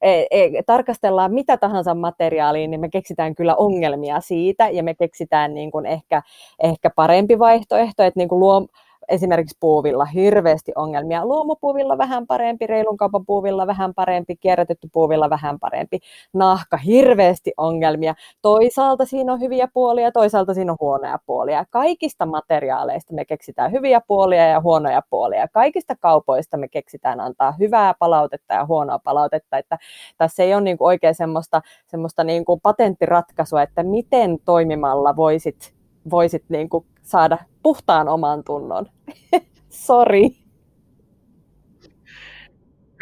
e, 0.00 0.24
e, 0.30 0.62
tarkastellaan 0.66 1.34
mitä 1.34 1.56
tahansa 1.56 1.94
materiaalia, 1.94 2.68
niin 2.68 2.80
me 2.80 2.88
keksitään 2.88 3.34
kyllä 3.34 3.56
ongelmia 3.56 4.20
siitä 4.20 4.68
ja 4.68 4.82
me 4.82 4.94
keksitään 4.94 5.54
niin 5.54 5.70
kuin 5.70 5.86
ehkä, 5.86 6.22
ehkä 6.62 6.90
parempi 6.90 7.38
vaihtoehto, 7.38 8.02
että 8.02 8.20
niin 8.20 8.28
kuin 8.28 8.40
luo, 8.40 8.66
esimerkiksi 9.08 9.56
puuvilla 9.60 10.04
hirveästi 10.04 10.72
ongelmia. 10.76 11.26
Luomupuuvilla 11.26 11.98
vähän 11.98 12.26
parempi, 12.26 12.66
reilun 12.66 12.96
kaupan 12.96 13.26
puuvilla 13.26 13.66
vähän 13.66 13.94
parempi, 13.94 14.36
kierrätetty 14.36 14.88
puuvilla 14.92 15.30
vähän 15.30 15.58
parempi. 15.58 15.98
Nahka 16.32 16.76
hirveästi 16.76 17.52
ongelmia. 17.56 18.14
Toisaalta 18.42 19.04
siinä 19.04 19.32
on 19.32 19.40
hyviä 19.40 19.68
puolia, 19.74 20.12
toisaalta 20.12 20.54
siinä 20.54 20.72
on 20.72 20.78
huonoja 20.80 21.18
puolia. 21.26 21.64
Kaikista 21.70 22.26
materiaaleista 22.26 23.14
me 23.14 23.24
keksitään 23.24 23.72
hyviä 23.72 24.00
puolia 24.06 24.48
ja 24.48 24.60
huonoja 24.60 25.02
puolia. 25.10 25.48
Kaikista 25.48 25.94
kaupoista 26.00 26.56
me 26.56 26.68
keksitään 26.68 27.20
antaa 27.20 27.52
hyvää 27.52 27.94
palautetta 27.98 28.54
ja 28.54 28.66
huonoa 28.66 28.98
palautetta. 28.98 29.58
Että 29.58 29.78
tässä 30.18 30.42
ei 30.42 30.54
ole 30.54 30.62
niin 30.62 30.78
kuin 30.78 30.86
oikein 30.86 31.14
semmoista, 31.14 31.62
semmoista 31.86 32.24
niin 32.24 32.44
kuin 32.44 32.60
patenttiratkaisua, 32.60 33.62
että 33.62 33.82
miten 33.82 34.38
toimimalla 34.44 35.16
voisit, 35.16 35.73
voisit 36.10 36.44
niin 36.48 36.68
kuin 36.68 36.86
saada 37.02 37.38
puhtaan 37.62 38.08
oman 38.08 38.44
tunnon. 38.44 38.86
Sori. 39.68 40.30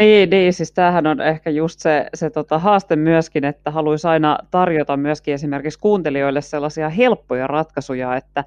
Niin, 0.01 0.31
niin, 0.31 0.53
siis 0.53 0.73
tämähän 0.73 1.07
on 1.07 1.21
ehkä 1.21 1.51
just 1.51 1.81
se, 1.81 2.07
se 2.15 2.31
tota 2.31 2.59
haaste 2.59 2.97
myöskin, 2.97 3.45
että 3.45 3.71
haluaisi 3.71 4.09
aina 4.09 4.39
tarjota 4.51 4.97
myöskin 4.97 5.35
esimerkiksi 5.35 5.79
kuuntelijoille 5.79 6.41
sellaisia 6.41 6.89
helppoja 6.89 7.47
ratkaisuja, 7.47 8.17
että 8.17 8.45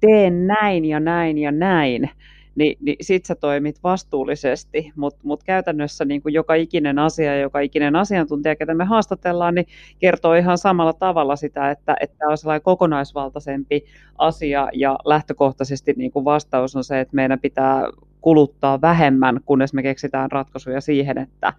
teen 0.00 0.46
näin 0.46 0.84
ja 0.84 1.00
näin 1.00 1.38
ja 1.38 1.52
näin, 1.52 2.10
niin, 2.58 2.78
niin 2.80 2.96
sit 3.00 3.24
sä 3.24 3.34
toimit 3.34 3.82
vastuullisesti, 3.82 4.92
mutta 4.96 5.20
mut 5.22 5.42
käytännössä 5.42 6.04
niin 6.04 6.22
kuin 6.22 6.34
joka 6.34 6.54
ikinen 6.54 6.98
asia 6.98 7.34
ja 7.34 7.40
joka 7.40 7.60
ikinen 7.60 7.96
asiantuntija, 7.96 8.56
ketä 8.56 8.74
me 8.74 8.84
haastatellaan, 8.84 9.54
niin 9.54 9.66
kertoo 9.98 10.34
ihan 10.34 10.58
samalla 10.58 10.92
tavalla 10.92 11.36
sitä, 11.36 11.70
että, 11.70 11.96
että 12.00 12.26
on 12.28 12.38
sellainen 12.38 12.62
kokonaisvaltaisempi 12.62 13.84
asia 14.18 14.68
ja 14.72 14.98
lähtökohtaisesti 15.04 15.94
niin 15.96 16.10
kuin 16.10 16.24
vastaus 16.24 16.76
on 16.76 16.84
se, 16.84 17.00
että 17.00 17.16
meidän 17.16 17.40
pitää 17.40 17.82
kuluttaa 18.20 18.80
vähemmän, 18.80 19.40
kunnes 19.44 19.72
me 19.72 19.82
keksitään 19.82 20.32
ratkaisuja 20.32 20.80
siihen, 20.80 21.18
että 21.18 21.52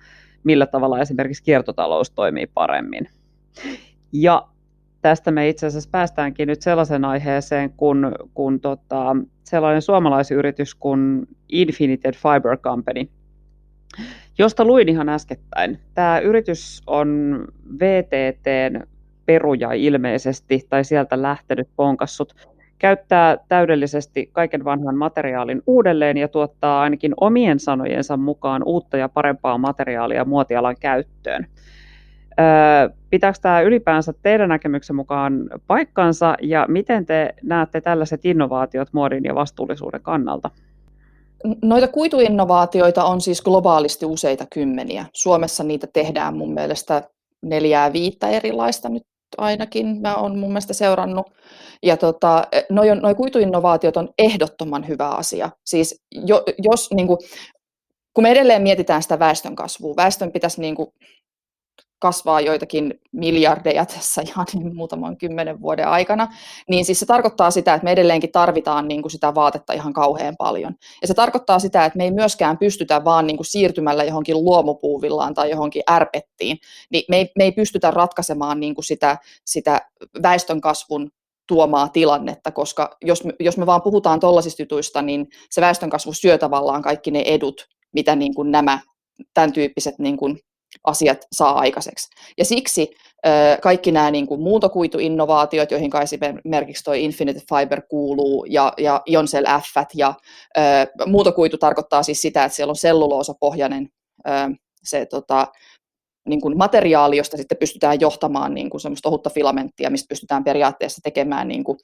millä 0.44 0.66
tavalla 0.66 1.00
esimerkiksi 1.00 1.44
kiertotalous 1.44 2.12
toimii 2.12 2.48
paremmin. 2.54 3.10
Ja 4.12 4.48
tästä 5.02 5.32
me 5.32 5.50
itse 5.50 5.68
asiassa 5.68 5.90
päästäänkin 5.92 6.48
nyt 6.48 6.62
sellaisen 6.62 7.06
aiheeseen, 7.06 7.74
kun, 7.78 8.16
kun 8.34 8.60
tota, 8.60 9.16
sellainen 9.44 9.82
suomalaisyritys 9.82 10.76
kuin 10.76 11.28
Infinited 11.50 12.14
Fiber 12.14 12.58
Company, 12.58 13.10
josta 14.38 14.66
luin 14.66 14.90
ihan 14.90 15.10
äskettäin. 15.10 15.80
Tämä 15.94 16.20
yritys 16.20 16.82
on 16.88 17.40
VTTn 17.80 18.84
peruja 19.26 19.74
ilmeisesti, 19.74 20.66
tai 20.70 20.84
sieltä 20.84 21.22
lähtenyt 21.22 21.68
ponkassut, 21.76 22.34
käyttää 22.80 23.38
täydellisesti 23.48 24.30
kaiken 24.34 24.64
vanhan 24.64 24.96
materiaalin 24.96 25.62
uudelleen 25.68 26.18
ja 26.18 26.28
tuottaa 26.28 26.82
ainakin 26.82 27.14
omien 27.22 27.60
sanojensa 27.60 28.18
mukaan 28.18 28.64
uutta 28.66 28.98
ja 28.98 29.10
parempaa 29.10 29.58
materiaalia 29.58 30.26
muotialan 30.26 30.76
käyttöön. 30.80 31.48
Pitääkö 33.10 33.40
tämä 33.42 33.62
ylipäänsä 33.62 34.14
teidän 34.22 34.50
näkemyksen 34.50 34.96
mukaan 34.96 35.50
paikkansa 35.68 36.36
ja 36.42 36.66
miten 36.68 37.06
te 37.06 37.34
näette 37.44 37.82
tällaiset 37.82 38.26
innovaatiot 38.26 38.88
muodin 38.94 39.24
ja 39.24 39.36
vastuullisuuden 39.36 40.02
kannalta? 40.02 40.50
Noita 41.62 41.88
kuituinnovaatioita 41.88 43.04
on 43.04 43.22
siis 43.22 43.42
globaalisti 43.42 44.06
useita 44.06 44.46
kymmeniä. 44.54 45.06
Suomessa 45.14 45.64
niitä 45.64 45.88
tehdään 45.94 46.38
mun 46.38 46.54
mielestä 46.54 47.04
neljää 47.42 47.94
viittä 47.94 48.30
erilaista 48.30 48.90
nyt 48.90 49.04
ainakin. 49.38 50.02
Mä 50.02 50.16
oon 50.16 50.40
mun 50.40 50.50
mielestä 50.50 50.74
seurannut. 50.74 51.32
Ja 51.84 51.98
tota, 51.98 52.44
noi, 52.70 52.96
noi 52.96 53.16
kuituinnovaatiot 53.16 53.98
on 53.98 54.10
ehdottoman 54.18 54.88
hyvä 54.88 55.10
asia. 55.10 55.50
Siis 55.66 56.02
jo, 56.12 56.44
jos, 56.58 56.90
niin 56.94 57.08
kuin, 57.08 57.18
kun 58.14 58.24
me 58.24 58.32
edelleen 58.32 58.62
mietitään 58.62 59.04
sitä 59.04 59.20
väestön 59.20 59.56
kasvua, 59.56 59.96
väestön 59.96 60.32
pitäisi 60.32 60.62
niin 60.62 60.76
kuin, 60.76 60.88
kasvaa 62.00 62.42
joitakin 62.42 62.94
miljardeja 63.12 63.86
tässä 63.86 64.22
ihan 64.28 64.46
niin 64.54 64.76
muutaman 64.76 65.18
kymmenen 65.18 65.62
vuoden 65.62 65.88
aikana, 65.88 66.28
niin 66.70 66.86
siis 66.86 67.00
se 67.00 67.06
tarkoittaa 67.06 67.52
sitä, 67.52 67.74
että 67.74 67.84
me 67.84 67.92
edelleenkin 67.92 68.32
tarvitaan 68.32 68.88
niin 68.88 69.02
kuin 69.02 69.12
sitä 69.12 69.36
vaatetta 69.36 69.74
ihan 69.74 69.94
kauhean 69.94 70.36
paljon. 70.38 70.76
Ja 71.02 71.08
se 71.08 71.14
tarkoittaa 71.14 71.60
sitä, 71.60 71.86
että 71.86 71.98
me 71.98 72.04
ei 72.04 72.12
myöskään 72.12 72.58
pystytä 72.58 73.04
vaan 73.04 73.28
niin 73.28 73.38
kuin 73.38 73.46
siirtymällä 73.46 74.04
johonkin 74.04 74.44
luomupuuvillaan 74.44 75.34
tai 75.34 75.50
johonkin 75.50 75.84
ärpettiin, 75.92 76.58
niin 76.92 77.04
me 77.10 77.18
ei, 77.18 77.32
me 77.38 77.44
ei 77.44 77.52
pystytä 77.52 77.92
ratkaisemaan 77.92 78.60
niin 78.60 78.76
kuin 78.76 78.86
sitä, 78.86 79.18
sitä 79.46 79.82
väestön 80.24 80.62
kasvun 80.62 81.12
tuomaa 81.48 81.88
tilannetta, 81.88 82.52
koska 82.52 82.98
jos 83.02 83.24
me, 83.24 83.34
jos 83.40 83.58
me 83.58 83.66
vaan 83.66 83.82
puhutaan 83.82 84.20
tuollaisista 84.20 84.62
jutuista, 84.62 85.02
niin 85.02 85.28
se 85.50 85.62
väestönkasvu 85.62 86.14
syö 86.14 86.38
tavallaan 86.38 86.82
kaikki 86.82 87.12
ne 87.12 87.24
edut, 87.26 87.68
mitä 87.94 88.16
niin 88.16 88.36
kuin 88.36 88.52
nämä 88.52 88.80
tämän 89.34 89.54
tyyppiset 89.54 90.00
niin 90.00 90.18
kuin 90.18 90.40
asiat 90.84 91.18
saa 91.32 91.60
aikaiseksi. 91.60 92.10
Ja 92.38 92.46
siksi 92.46 92.92
kaikki 93.62 93.92
nämä 93.92 94.12
niin 94.12 94.28
kuin 94.28 94.42
muuntokuituinnovaatiot, 94.42 95.72
joihin 95.72 95.92
esimerkiksi 96.04 96.84
tuo 96.84 96.94
Infinite 96.94 97.42
Fiber 97.50 97.82
kuuluu, 97.90 98.46
ja, 98.50 98.74
ja 98.78 99.02
Ioncell 99.10 99.46
F, 99.46 99.96
ja 99.96 100.14
ö, 100.58 100.62
muuntokuitu 101.06 101.58
tarkoittaa 101.58 102.04
siis 102.04 102.22
sitä, 102.22 102.44
että 102.44 102.56
siellä 102.56 102.72
on 102.72 102.76
selluloosapohjainen 102.76 103.90
ö, 104.28 104.32
se 104.84 105.06
tota, 105.06 105.48
niin 106.30 106.42
kuin 106.42 106.58
materiaali, 106.58 107.18
josta 107.18 107.38
sitten 107.38 107.58
pystytään 107.58 108.00
johtamaan 108.00 108.54
niin 108.54 108.70
kuin 108.70 108.82
semmoista 108.82 109.10
ohutta 109.10 109.30
filamenttia, 109.30 109.90
mistä 109.90 110.10
pystytään 110.10 110.44
periaatteessa 110.44 111.02
tekemään 111.04 111.48
niin 111.48 111.64
kuin 111.64 111.78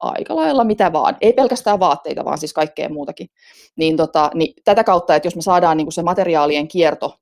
aika 0.00 0.36
lailla 0.36 0.64
mitä 0.64 0.92
vaan. 0.92 1.16
Ei 1.20 1.32
pelkästään 1.32 1.80
vaatteita, 1.80 2.24
vaan 2.24 2.38
siis 2.38 2.52
kaikkea 2.52 2.88
muutakin. 2.88 3.28
Niin, 3.76 3.96
tota, 3.96 4.30
niin 4.34 4.54
tätä 4.64 4.84
kautta, 4.84 5.14
että 5.14 5.26
jos 5.26 5.36
me 5.36 5.42
saadaan 5.42 5.76
niin 5.76 5.86
kuin 5.86 5.92
se 5.92 6.02
materiaalien 6.02 6.68
kierto 6.68 7.14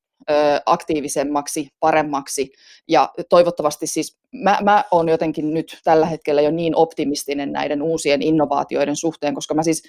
aktiivisemmaksi, 0.66 1.68
paremmaksi 1.80 2.52
ja 2.88 3.10
toivottavasti 3.28 3.86
siis 3.86 4.16
mä, 4.32 4.58
mä 4.62 4.84
olen 4.90 5.08
jotenkin 5.08 5.54
nyt 5.54 5.78
tällä 5.84 6.06
hetkellä 6.06 6.42
jo 6.42 6.50
niin 6.50 6.76
optimistinen 6.76 7.52
näiden 7.52 7.82
uusien 7.82 8.22
innovaatioiden 8.22 8.96
suhteen, 8.96 9.34
koska 9.34 9.54
mä 9.54 9.62
siis 9.62 9.82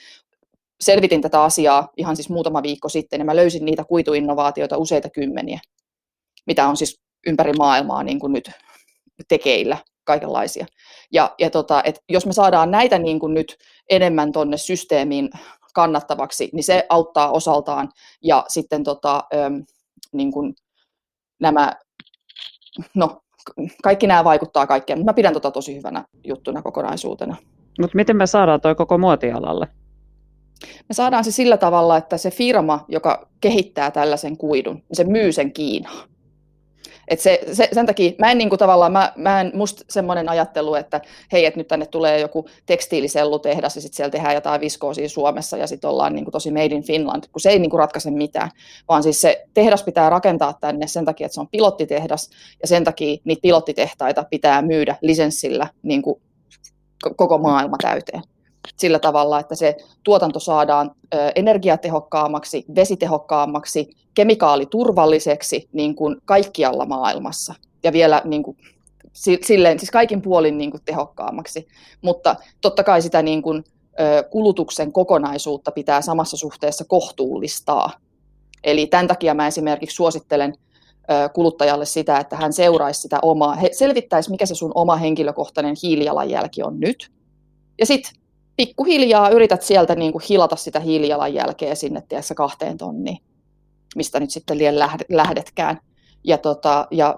selvitin 0.82 1.22
tätä 1.22 1.44
asiaa 1.44 1.92
ihan 1.98 2.16
siis 2.16 2.30
muutama 2.30 2.64
viikko 2.64 2.90
sitten 2.90 3.20
ja 3.20 3.26
mä 3.26 3.36
löysin 3.36 3.66
niitä 3.66 3.84
kuituinnovaatioita 3.84 4.78
useita 4.78 5.10
kymmeniä, 5.10 5.60
mitä 6.48 6.68
on 6.68 6.78
siis 6.78 7.00
ympäri 7.28 7.54
maailmaa 7.54 8.04
niin 8.04 8.20
kuin 8.20 8.34
nyt 8.34 8.52
tekeillä 9.28 9.78
kaikenlaisia. 10.04 10.66
Ja, 11.12 11.36
ja 11.40 11.50
tota, 11.50 11.82
et 11.84 12.04
jos 12.10 12.26
me 12.26 12.34
saadaan 12.34 12.72
näitä 12.72 13.00
niin 13.00 13.20
kuin 13.20 13.34
nyt 13.34 13.58
enemmän 13.90 14.32
tuonne 14.32 14.58
systeemiin 14.58 15.30
kannattavaksi, 15.74 16.50
niin 16.54 16.64
se 16.64 16.86
auttaa 16.90 17.32
osaltaan 17.32 17.90
ja 18.24 18.46
sitten 18.48 18.84
tota, 18.84 19.24
niin 20.14 20.32
kuin 20.32 20.56
nämä, 21.40 21.74
no 22.96 23.22
kaikki 23.84 24.08
nämä 24.08 24.24
vaikuttaa 24.24 24.68
kaikkeen, 24.68 25.00
mutta 25.00 25.12
mä 25.12 25.16
pidän 25.16 25.34
tota 25.34 25.52
tosi 25.52 25.76
hyvänä 25.76 26.06
juttuna 26.24 26.62
kokonaisuutena. 26.62 27.36
Mutta 27.80 27.96
miten 27.96 28.18
me 28.18 28.28
saadaan 28.28 28.62
toi 28.62 28.76
koko 28.76 28.98
muotialalle? 28.98 29.68
Me 30.90 30.94
saadaan 30.94 31.24
se 31.24 31.32
sillä 31.32 31.58
tavalla, 31.58 31.98
että 31.98 32.18
se 32.18 32.32
firma, 32.32 32.86
joka 32.88 33.30
kehittää 33.42 33.92
tällaisen 33.92 34.38
kuidun, 34.38 34.84
se 34.94 35.04
myy 35.04 35.32
sen 35.32 35.54
Kiinaan. 35.54 36.10
Et 37.08 37.20
se, 37.20 37.40
se, 37.54 37.70
sen 37.74 37.86
takia 37.86 38.12
mä 38.20 38.32
en 38.32 38.38
niin 38.38 38.50
kuin 38.50 38.60
tavallaan, 38.60 38.92
mä, 38.92 39.14
mä 39.16 39.42
en, 39.42 39.52
musta 39.54 39.86
semmoinen 39.90 40.30
ajattelu, 40.30 40.76
että 40.76 41.02
hei, 41.32 41.46
että 41.46 41.60
nyt 41.60 41.68
tänne 41.68 41.86
tulee 41.86 42.20
joku 42.20 42.46
tekstiilisellutehdas 42.66 43.76
ja 43.76 43.82
sitten 43.82 43.96
siellä 43.98 44.12
tehdään 44.12 44.36
jotain 44.36 44.62
viskoosia 44.62 45.10
Suomessa 45.10 45.58
ja 45.58 45.68
sitten 45.68 45.90
ollaan 45.90 46.14
niin 46.14 46.26
kuin 46.26 46.32
tosi 46.32 46.52
made 46.52 46.66
in 46.66 46.84
Finland, 46.84 47.24
kun 47.32 47.42
se 47.42 47.50
ei 47.50 47.60
niin 47.60 47.70
kuin 47.70 47.80
ratkaise 47.80 48.12
mitään, 48.12 48.52
vaan 48.90 49.04
siis 49.04 49.22
se 49.22 49.46
tehdas 49.54 49.84
pitää 49.84 50.10
rakentaa 50.10 50.54
tänne 50.62 50.88
sen 50.88 51.06
takia, 51.06 51.26
että 51.26 51.34
se 51.34 51.42
on 51.42 51.48
pilottitehdas 51.48 52.30
ja 52.62 52.68
sen 52.68 52.84
takia 52.84 53.18
niitä 53.24 53.42
pilottitehtaita 53.42 54.24
pitää 54.30 54.62
myydä 54.62 54.96
lisenssillä 55.02 55.68
niin 55.84 56.02
kuin 56.02 56.22
koko 57.16 57.38
maailma 57.38 57.78
täyteen. 57.82 58.22
Sillä 58.78 59.00
tavalla, 59.00 59.40
että 59.40 59.56
se 59.56 59.78
tuotanto 60.04 60.40
saadaan 60.40 60.92
energiatehokkaammaksi, 61.36 62.66
vesitehokkaammaksi, 62.76 63.90
kemikaaliturvalliseksi 64.18 65.70
niin 65.74 65.96
kuin 65.96 66.16
kaikkialla 66.26 66.86
maailmassa 66.86 67.54
ja 67.84 67.94
vielä 67.94 68.22
niin 68.26 68.44
kuin, 68.44 68.58
silleen, 69.46 69.80
siis 69.80 69.92
kaikin 69.92 70.22
puolin 70.22 70.58
niin 70.58 70.72
kuin 70.72 70.82
tehokkaammaksi. 70.86 71.68
Mutta 72.02 72.36
totta 72.62 72.84
kai 72.84 73.02
sitä 73.02 73.22
niin 73.22 73.42
kuin, 73.42 73.64
kulutuksen 74.30 74.92
kokonaisuutta 74.92 75.72
pitää 75.72 76.02
samassa 76.02 76.38
suhteessa 76.38 76.86
kohtuullistaa. 76.88 77.92
Eli 78.64 78.88
tämän 78.88 79.08
takia 79.08 79.34
mä 79.34 79.48
esimerkiksi 79.48 79.96
suosittelen 79.96 80.54
kuluttajalle 81.34 81.86
sitä, 81.86 82.18
että 82.18 82.36
hän 82.36 82.54
seuraisi 82.54 83.02
sitä 83.02 83.20
omaa, 83.22 83.58
selvittäisi 83.72 84.32
mikä 84.32 84.46
se 84.46 84.56
sun 84.56 84.72
oma 84.76 84.96
henkilökohtainen 84.96 85.76
hiilijalanjälki 85.84 86.64
on 86.64 86.80
nyt. 86.80 87.12
Ja 87.80 87.86
sitten 87.86 88.12
pikkuhiljaa 88.56 89.30
yrität 89.30 89.62
sieltä 89.62 89.96
niin 89.96 90.12
kuin 90.12 90.24
hilata 90.30 90.56
sitä 90.56 90.80
hiilijalanjälkeä 90.80 91.76
sinne 91.76 92.04
tiedätkö, 92.10 92.34
kahteen 92.36 92.78
tonniin, 92.78 93.18
mistä 93.96 94.20
nyt 94.20 94.32
sitten 94.32 94.58
liian 94.58 94.76
lähdetkään. 95.10 95.80
Ja, 96.24 96.38
tota, 96.38 96.88
ja 96.92 97.18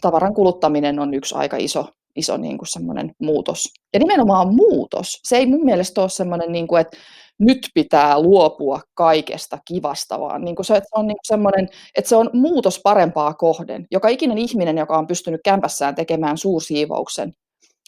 tavaran 0.00 0.34
kuluttaminen 0.34 0.98
on 0.98 1.14
yksi 1.14 1.34
aika 1.34 1.56
iso, 1.56 1.86
iso 2.16 2.36
niin 2.36 2.58
kuin 2.58 2.68
semmoinen 2.68 3.12
muutos. 3.18 3.68
Ja 3.92 3.98
nimenomaan 3.98 4.54
muutos. 4.54 5.20
Se 5.22 5.36
ei 5.36 5.46
mun 5.46 5.64
mielestä 5.64 6.00
ole 6.00 6.08
semmoinen, 6.08 6.52
niin 6.52 6.66
kuin, 6.66 6.80
että 6.80 6.96
nyt 7.38 7.68
pitää 7.74 8.20
luopua 8.20 8.80
kaikesta 8.94 9.58
kivasta, 9.64 10.20
vaan 10.20 10.44
niin 10.44 10.56
kuin 10.56 10.66
se, 10.66 10.76
että 10.76 10.88
on 10.94 11.06
niin 11.06 11.16
kuin 11.16 11.36
semmoinen, 11.36 11.68
että 11.94 12.08
se 12.08 12.16
on 12.16 12.30
muutos 12.32 12.80
parempaa 12.84 13.34
kohden. 13.34 13.86
Joka 13.90 14.08
ikinen 14.08 14.38
ihminen, 14.38 14.78
joka 14.78 14.98
on 14.98 15.06
pystynyt 15.06 15.40
kämpässään 15.44 15.94
tekemään 15.94 16.38
suursiivouksen, 16.38 17.32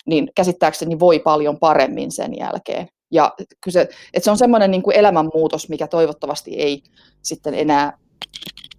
niin 0.07 0.31
käsittääkseni 0.37 0.99
voi 0.99 1.19
paljon 1.19 1.59
paremmin 1.59 2.13
sen 2.13 2.39
jälkeen. 2.39 2.89
Ja 3.15 3.33
se, 3.69 3.81
että 3.81 4.25
se 4.25 4.31
on 4.31 4.39
semmoinen 4.39 4.71
niin 4.71 4.83
kuin 4.83 4.97
elämänmuutos, 4.97 5.69
mikä 5.69 5.87
toivottavasti 5.87 6.55
ei 6.57 6.83
sitten 7.23 7.55
enää 7.55 7.99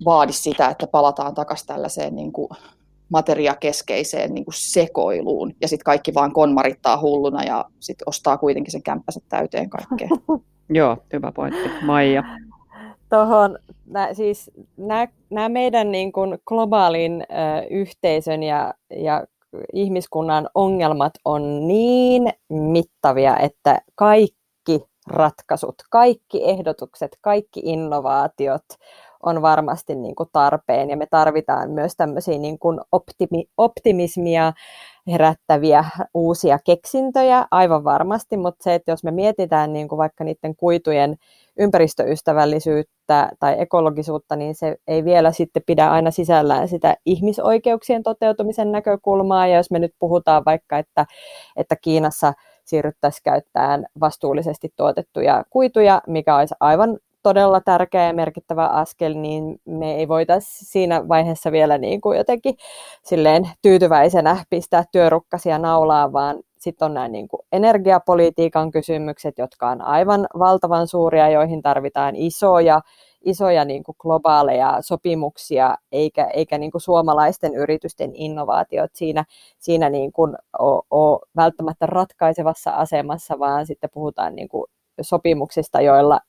vaadi 0.05 0.33
sitä, 0.33 0.67
että 0.67 0.87
palataan 0.87 1.35
takaisin 1.35 1.67
tällaiseen 1.67 2.15
niin 2.15 2.31
kuin 2.31 2.49
materiakeskeiseen 3.09 4.33
niin 4.33 4.45
kuin 4.45 4.55
sekoiluun, 4.57 5.53
ja 5.61 5.67
sitten 5.67 5.83
kaikki 5.83 6.13
vaan 6.13 6.33
konmarittaa 6.33 7.01
hulluna, 7.01 7.43
ja 7.43 7.65
sitten 7.79 8.09
ostaa 8.09 8.37
kuitenkin 8.37 8.71
sen 8.71 8.83
kämppänsä 8.83 9.19
täyteen 9.29 9.69
kaikkea. 9.69 10.09
Joo, 10.69 10.97
hyvä 11.13 11.31
pointti. 11.31 11.69
Maija. 11.81 12.23
Tuohon, 13.09 13.59
siis 14.13 14.51
nämä 15.29 15.49
meidän 15.49 15.91
niin 15.91 16.11
kuin 16.11 16.37
globaalin 16.45 17.21
ö, 17.21 17.67
yhteisön 17.69 18.43
ja, 18.43 18.73
ja 18.89 19.25
ihmiskunnan 19.73 20.49
ongelmat 20.55 21.13
on 21.25 21.67
niin 21.67 22.29
mittavia, 22.49 23.37
että 23.37 23.81
kaikki 23.95 24.81
ratkaisut, 25.07 25.75
kaikki 25.89 26.49
ehdotukset, 26.49 27.17
kaikki 27.21 27.61
innovaatiot 27.63 28.65
on 29.23 29.41
varmasti 29.41 29.95
niin 29.95 30.15
kuin 30.15 30.29
tarpeen. 30.31 30.89
Ja 30.89 30.97
me 30.97 31.05
tarvitaan 31.05 31.71
myös 31.71 31.95
tämmöisiä 31.95 32.37
niin 32.37 32.59
kuin 32.59 32.79
optimi, 32.91 33.43
optimismia 33.57 34.53
herättäviä 35.11 35.85
uusia 36.13 36.59
keksintöjä 36.65 37.45
aivan 37.51 37.83
varmasti, 37.83 38.37
mutta 38.37 38.63
se, 38.63 38.75
että 38.75 38.91
jos 38.91 39.03
me 39.03 39.11
mietitään 39.11 39.73
niin 39.73 39.87
kuin 39.87 39.97
vaikka 39.97 40.23
niiden 40.23 40.55
kuitujen 40.55 41.15
ympäristöystävällisyyttä 41.59 43.29
tai 43.39 43.55
ekologisuutta, 43.59 44.35
niin 44.35 44.55
se 44.55 44.77
ei 44.87 45.05
vielä 45.05 45.31
sitten 45.31 45.63
pidä 45.65 45.91
aina 45.91 46.11
sisällään 46.11 46.67
sitä 46.67 46.95
ihmisoikeuksien 47.05 48.03
toteutumisen 48.03 48.71
näkökulmaa. 48.71 49.47
Ja 49.47 49.57
jos 49.57 49.71
me 49.71 49.79
nyt 49.79 49.93
puhutaan 49.99 50.45
vaikka, 50.45 50.77
että, 50.77 51.05
että 51.55 51.75
Kiinassa 51.75 52.33
siirryttäisiin 52.63 53.23
käyttämään 53.23 53.85
vastuullisesti 53.99 54.73
tuotettuja 54.75 55.43
kuituja, 55.49 56.01
mikä 56.07 56.35
olisi 56.37 56.55
aivan 56.59 56.97
todella 57.25 57.61
tärkeä 57.61 58.07
ja 58.07 58.13
merkittävä 58.13 58.67
askel, 58.67 59.13
niin 59.13 59.61
me 59.65 59.95
ei 59.95 60.07
voitaisiin 60.07 60.71
siinä 60.71 61.07
vaiheessa 61.07 61.51
vielä 61.51 61.77
niin 61.77 62.01
kuin 62.01 62.17
jotenkin 62.17 62.55
silleen 63.03 63.49
tyytyväisenä 63.61 64.37
pistää 64.49 64.83
työrukkasia 64.91 65.57
naulaan, 65.57 66.13
vaan 66.13 66.35
sitten 66.59 66.85
on 66.85 66.93
nämä 66.93 67.07
niin 67.07 67.27
kuin 67.27 67.39
energiapolitiikan 67.51 68.71
kysymykset, 68.71 69.37
jotka 69.37 69.69
on 69.69 69.81
aivan 69.81 70.27
valtavan 70.39 70.87
suuria, 70.87 71.29
joihin 71.29 71.61
tarvitaan 71.61 72.15
isoja, 72.15 72.81
isoja 73.23 73.65
niin 73.65 73.83
kuin 73.83 73.95
globaaleja 73.99 74.77
sopimuksia, 74.81 75.77
eikä, 75.91 76.25
eikä 76.25 76.57
niin 76.57 76.71
kuin 76.71 76.81
suomalaisten 76.81 77.55
yritysten 77.55 78.11
innovaatiot 78.15 78.91
siinä, 78.93 79.25
siinä 79.59 79.89
niin 79.89 80.11
kuin 80.11 80.35
ole 80.91 81.19
välttämättä 81.35 81.85
ratkaisevassa 81.85 82.71
asemassa, 82.71 83.39
vaan 83.39 83.65
sitten 83.65 83.89
puhutaan 83.93 84.35
niin 84.35 84.49
kuin 84.49 84.65
sopimuksista, 85.01 85.81
joilla 85.81 86.19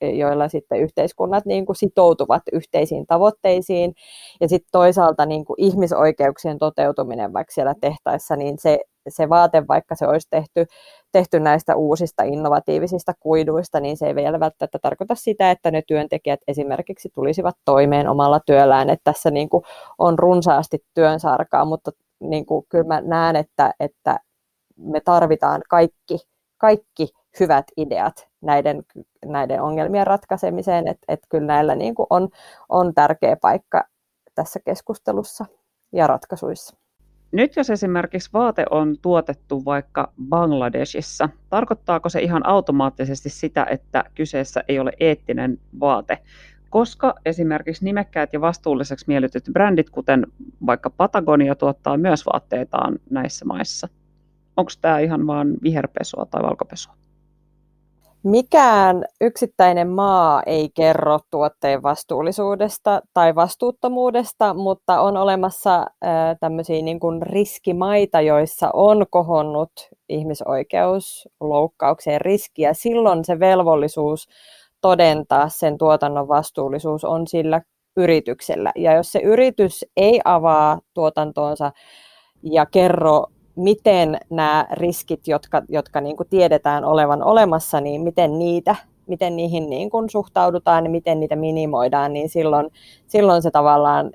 joilla 0.00 0.48
sitten 0.48 0.80
yhteiskunnat 0.80 1.46
niin 1.46 1.66
kuin 1.66 1.76
sitoutuvat 1.76 2.42
yhteisiin 2.52 3.06
tavoitteisiin. 3.06 3.94
Ja 4.40 4.48
sitten 4.48 4.68
toisaalta 4.72 5.26
niin 5.26 5.44
kuin 5.44 5.54
ihmisoikeuksien 5.60 6.58
toteutuminen 6.58 7.32
vaikka 7.32 7.54
siellä 7.54 7.74
tehtaissa, 7.80 8.36
niin 8.36 8.58
se, 8.58 8.78
se 9.08 9.28
vaate, 9.28 9.66
vaikka 9.68 9.94
se 9.94 10.06
olisi 10.06 10.28
tehty, 10.30 10.66
tehty 11.12 11.40
näistä 11.40 11.76
uusista 11.76 12.22
innovatiivisista 12.22 13.12
kuiduista, 13.20 13.80
niin 13.80 13.96
se 13.96 14.06
ei 14.06 14.14
vielä 14.14 14.40
välttämättä 14.40 14.78
tarkoita 14.82 15.14
sitä, 15.14 15.50
että 15.50 15.70
ne 15.70 15.82
työntekijät 15.86 16.40
esimerkiksi 16.48 17.08
tulisivat 17.14 17.56
toimeen 17.64 18.08
omalla 18.08 18.40
työllään. 18.46 18.90
Että 18.90 19.12
tässä 19.12 19.30
niin 19.30 19.48
kuin 19.48 19.64
on 19.98 20.18
runsaasti 20.18 20.78
työnsarkaa, 20.94 21.64
mutta 21.64 21.90
niin 22.20 22.46
kuin 22.46 22.66
kyllä 22.68 22.84
mä 22.84 23.00
näen, 23.00 23.36
että, 23.36 23.74
että 23.80 24.20
me 24.76 25.00
tarvitaan 25.00 25.62
kaikki, 25.68 26.18
kaikki 26.58 27.08
hyvät 27.40 27.66
ideat 27.76 28.28
näiden, 28.40 28.82
näiden 29.24 29.62
ongelmien 29.62 30.06
ratkaisemiseen, 30.06 30.88
että 30.88 31.04
et 31.08 31.20
kyllä 31.28 31.46
näillä 31.46 31.74
niin 31.74 31.94
kuin 31.94 32.06
on, 32.10 32.28
on 32.68 32.94
tärkeä 32.94 33.36
paikka 33.36 33.84
tässä 34.34 34.60
keskustelussa 34.64 35.46
ja 35.92 36.06
ratkaisuissa. 36.06 36.76
Nyt 37.32 37.56
jos 37.56 37.70
esimerkiksi 37.70 38.30
vaate 38.32 38.64
on 38.70 38.96
tuotettu 39.02 39.64
vaikka 39.64 40.12
Bangladesissa, 40.28 41.28
tarkoittaako 41.50 42.08
se 42.08 42.20
ihan 42.20 42.46
automaattisesti 42.46 43.28
sitä, 43.28 43.66
että 43.70 44.04
kyseessä 44.14 44.64
ei 44.68 44.78
ole 44.78 44.92
eettinen 45.00 45.58
vaate? 45.80 46.18
Koska 46.70 47.14
esimerkiksi 47.26 47.84
nimekkäät 47.84 48.32
ja 48.32 48.40
vastuulliseksi 48.40 49.04
miellytyt 49.08 49.44
brändit, 49.52 49.90
kuten 49.90 50.26
vaikka 50.66 50.90
Patagonia, 50.90 51.54
tuottaa 51.54 51.96
myös 51.96 52.26
vaatteitaan 52.26 52.98
näissä 53.10 53.44
maissa. 53.44 53.88
Onko 54.58 54.70
tämä 54.80 54.98
ihan 54.98 55.26
vain 55.26 55.56
viherpesua 55.62 56.26
tai 56.30 56.42
valkopesua? 56.42 56.94
Mikään 58.22 59.04
yksittäinen 59.20 59.88
maa 59.88 60.42
ei 60.46 60.70
kerro 60.74 61.18
tuotteen 61.30 61.82
vastuullisuudesta 61.82 63.02
tai 63.14 63.34
vastuuttomuudesta, 63.34 64.54
mutta 64.54 65.00
on 65.00 65.16
olemassa 65.16 65.86
tämmöisiä 66.40 66.82
niin 66.82 67.00
kuin 67.00 67.22
riskimaita, 67.22 68.20
joissa 68.20 68.70
on 68.72 69.06
kohonnut 69.10 69.70
ihmisoikeusloukkaukseen 70.08 72.20
riski, 72.20 72.62
ja 72.62 72.74
silloin 72.74 73.24
se 73.24 73.40
velvollisuus 73.40 74.28
todentaa 74.80 75.48
sen 75.48 75.78
tuotannon 75.78 76.28
vastuullisuus 76.28 77.04
on 77.04 77.26
sillä 77.26 77.62
yrityksellä. 77.96 78.72
Ja 78.76 78.94
jos 78.94 79.12
se 79.12 79.18
yritys 79.18 79.84
ei 79.96 80.20
avaa 80.24 80.78
tuotantoonsa 80.94 81.72
ja 82.42 82.66
kerro 82.66 83.26
miten 83.58 84.18
nämä 84.30 84.66
riskit, 84.72 85.28
jotka, 85.28 85.62
jotka 85.68 86.00
niin 86.00 86.16
kuin 86.16 86.28
tiedetään 86.28 86.84
olevan 86.84 87.22
olemassa, 87.22 87.80
niin 87.80 88.00
miten 88.00 88.38
niitä 88.38 88.76
miten 89.08 89.36
niihin 89.36 89.70
niin 89.70 89.90
kuin 89.90 90.10
suhtaudutaan 90.10 90.84
ja 90.84 90.90
miten 90.90 91.20
niitä 91.20 91.36
minimoidaan, 91.36 92.12
niin 92.12 92.28
silloin, 92.28 92.70
silloin 93.06 93.42
se 93.42 93.50
tavallaan 93.50 94.12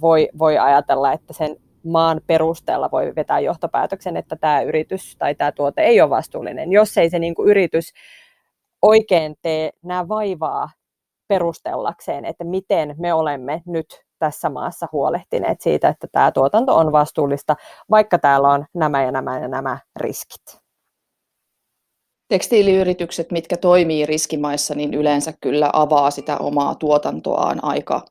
voi, 0.00 0.28
voi 0.38 0.58
ajatella, 0.58 1.12
että 1.12 1.32
sen 1.32 1.56
maan 1.84 2.20
perusteella 2.26 2.88
voi 2.92 3.12
vetää 3.16 3.40
johtopäätöksen, 3.40 4.16
että 4.16 4.36
tämä 4.36 4.62
yritys 4.62 5.16
tai 5.16 5.34
tämä 5.34 5.52
tuote 5.52 5.82
ei 5.82 6.00
ole 6.00 6.10
vastuullinen. 6.10 6.72
Jos 6.72 6.98
ei 6.98 7.10
se 7.10 7.18
niin 7.18 7.34
kuin 7.34 7.48
yritys 7.48 7.92
oikein 8.82 9.36
tee 9.42 9.70
nämä 9.82 10.08
vaivaa 10.08 10.70
perustellakseen, 11.28 12.24
että 12.24 12.44
miten 12.44 12.94
me 12.98 13.14
olemme 13.14 13.62
nyt 13.66 13.86
tässä 14.18 14.48
maassa 14.48 14.86
huolehtineet 14.92 15.60
siitä, 15.60 15.88
että 15.88 16.06
tämä 16.12 16.32
tuotanto 16.32 16.76
on 16.76 16.92
vastuullista, 16.92 17.56
vaikka 17.90 18.18
täällä 18.18 18.48
on 18.48 18.66
nämä 18.74 19.04
ja 19.04 19.12
nämä 19.12 19.38
ja 19.38 19.48
nämä 19.48 19.78
riskit. 19.96 20.58
Tekstiiliyritykset, 22.28 23.30
mitkä 23.30 23.56
toimii 23.56 24.06
riskimaissa, 24.06 24.74
niin 24.74 24.94
yleensä 24.94 25.32
kyllä 25.40 25.70
avaa 25.72 26.10
sitä 26.10 26.36
omaa 26.36 26.74
tuotantoaan 26.74 27.64
aika 27.64 28.02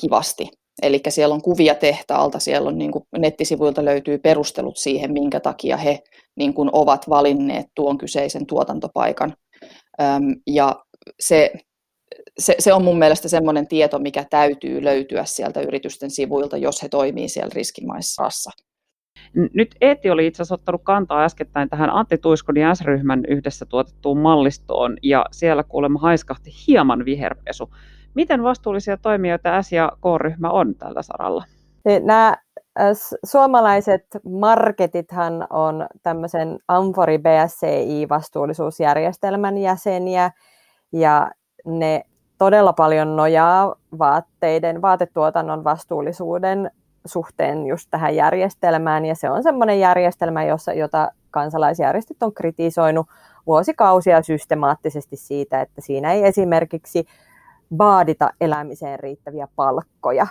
kivasti. 0.00 0.48
Eli 0.82 1.00
siellä 1.08 1.34
on 1.34 1.42
kuvia 1.42 1.74
tehtaalta, 1.74 2.38
siellä 2.38 2.68
on 2.68 2.78
niin 2.78 2.92
kuin 2.92 3.04
nettisivuilta 3.18 3.84
löytyy 3.84 4.18
perustelut 4.18 4.76
siihen, 4.76 5.12
minkä 5.12 5.40
takia 5.40 5.76
he 5.76 6.02
niin 6.36 6.54
kuin 6.54 6.70
ovat 6.72 7.08
valinneet 7.08 7.66
tuon 7.74 7.98
kyseisen 7.98 8.46
tuotantopaikan. 8.46 9.36
Ja 10.46 10.84
se, 11.20 11.52
se, 12.38 12.54
se 12.58 12.72
on 12.72 12.84
mun 12.84 12.98
mielestä 12.98 13.28
semmoinen 13.28 13.68
tieto, 13.68 13.98
mikä 13.98 14.24
täytyy 14.30 14.84
löytyä 14.84 15.24
sieltä 15.24 15.60
yritysten 15.60 16.10
sivuilta, 16.10 16.56
jos 16.56 16.82
he 16.82 16.88
toimii 16.88 17.28
siellä 17.28 17.50
riskimaissa. 17.54 18.50
Nyt 19.54 19.74
Eetti 19.80 20.10
oli 20.10 20.26
itse 20.26 20.42
asiassa 20.42 20.54
ottanut 20.54 20.80
kantaa 20.84 21.24
äskettäin 21.24 21.68
tähän 21.68 21.90
Antti 21.90 22.18
Tuiskon 22.18 22.56
ja 22.56 22.74
S-ryhmän 22.74 23.22
yhdessä 23.28 23.66
tuotettuun 23.66 24.18
mallistoon, 24.18 24.96
ja 25.02 25.26
siellä 25.32 25.64
kuulemma 25.64 25.98
haiskahti 25.98 26.50
hieman 26.66 27.04
viherpesu. 27.04 27.74
Miten 28.14 28.42
vastuullisia 28.42 28.96
toimijoita 28.96 29.62
S- 29.62 29.72
ja 29.72 29.92
K-ryhmä 30.00 30.50
on 30.50 30.74
tällä 30.74 31.02
saralla? 31.02 31.44
Nämä 32.02 32.36
suomalaiset 33.24 34.06
marketithan 34.24 35.46
on 35.50 35.86
tämmöisen 36.02 36.58
Amfori 36.68 37.18
BSCI-vastuullisuusjärjestelmän 37.18 39.58
jäseniä, 39.58 40.30
ja 40.92 41.30
ne 41.66 42.02
todella 42.42 42.72
paljon 42.72 43.16
nojaa 43.16 43.74
vaatteiden, 43.98 44.82
vaatetuotannon 44.82 45.64
vastuullisuuden 45.64 46.70
suhteen 47.04 47.66
just 47.66 47.88
tähän 47.90 48.16
järjestelmään, 48.16 49.04
ja 49.04 49.14
se 49.14 49.30
on 49.30 49.42
semmoinen 49.42 49.80
järjestelmä, 49.80 50.44
jossa, 50.44 50.72
jota 50.72 51.12
kansalaisjärjestöt 51.30 52.22
on 52.22 52.34
kritisoinut 52.34 53.06
vuosikausia 53.46 54.22
systemaattisesti 54.22 55.16
siitä, 55.16 55.60
että 55.60 55.80
siinä 55.80 56.12
ei 56.12 56.26
esimerkiksi 56.26 57.06
vaadita 57.78 58.30
elämiseen 58.40 59.00
riittäviä 59.00 59.48
palkkoja, 59.56 60.26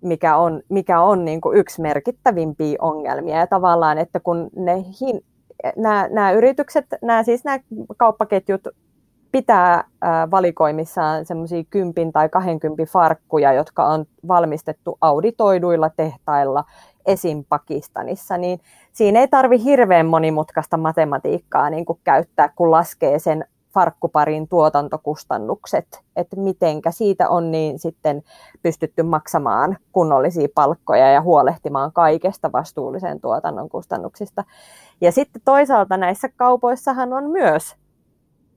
mikä 0.00 0.36
on, 0.36 0.62
mikä 0.68 1.00
on 1.00 1.24
niin 1.24 1.40
kuin 1.40 1.58
yksi 1.58 1.82
merkittävimpiä 1.82 2.76
ongelmia. 2.80 3.38
Ja 3.38 3.46
tavallaan, 3.46 3.98
että 3.98 4.20
kun 4.20 4.50
ne 4.56 4.74
hin, 5.00 5.20
nämä, 5.76 6.08
nämä 6.10 6.32
yritykset, 6.32 6.86
nämä, 7.02 7.22
siis 7.22 7.44
nämä 7.44 7.58
kauppaketjut 7.96 8.68
pitää 9.32 9.84
valikoimissaan 10.30 11.24
semmoisia 11.24 11.64
kympin 11.70 12.12
tai 12.12 12.28
kahdenkympin 12.28 12.86
farkkuja, 12.86 13.52
jotka 13.52 13.84
on 13.84 14.04
valmistettu 14.28 14.98
auditoiduilla 15.00 15.90
tehtailla 15.90 16.64
esim. 17.06 17.44
Pakistanissa, 17.48 18.36
niin 18.36 18.60
siinä 18.92 19.20
ei 19.20 19.28
tarvi 19.28 19.64
hirveän 19.64 20.06
monimutkaista 20.06 20.76
matematiikkaa 20.76 21.70
niin 21.70 21.84
kuin 21.84 22.00
käyttää, 22.04 22.48
kun 22.56 22.70
laskee 22.70 23.18
sen 23.18 23.44
farkkuparin 23.74 24.48
tuotantokustannukset, 24.48 26.02
että 26.16 26.36
mitenkä 26.36 26.90
siitä 26.90 27.28
on 27.28 27.50
niin 27.50 27.78
sitten 27.78 28.22
pystytty 28.62 29.02
maksamaan 29.02 29.76
kunnollisia 29.92 30.48
palkkoja 30.54 31.12
ja 31.12 31.22
huolehtimaan 31.22 31.92
kaikesta 31.92 32.52
vastuullisen 32.52 33.20
tuotannon 33.20 33.68
kustannuksista. 33.68 34.44
Ja 35.00 35.12
sitten 35.12 35.42
toisaalta 35.44 35.96
näissä 35.96 36.28
kaupoissahan 36.36 37.12
on 37.12 37.30
myös 37.30 37.76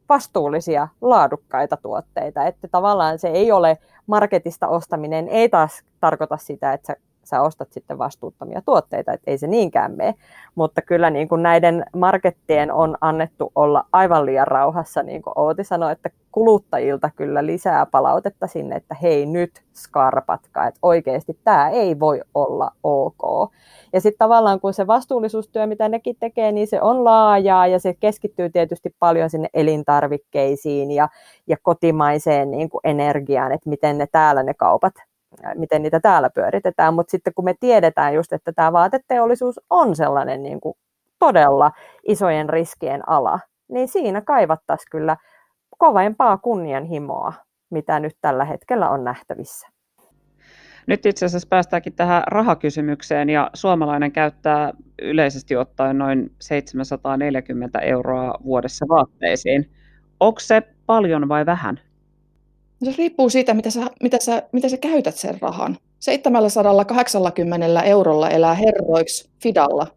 vastuullisia, 0.09 0.87
laadukkaita 1.01 1.77
tuotteita. 1.77 2.43
Että 2.43 2.67
tavallaan 2.67 3.19
se 3.19 3.27
ei 3.27 3.51
ole 3.51 3.77
marketista 4.07 4.67
ostaminen, 4.67 5.27
ei 5.27 5.49
taas 5.49 5.83
tarkoita 5.99 6.37
sitä, 6.37 6.73
että 6.73 6.87
sä 6.87 6.95
sä 7.27 7.41
ostat 7.41 7.71
sitten 7.71 7.97
vastuuttomia 7.97 8.61
tuotteita, 8.65 9.13
että 9.13 9.31
ei 9.31 9.37
se 9.37 9.47
niinkään 9.47 9.91
mene. 9.91 10.15
Mutta 10.55 10.81
kyllä 10.81 11.09
niin 11.09 11.27
kuin 11.27 11.43
näiden 11.43 11.85
markettien 11.95 12.71
on 12.71 12.97
annettu 13.01 13.51
olla 13.55 13.85
aivan 13.91 14.25
liian 14.25 14.47
rauhassa, 14.47 15.03
niin 15.03 15.21
kuin 15.21 15.33
Ooti 15.35 15.63
sanoi, 15.63 15.91
että 15.91 16.09
kuluttajilta 16.31 17.09
kyllä 17.15 17.45
lisää 17.45 17.85
palautetta 17.85 18.47
sinne, 18.47 18.75
että 18.75 18.95
hei 19.01 19.25
nyt 19.25 19.63
skarpatka, 19.73 20.67
että 20.67 20.79
oikeasti 20.81 21.39
tämä 21.43 21.69
ei 21.69 21.99
voi 21.99 22.21
olla 22.33 22.71
ok. 22.83 23.51
Ja 23.93 24.01
sitten 24.01 24.19
tavallaan 24.19 24.59
kun 24.59 24.73
se 24.73 24.87
vastuullisuustyö, 24.87 25.67
mitä 25.67 25.89
nekin 25.89 26.15
tekee, 26.19 26.51
niin 26.51 26.67
se 26.67 26.81
on 26.81 27.03
laajaa 27.03 27.67
ja 27.67 27.79
se 27.79 27.93
keskittyy 27.93 28.49
tietysti 28.49 28.95
paljon 28.99 29.29
sinne 29.29 29.49
elintarvikkeisiin 29.53 30.91
ja, 30.91 31.09
ja 31.47 31.57
kotimaiseen 31.61 32.51
niin 32.51 32.69
kuin 32.69 32.81
energiaan, 32.83 33.51
että 33.51 33.69
miten 33.69 33.97
ne 33.97 34.07
täällä 34.11 34.43
ne 34.43 34.53
kaupat 34.53 34.93
miten 35.55 35.83
niitä 35.83 35.99
täällä 35.99 36.29
pyöritetään, 36.29 36.93
mutta 36.93 37.11
sitten 37.11 37.33
kun 37.33 37.45
me 37.45 37.53
tiedetään 37.59 38.13
just, 38.13 38.33
että 38.33 38.53
tämä 38.53 38.73
vaateteollisuus 38.73 39.59
on 39.69 39.95
sellainen 39.95 40.43
niin 40.43 40.61
kuin 40.61 40.77
todella 41.19 41.71
isojen 42.07 42.49
riskien 42.49 43.09
ala, 43.09 43.39
niin 43.67 43.87
siinä 43.87 44.21
kaivattaisiin 44.21 44.87
kyllä 44.91 45.17
kovempaa 45.77 46.37
kunnianhimoa, 46.37 47.33
mitä 47.69 47.99
nyt 47.99 48.17
tällä 48.21 48.45
hetkellä 48.45 48.89
on 48.89 49.03
nähtävissä. 49.03 49.67
Nyt 50.87 51.05
itse 51.05 51.25
asiassa 51.25 51.47
päästäänkin 51.49 51.93
tähän 51.93 52.23
rahakysymykseen 52.27 53.29
ja 53.29 53.49
suomalainen 53.53 54.11
käyttää 54.11 54.73
yleisesti 55.01 55.55
ottaen 55.55 55.97
noin 55.97 56.31
740 56.41 57.79
euroa 57.79 58.33
vuodessa 58.43 58.85
vaatteisiin. 58.89 59.71
Onko 60.19 60.39
se 60.39 60.61
paljon 60.85 61.29
vai 61.29 61.45
vähän? 61.45 61.79
Se 62.83 62.93
riippuu 62.97 63.29
siitä, 63.29 63.53
mitä 63.53 63.69
sä, 63.69 63.81
mitä 64.03 64.17
sä, 64.21 64.43
mitä 64.51 64.69
sä 64.69 64.77
käytät 64.77 65.15
sen 65.15 65.37
rahan. 65.41 65.77
780 65.99 67.81
eurolla 67.81 68.29
elää 68.29 68.53
herroiksi 68.53 69.29
Fidalla, 69.41 69.87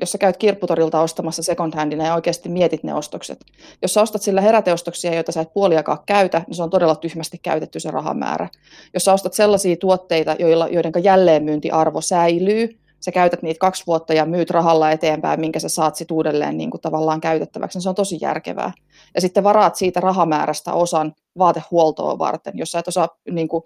jos 0.00 0.12
sä 0.12 0.18
käyt 0.18 0.36
kirpputorilta 0.36 1.00
ostamassa 1.00 1.42
second 1.42 1.74
handina 1.74 2.06
ja 2.06 2.14
oikeasti 2.14 2.48
mietit 2.48 2.82
ne 2.82 2.94
ostokset. 2.94 3.44
Jos 3.82 3.94
sä 3.94 4.02
ostat 4.02 4.22
sillä 4.22 4.40
heräteostoksia, 4.40 5.14
joita 5.14 5.32
sä 5.32 5.40
et 5.40 5.52
puoliakaan 5.52 5.98
käytä, 6.06 6.42
niin 6.46 6.54
se 6.54 6.62
on 6.62 6.70
todella 6.70 6.96
tyhmästi 6.96 7.38
käytetty 7.38 7.80
se 7.80 7.90
rahamäärä. 7.90 8.48
Jos 8.94 9.04
sä 9.04 9.12
ostat 9.12 9.32
sellaisia 9.32 9.76
tuotteita, 9.76 10.36
joilla, 10.38 10.68
joiden 10.68 10.92
jälleenmyyntiarvo 11.02 12.00
säilyy, 12.00 12.78
sä 13.00 13.12
käytät 13.12 13.42
niitä 13.42 13.58
kaksi 13.58 13.84
vuotta 13.86 14.14
ja 14.14 14.26
myyt 14.26 14.50
rahalla 14.50 14.90
eteenpäin, 14.90 15.40
minkä 15.40 15.60
sä 15.60 15.68
saat 15.68 15.96
sit 15.96 16.10
uudelleen 16.10 16.56
niin 16.56 16.70
kuin 16.70 16.80
tavallaan 16.80 17.20
käytettäväksi, 17.20 17.76
niin 17.76 17.82
se 17.82 17.88
on 17.88 17.94
tosi 17.94 18.18
järkevää. 18.20 18.72
Ja 19.14 19.20
sitten 19.20 19.44
varaat 19.44 19.76
siitä 19.76 20.00
rahamäärästä 20.00 20.72
osan 20.72 21.14
vaatehuoltoa 21.38 22.18
varten, 22.18 22.58
jos 22.58 22.72
sä 22.72 22.78
et 22.78 22.88
osaa, 22.88 23.08
niin 23.30 23.48
kuin, 23.48 23.62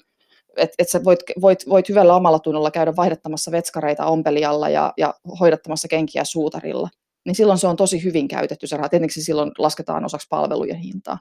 että 0.57 0.75
et 0.79 0.89
sä 0.89 1.05
voit, 1.05 1.21
voit, 1.41 1.69
voit 1.69 1.89
hyvällä 1.89 2.17
omalla 2.17 2.39
tunnolla 2.39 2.71
käydä 2.71 2.97
vaihdattamassa 2.97 3.51
vetskareita 3.51 4.07
ompelijalla 4.07 4.69
ja, 4.69 4.93
ja 4.97 5.15
hoidattamassa 5.41 5.89
kenkiä 5.89 6.25
suutarilla, 6.25 6.89
niin 7.27 7.35
silloin 7.35 7.59
se 7.59 7.67
on 7.67 7.77
tosi 7.77 8.05
hyvin 8.05 8.29
käytetty 8.29 8.67
se 8.67 8.77
raha. 8.77 8.89
Tietenkin 8.89 9.23
se 9.23 9.25
silloin 9.25 9.51
lasketaan 9.59 10.05
osaksi 10.05 10.27
palvelujen 10.31 10.77
hintaa. 10.77 11.19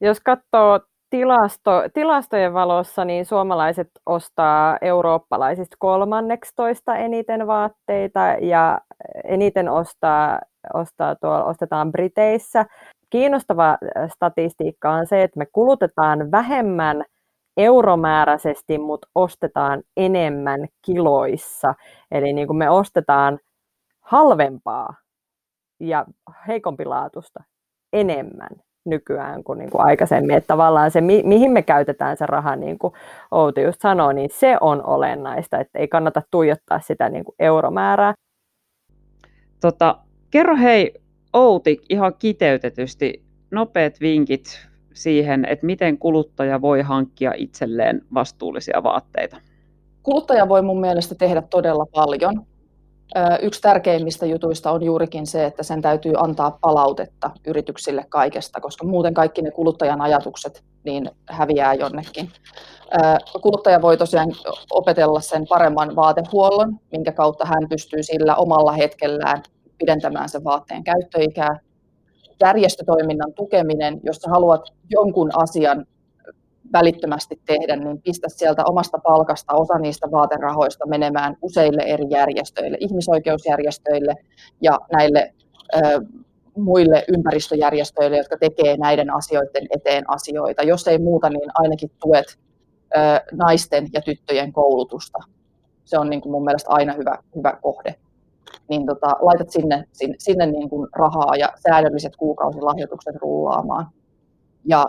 Jos 0.00 0.20
katsoo 0.20 0.80
tilasto, 1.14 1.70
tilastojen 1.92 2.54
valossa 2.54 3.04
niin 3.04 3.26
suomalaiset 3.26 3.90
ostaa 4.06 4.78
eurooppalaisista 4.80 5.76
kolmanneksi 5.78 6.52
toista 6.56 6.96
eniten 6.96 7.46
vaatteita 7.46 8.20
ja 8.40 8.80
eniten 9.24 9.68
ostaa, 9.68 10.40
ostaa 10.74 11.14
tuolla, 11.14 11.44
ostetaan 11.44 11.92
Briteissä. 11.92 12.66
Kiinnostava 13.10 13.70
äh, 13.70 14.10
statistiikka 14.14 14.90
on 14.90 15.06
se, 15.06 15.22
että 15.22 15.38
me 15.38 15.46
kulutetaan 15.46 16.30
vähemmän 16.30 17.04
euromääräisesti, 17.56 18.78
mutta 18.78 19.08
ostetaan 19.14 19.82
enemmän 19.96 20.68
kiloissa. 20.82 21.74
Eli 22.10 22.32
niin 22.32 22.46
kuin 22.46 22.56
me 22.56 22.70
ostetaan 22.70 23.38
halvempaa 24.00 24.94
ja 25.80 26.04
heikompilaatusta 26.48 27.44
enemmän 27.92 28.50
nykyään 28.84 29.44
kuin, 29.44 29.58
niin 29.58 29.70
kuin 29.70 29.86
aikaisemmin. 29.86 30.36
Että 30.36 30.48
tavallaan 30.48 30.90
se, 30.90 31.00
mi- 31.00 31.22
mihin 31.22 31.52
me 31.52 31.62
käytetään 31.62 32.16
se 32.16 32.26
raha, 32.26 32.56
niin 32.56 32.78
kuin 32.78 32.94
Outi 33.30 33.62
just 33.62 33.80
sanoi, 33.80 34.14
niin 34.14 34.30
se 34.32 34.56
on 34.60 34.86
olennaista, 34.86 35.60
että 35.60 35.78
ei 35.78 35.88
kannata 35.88 36.22
tuijottaa 36.30 36.80
sitä 36.80 37.08
niin 37.08 37.24
kuin 37.24 37.34
euromäärää. 37.38 38.14
Tota, 39.60 39.98
kerro 40.30 40.56
hei 40.56 40.94
Outi 41.32 41.80
ihan 41.88 42.14
kiteytetysti 42.18 43.24
nopeat 43.50 44.00
vinkit 44.00 44.68
siihen, 44.94 45.44
että 45.44 45.66
miten 45.66 45.98
kuluttaja 45.98 46.60
voi 46.60 46.82
hankkia 46.82 47.32
itselleen 47.36 48.02
vastuullisia 48.14 48.82
vaatteita? 48.82 49.36
Kuluttaja 50.02 50.48
voi 50.48 50.62
mun 50.62 50.80
mielestä 50.80 51.14
tehdä 51.14 51.42
todella 51.42 51.86
paljon. 51.86 52.46
Yksi 53.42 53.60
tärkeimmistä 53.60 54.26
jutuista 54.26 54.70
on 54.70 54.82
juurikin 54.82 55.26
se, 55.26 55.46
että 55.46 55.62
sen 55.62 55.82
täytyy 55.82 56.12
antaa 56.16 56.58
palautetta 56.60 57.30
yrityksille 57.46 58.06
kaikesta, 58.08 58.60
koska 58.60 58.86
muuten 58.86 59.14
kaikki 59.14 59.42
ne 59.42 59.50
kuluttajan 59.50 60.00
ajatukset 60.00 60.64
niin 60.84 61.10
häviää 61.28 61.74
jonnekin. 61.74 62.30
Kuluttaja 63.42 63.82
voi 63.82 63.96
tosiaan 63.96 64.32
opetella 64.70 65.20
sen 65.20 65.46
paremman 65.48 65.96
vaatehuollon, 65.96 66.78
minkä 66.92 67.12
kautta 67.12 67.46
hän 67.46 67.68
pystyy 67.68 68.02
sillä 68.02 68.36
omalla 68.36 68.72
hetkellään 68.72 69.42
pidentämään 69.78 70.28
sen 70.28 70.44
vaatteen 70.44 70.84
käyttöikää. 70.84 71.58
Järjestötoiminnan 72.40 73.32
tukeminen, 73.34 74.00
jos 74.02 74.20
haluat 74.26 74.68
jonkun 74.90 75.30
asian 75.42 75.86
välittömästi 76.78 77.40
tehdä, 77.46 77.76
niin 77.76 78.02
pistä 78.02 78.28
sieltä 78.28 78.62
omasta 78.64 78.98
palkasta 78.98 79.54
osa 79.54 79.78
niistä 79.78 80.10
vaaterahoista 80.10 80.86
menemään 80.86 81.36
useille 81.42 81.82
eri 81.82 82.04
järjestöille, 82.10 82.76
ihmisoikeusjärjestöille 82.80 84.14
ja 84.60 84.80
näille 84.92 85.34
ö, 85.76 85.78
muille 86.56 87.04
ympäristöjärjestöille, 87.08 88.16
jotka 88.16 88.36
tekee 88.40 88.76
näiden 88.76 89.14
asioiden 89.14 89.66
eteen 89.76 90.04
asioita. 90.10 90.62
Jos 90.62 90.88
ei 90.88 90.98
muuta, 90.98 91.30
niin 91.30 91.50
ainakin 91.54 91.90
tuet 92.02 92.38
naisten 93.32 93.86
ja 93.92 94.00
tyttöjen 94.02 94.52
koulutusta. 94.52 95.18
Se 95.84 95.98
on 95.98 96.10
niin 96.10 96.20
kuin 96.20 96.32
mun 96.32 96.44
mielestä 96.44 96.70
aina 96.72 96.92
hyvä, 96.92 97.18
hyvä 97.36 97.58
kohde. 97.62 97.94
Niin 98.68 98.86
tota, 98.86 99.06
laitat 99.20 99.50
sinne, 99.50 99.84
sinne, 99.92 100.14
sinne 100.18 100.46
niin 100.46 100.70
kuin 100.70 100.88
rahaa 100.96 101.36
ja 101.36 101.52
säännölliset 101.68 102.16
kuukausilahjoitukset 102.16 103.16
rullaamaan. 103.16 103.86
Ja 104.64 104.86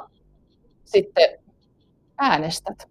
sitten 0.86 1.40
äänestät. 2.18 2.88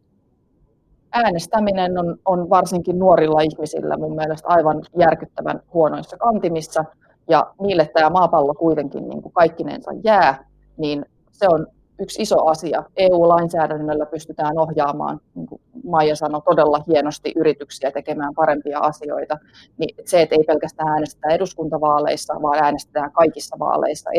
Äänestäminen 1.13 1.99
on, 1.99 2.19
on 2.25 2.51
varsinkin 2.51 2.99
nuorilla 2.99 3.41
ihmisillä 3.41 3.97
mun 3.97 4.17
mielestä 4.17 4.49
aivan 4.49 4.83
järkyttävän 4.99 5.61
huonoissa 5.75 6.17
kantimissa. 6.17 6.85
Ja 7.29 7.55
niille 7.61 7.91
tämä 7.95 8.11
maapallo 8.11 8.55
kuitenkin 8.55 9.09
niin 9.09 9.23
kuin 9.23 9.33
kaikkinensa 9.33 9.91
jää, 10.05 10.45
niin 10.77 11.05
se 11.33 11.47
on 11.49 11.67
yksi 11.99 12.23
iso 12.23 12.47
asia. 12.47 12.85
EU-lainsäädännöllä 12.97 14.07
pystytään 14.07 14.59
ohjaamaan, 14.59 15.21
niin 15.35 15.47
kuin 15.47 15.61
Maija 15.85 16.17
sanoi, 16.17 16.43
todella 16.45 16.83
hienosti 16.89 17.33
yrityksiä 17.37 17.91
tekemään 17.91 18.35
parempia 18.35 18.79
asioita. 18.79 19.39
Niin 19.79 19.97
se, 20.05 20.23
että 20.23 20.35
ei 20.35 20.45
pelkästään 20.45 20.89
äänestetä 20.89 21.35
eduskuntavaaleissa, 21.35 22.35
vaan 22.43 22.65
äänestetään 22.65 23.13
kaikissa 23.13 23.57
vaaleissa. 23.59 24.11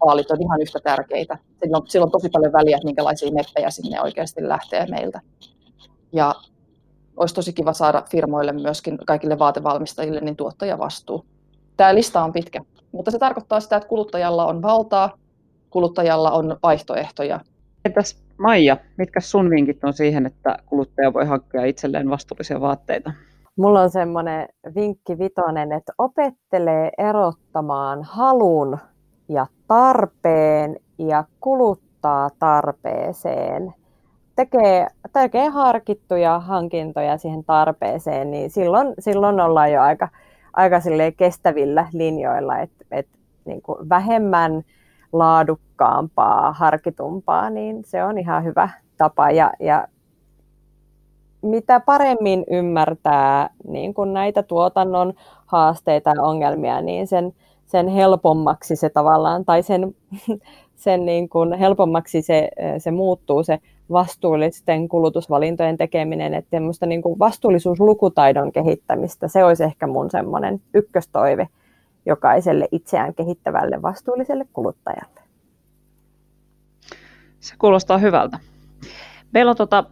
EU-vaalit 0.00 0.30
on 0.30 0.42
ihan 0.42 0.62
yhtä 0.62 0.80
tärkeitä. 0.80 1.38
Sillä 1.62 1.76
on, 1.76 1.82
sillä 1.88 2.04
on 2.04 2.10
tosi 2.10 2.28
paljon 2.28 2.52
väliä, 2.52 2.76
että 2.76 2.86
minkälaisia 2.86 3.32
meppejä 3.32 3.70
sinne 3.70 4.00
oikeasti 4.00 4.48
lähtee 4.48 4.86
meiltä. 4.86 5.20
Ja 6.12 6.34
olisi 7.16 7.34
tosi 7.34 7.52
kiva 7.52 7.72
saada 7.72 8.02
firmoille 8.10 8.52
myöskin 8.52 8.98
kaikille 9.06 9.38
vaatevalmistajille 9.38 10.20
niin 10.20 10.36
tuottajavastuu. 10.36 11.24
Tämä 11.76 11.94
lista 11.94 12.24
on 12.24 12.32
pitkä, 12.32 12.60
mutta 12.92 13.10
se 13.10 13.18
tarkoittaa 13.18 13.60
sitä, 13.60 13.76
että 13.76 13.88
kuluttajalla 13.88 14.46
on 14.46 14.62
valtaa, 14.62 15.18
kuluttajalla 15.70 16.30
on 16.30 16.56
vaihtoehtoja. 16.62 17.40
Entäs 17.84 18.22
Maija, 18.38 18.76
mitkä 18.98 19.20
sun 19.20 19.50
vinkit 19.50 19.84
on 19.84 19.92
siihen, 19.92 20.26
että 20.26 20.58
kuluttaja 20.66 21.12
voi 21.12 21.26
hankkia 21.26 21.64
itselleen 21.64 22.10
vastuullisia 22.10 22.60
vaatteita? 22.60 23.12
Mulla 23.56 23.80
on 23.80 23.90
semmoinen 23.90 24.48
vinkki 24.74 25.18
vitonen, 25.18 25.72
että 25.72 25.92
opettelee 25.98 26.90
erottamaan 26.98 28.02
halun 28.02 28.78
ja 29.30 29.46
tarpeen 29.66 30.76
ja 30.98 31.24
kuluttaa 31.40 32.30
tarpeeseen. 32.38 33.74
Tekee, 34.36 34.86
tekee 35.12 35.48
harkittuja 35.48 36.38
hankintoja 36.38 37.18
siihen 37.18 37.44
tarpeeseen, 37.44 38.30
niin 38.30 38.50
silloin, 38.50 38.94
silloin 38.98 39.40
ollaan 39.40 39.72
jo 39.72 39.82
aika, 39.82 40.08
aika 40.52 40.80
kestävillä 41.16 41.86
linjoilla, 41.92 42.58
että, 42.58 42.84
että 42.90 43.18
niin 43.44 43.62
vähemmän 43.88 44.62
laadukkaampaa, 45.12 46.52
harkitumpaa, 46.52 47.50
niin 47.50 47.84
se 47.84 48.04
on 48.04 48.18
ihan 48.18 48.44
hyvä 48.44 48.68
tapa. 48.98 49.30
Ja, 49.30 49.52
ja 49.60 49.88
mitä 51.42 51.80
paremmin 51.80 52.44
ymmärtää 52.50 53.50
niin 53.68 53.94
näitä 54.12 54.42
tuotannon 54.42 55.14
haasteita 55.46 56.10
ja 56.10 56.22
ongelmia, 56.22 56.80
niin 56.80 57.06
sen, 57.06 57.32
sen 57.70 57.88
helpommaksi 57.88 58.76
se 58.76 58.90
tavallaan, 58.90 59.44
tai 59.44 59.62
sen, 59.62 59.94
sen 60.76 61.06
niin 61.06 61.28
kuin 61.28 61.52
helpommaksi 61.52 62.22
se, 62.22 62.50
se 62.78 62.90
muuttuu 62.90 63.42
se 63.42 63.58
vastuullisten 63.92 64.88
kulutusvalintojen 64.88 65.76
tekeminen, 65.76 66.34
että 66.34 66.56
niin 66.86 67.02
kuin 67.02 67.18
vastuullisuuslukutaidon 67.18 68.52
kehittämistä, 68.52 69.28
se 69.28 69.44
olisi 69.44 69.64
ehkä 69.64 69.86
mun 69.86 70.10
semmoinen 70.10 70.60
ykköstoive 70.74 71.48
jokaiselle 72.06 72.68
itseään 72.72 73.14
kehittävälle 73.14 73.82
vastuulliselle 73.82 74.46
kuluttajalle. 74.52 75.20
Se 77.40 77.54
kuulostaa 77.58 77.98
hyvältä. 77.98 78.38
Meillä 79.32 79.50
on 79.50 79.56
tota, 79.56 79.84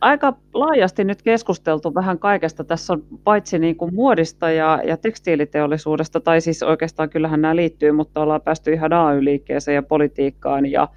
aika 0.00 0.34
laajasti 0.54 1.04
nyt 1.04 1.22
keskusteltu 1.22 1.94
vähän 1.94 2.18
kaikesta. 2.18 2.64
Tässä 2.64 2.92
on 2.92 3.04
paitsi 3.24 3.58
niin 3.58 3.76
kuin 3.76 3.94
muodista 3.94 4.50
ja, 4.50 4.80
ja 4.86 4.96
tekstiiliteollisuudesta, 4.96 6.20
tai 6.20 6.40
siis 6.40 6.62
oikeastaan 6.62 7.10
kyllähän 7.10 7.40
nämä 7.40 7.56
liittyy, 7.56 7.92
mutta 7.92 8.20
ollaan 8.20 8.42
päästy 8.42 8.72
ihan 8.72 8.92
AY-liikkeeseen 8.92 9.74
ja 9.74 9.82
politiikkaan 9.82 10.66
ja 10.66 10.88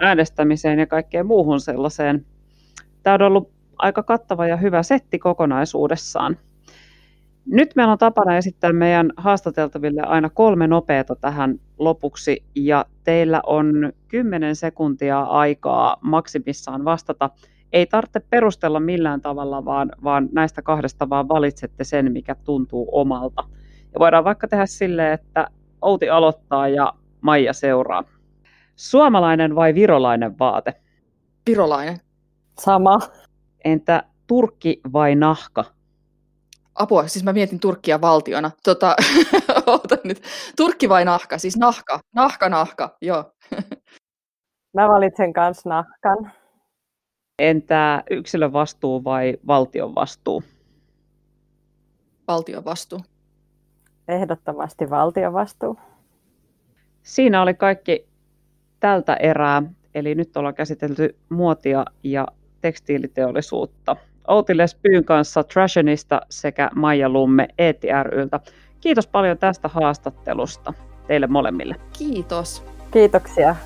äänestämiseen 0.00 0.78
ja 0.78 0.86
kaikkeen 0.86 1.26
muuhun 1.26 1.60
sellaiseen. 1.60 2.26
Tämä 3.02 3.14
on 3.14 3.22
ollut 3.22 3.50
aika 3.78 4.02
kattava 4.02 4.46
ja 4.46 4.56
hyvä 4.56 4.82
setti 4.82 5.18
kokonaisuudessaan. 5.18 6.36
Nyt 7.46 7.76
meillä 7.76 7.92
on 7.92 7.98
tapana 7.98 8.36
esittää 8.36 8.72
meidän 8.72 9.12
haastateltaville 9.16 10.02
aina 10.02 10.30
kolme 10.30 10.66
nopeata 10.66 11.16
tähän 11.16 11.60
lopuksi 11.78 12.44
ja 12.54 12.84
teillä 13.04 13.40
on 13.46 13.92
10 14.08 14.56
sekuntia 14.56 15.20
aikaa 15.20 15.96
maksimissaan 16.00 16.84
vastata. 16.84 17.30
Ei 17.72 17.86
tarvitse 17.86 18.20
perustella 18.20 18.80
millään 18.80 19.20
tavalla, 19.20 19.64
vaan, 19.64 19.92
vaan 20.04 20.28
näistä 20.32 20.62
kahdesta 20.62 21.08
vaan 21.08 21.28
valitsette 21.28 21.84
sen, 21.84 22.12
mikä 22.12 22.34
tuntuu 22.34 22.88
omalta. 22.92 23.44
Ja 23.94 23.98
voidaan 23.98 24.24
vaikka 24.24 24.48
tehdä 24.48 24.66
silleen, 24.66 25.12
että 25.12 25.46
Outi 25.82 26.10
aloittaa 26.10 26.68
ja 26.68 26.92
Maija 27.20 27.52
seuraa. 27.52 28.04
Suomalainen 28.76 29.54
vai 29.54 29.74
virolainen 29.74 30.38
vaate? 30.38 30.74
Virolainen. 31.46 31.98
Sama. 32.58 32.98
Entä 33.64 34.02
turkki 34.26 34.80
vai 34.92 35.14
nahka? 35.14 35.64
apua, 36.80 37.06
siis 37.06 37.24
mä 37.24 37.32
mietin 37.32 37.60
Turkkia 37.60 38.00
valtiona. 38.00 38.50
Tota, 38.64 38.96
oota 39.66 39.96
nyt. 40.04 40.22
Turkki 40.56 40.88
vai 40.88 41.04
nahka? 41.04 41.38
Siis 41.38 41.56
nahka. 41.56 42.00
Nahka, 42.14 42.48
nahka, 42.48 42.96
joo. 43.02 43.32
mä 44.76 44.88
valitsen 44.88 45.32
kans 45.32 45.64
nahkan. 45.64 46.32
Entä 47.40 48.02
yksilön 48.10 48.52
vastuu 48.52 49.04
vai 49.04 49.38
valtion 49.46 49.94
vastuu? 49.94 50.42
Valtion 52.28 52.64
vastuu. 52.64 53.00
Ehdottomasti 54.08 54.90
valtion 54.90 55.32
vastuu. 55.32 55.78
Siinä 57.02 57.42
oli 57.42 57.54
kaikki 57.54 58.06
tältä 58.80 59.14
erää. 59.14 59.62
Eli 59.94 60.14
nyt 60.14 60.36
ollaan 60.36 60.54
käsitelty 60.54 61.16
muotia 61.28 61.84
ja 62.02 62.26
tekstiiliteollisuutta. 62.60 63.96
Outi 64.28 64.56
Lespyyn 64.56 65.04
kanssa 65.04 65.44
Trashionista 65.44 66.20
sekä 66.30 66.70
Maija 66.74 67.08
Lumme 67.08 67.48
Eetti 67.58 67.88
ryltä. 68.02 68.40
Kiitos 68.80 69.06
paljon 69.06 69.38
tästä 69.38 69.68
haastattelusta 69.68 70.72
teille 71.06 71.26
molemmille. 71.26 71.76
Kiitos. 71.98 72.64
Kiitoksia. 72.90 73.56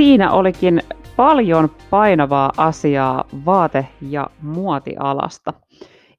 Siinä 0.00 0.32
olikin 0.32 0.82
paljon 1.16 1.70
painavaa 1.90 2.52
asiaa 2.56 3.24
vaate- 3.46 3.88
ja 4.00 4.30
muotialasta. 4.42 5.52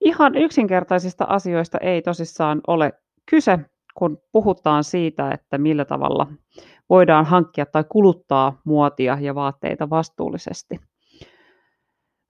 Ihan 0.02 0.36
yksinkertaisista 0.36 1.26
asioista 1.30 1.78
ei 1.78 2.02
tosissaan 2.02 2.62
ole 2.68 2.94
kyse, 3.30 3.60
kun 3.96 4.18
puhutaan 4.32 4.84
siitä, 4.84 5.32
että 5.32 5.58
millä 5.58 5.86
tavalla 5.86 6.28
voidaan 6.90 7.26
hankkia 7.26 7.66
tai 7.66 7.84
kuluttaa 7.90 8.62
muotia 8.66 9.18
ja 9.22 9.36
vaatteita 9.36 9.90
vastuullisesti. 9.90 10.80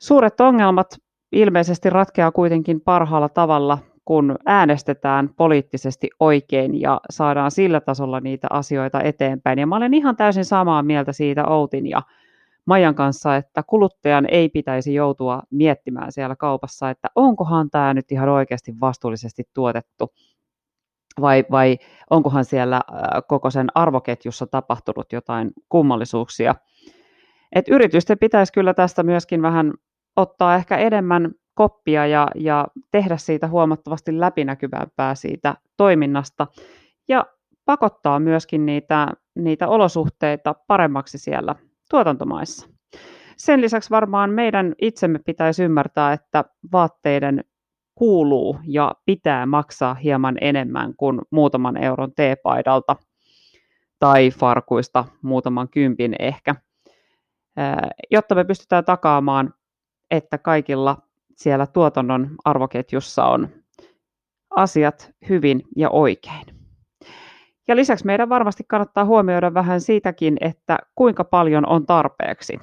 Suuret 0.02 0.41
ongelmat 0.41 0.88
ilmeisesti 1.32 1.89
ratkeaa 1.89 2.32
kuitenkin 2.32 2.82
parhaalla 2.82 3.30
tavalla, 3.30 3.78
kun 4.06 4.36
äänestetään 4.45 5.30
poliittisesti 5.38 6.10
oikein 6.20 6.82
ja 6.82 7.02
saadaan 7.10 7.52
sillä 7.52 7.82
tasolla 7.82 8.20
niitä 8.20 8.47
asioita 8.49 9.02
eteenpäin. 9.02 9.60
Ja 9.60 9.68
mä 9.68 9.76
olen 9.76 9.93
ihan 9.93 10.16
täysin 10.16 10.45
samaa 10.45 10.84
mieltä 10.84 11.14
siitä 11.14 11.47
Outin 11.47 11.89
ja 11.89 12.02
Majan 12.66 12.95
kanssa, 12.95 13.36
että 13.36 13.64
kuluttajan 13.64 14.26
ei 14.32 14.49
pitäisi 14.49 14.93
joutua 14.93 15.41
miettimään 15.49 16.12
siellä 16.12 16.36
kaupassa, 16.36 16.89
että 16.89 17.08
onkohan 17.16 17.70
tämä 17.70 17.93
nyt 17.93 18.12
ihan 18.12 18.30
oikeasti 18.30 18.74
vastuullisesti 18.82 19.43
tuotettu 19.54 20.14
vai, 21.22 21.45
vai 21.52 21.78
onkohan 22.10 22.45
siellä 22.45 22.82
koko 23.28 23.49
sen 23.49 23.68
arvoketjussa 23.76 24.47
tapahtunut 24.47 25.14
jotain 25.14 25.52
kummallisuuksia. 25.70 26.56
Et 27.56 27.70
yritysten 27.70 28.18
pitäisi 28.20 28.54
kyllä 28.54 28.74
tästä 28.74 29.04
myöskin 29.04 29.41
vähän 29.41 29.74
ottaa 30.16 30.56
ehkä 30.56 30.78
enemmän 30.78 31.32
koppia 31.62 32.07
ja, 32.07 32.28
ja 32.36 32.68
tehdä 32.91 33.18
siitä 33.18 33.47
huomattavasti 33.47 34.20
läpinäkyvämpää 34.20 35.16
siitä 35.16 35.55
toiminnasta 35.78 36.47
ja 37.07 37.26
pakottaa 37.66 38.20
myöskin 38.20 38.66
niitä, 38.66 39.07
niitä 39.36 39.68
olosuhteita 39.68 40.55
paremmaksi 40.68 41.18
siellä 41.18 41.55
tuotantomaissa. 41.89 42.70
Sen 43.38 43.62
lisäksi 43.62 43.89
varmaan 43.89 44.30
meidän 44.30 44.76
itsemme 44.82 45.20
pitäisi 45.26 45.64
ymmärtää, 45.64 46.14
että 46.14 46.45
vaatteiden 46.72 47.43
kuuluu 47.95 48.59
ja 48.68 48.91
pitää 49.05 49.45
maksaa 49.45 49.93
hieman 49.93 50.38
enemmän 50.41 50.93
kuin 50.97 51.22
muutaman 51.32 51.78
euron 51.78 52.12
teepaidalta 52.16 52.95
tai 53.99 54.32
farkuista 54.32 55.05
muutaman 55.22 55.70
kympin 55.70 56.16
ehkä, 56.20 56.55
jotta 58.12 58.36
me 58.36 58.43
pystytään 58.43 58.86
takaamaan, 58.86 59.53
että 60.12 60.38
kaikilla 60.38 61.11
siellä 61.36 61.68
tuotannon 61.68 62.30
arvoketjussa 62.46 63.26
on 63.26 63.50
asiat 64.56 65.12
hyvin 65.30 65.64
ja 65.76 65.90
oikein. 65.90 66.46
Ja 67.68 67.76
lisäksi 67.76 68.06
meidän 68.06 68.30
varmasti 68.30 68.64
kannattaa 68.68 69.06
huomioida 69.06 69.54
vähän 69.54 69.82
siitäkin, 69.82 70.38
että 70.42 70.80
kuinka 70.96 71.24
paljon 71.24 71.68
on 71.68 71.86
tarpeeksi. 71.86 72.60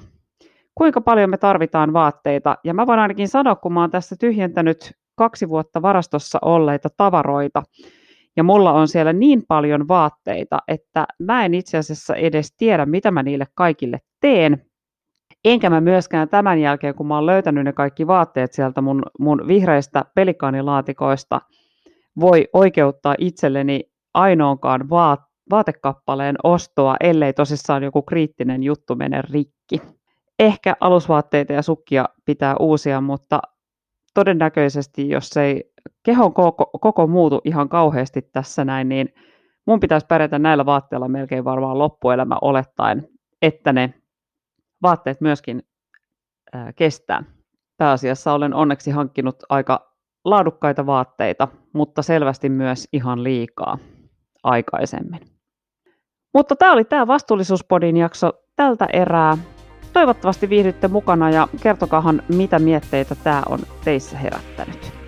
Kuinka 0.75 1.01
paljon 1.01 1.29
me 1.29 1.37
tarvitaan 1.37 1.93
vaatteita. 1.93 2.55
Ja 2.63 2.73
mä 2.73 2.87
voin 2.87 2.99
ainakin 2.99 3.27
sanoa, 3.27 3.55
kun 3.55 3.73
mä 3.73 3.81
oon 3.81 3.91
tässä 3.91 4.15
tyhjentänyt 4.19 4.91
kaksi 5.15 5.49
vuotta 5.49 5.81
varastossa 5.81 6.39
olleita 6.41 6.89
tavaroita, 6.97 7.63
ja 8.37 8.43
mulla 8.43 8.73
on 8.73 8.87
siellä 8.87 9.13
niin 9.13 9.43
paljon 9.47 9.87
vaatteita, 9.87 10.59
että 10.67 11.05
mä 11.19 11.45
en 11.45 11.53
itse 11.53 11.77
asiassa 11.77 12.15
edes 12.15 12.55
tiedä, 12.57 12.85
mitä 12.85 13.11
mä 13.11 13.23
niille 13.23 13.45
kaikille 13.53 13.99
teen. 14.21 14.65
Enkä 15.45 15.69
mä 15.69 15.81
myöskään 15.81 16.29
tämän 16.29 16.59
jälkeen, 16.59 16.95
kun 16.95 17.07
mä 17.07 17.15
oon 17.15 17.25
löytänyt 17.25 17.63
ne 17.63 17.73
kaikki 17.73 18.07
vaatteet 18.07 18.53
sieltä 18.53 18.81
mun, 18.81 19.03
mun 19.19 19.47
vihreistä 19.47 20.05
pelikaanilaatikoista, 20.15 21.41
voi 22.19 22.47
oikeuttaa 22.53 23.15
itselleni 23.17 23.81
ainoankaan 24.13 24.89
vaat, 24.89 25.19
vaatekappaleen 25.51 26.35
ostoa, 26.43 26.95
ellei 26.99 27.33
tosissaan 27.33 27.83
joku 27.83 28.01
kriittinen 28.01 28.63
juttu 28.63 28.95
mene 28.95 29.21
rikki. 29.21 29.81
Ehkä 30.39 30.75
alusvaatteita 30.79 31.53
ja 31.53 31.61
sukkia 31.61 32.05
pitää 32.25 32.55
uusia, 32.59 33.01
mutta 33.01 33.41
todennäköisesti, 34.13 35.09
jos 35.09 35.37
ei 35.37 35.71
kehon 36.03 36.33
koko, 36.33 36.65
koko 36.65 37.07
muutu 37.07 37.41
ihan 37.43 37.69
kauheasti 37.69 38.21
tässä 38.21 38.65
näin, 38.65 38.89
niin 38.89 39.09
mun 39.67 39.79
pitäisi 39.79 40.07
pärjätä 40.07 40.39
näillä 40.39 40.65
vaatteilla 40.65 41.07
melkein 41.07 41.45
varmaan 41.45 41.79
loppuelämä 41.79 42.37
olettaen, 42.41 43.07
että 43.41 43.73
ne 43.73 43.93
vaatteet 44.81 45.21
myöskin 45.21 45.63
ää, 46.53 46.73
kestää. 46.73 47.23
Pääasiassa 47.77 48.33
olen 48.33 48.53
onneksi 48.53 48.91
hankkinut 48.91 49.35
aika 49.49 49.93
laadukkaita 50.25 50.85
vaatteita, 50.85 51.47
mutta 51.73 52.01
selvästi 52.01 52.49
myös 52.49 52.87
ihan 52.93 53.23
liikaa 53.23 53.77
aikaisemmin. 54.43 55.19
Mutta 56.33 56.55
tämä 56.55 56.73
oli 56.73 56.85
tämä 56.85 57.07
vastuullisuuspodin 57.07 57.97
jakso 57.97 58.33
tältä 58.55 58.87
erää. 58.93 59.37
Toivottavasti 59.93 60.49
viihdytte 60.49 60.87
mukana 60.87 61.29
ja 61.29 61.47
kertokaahan, 61.61 62.23
mitä 62.35 62.59
mietteitä 62.59 63.15
tämä 63.15 63.43
on 63.49 63.59
teissä 63.83 64.17
herättänyt. 64.17 64.98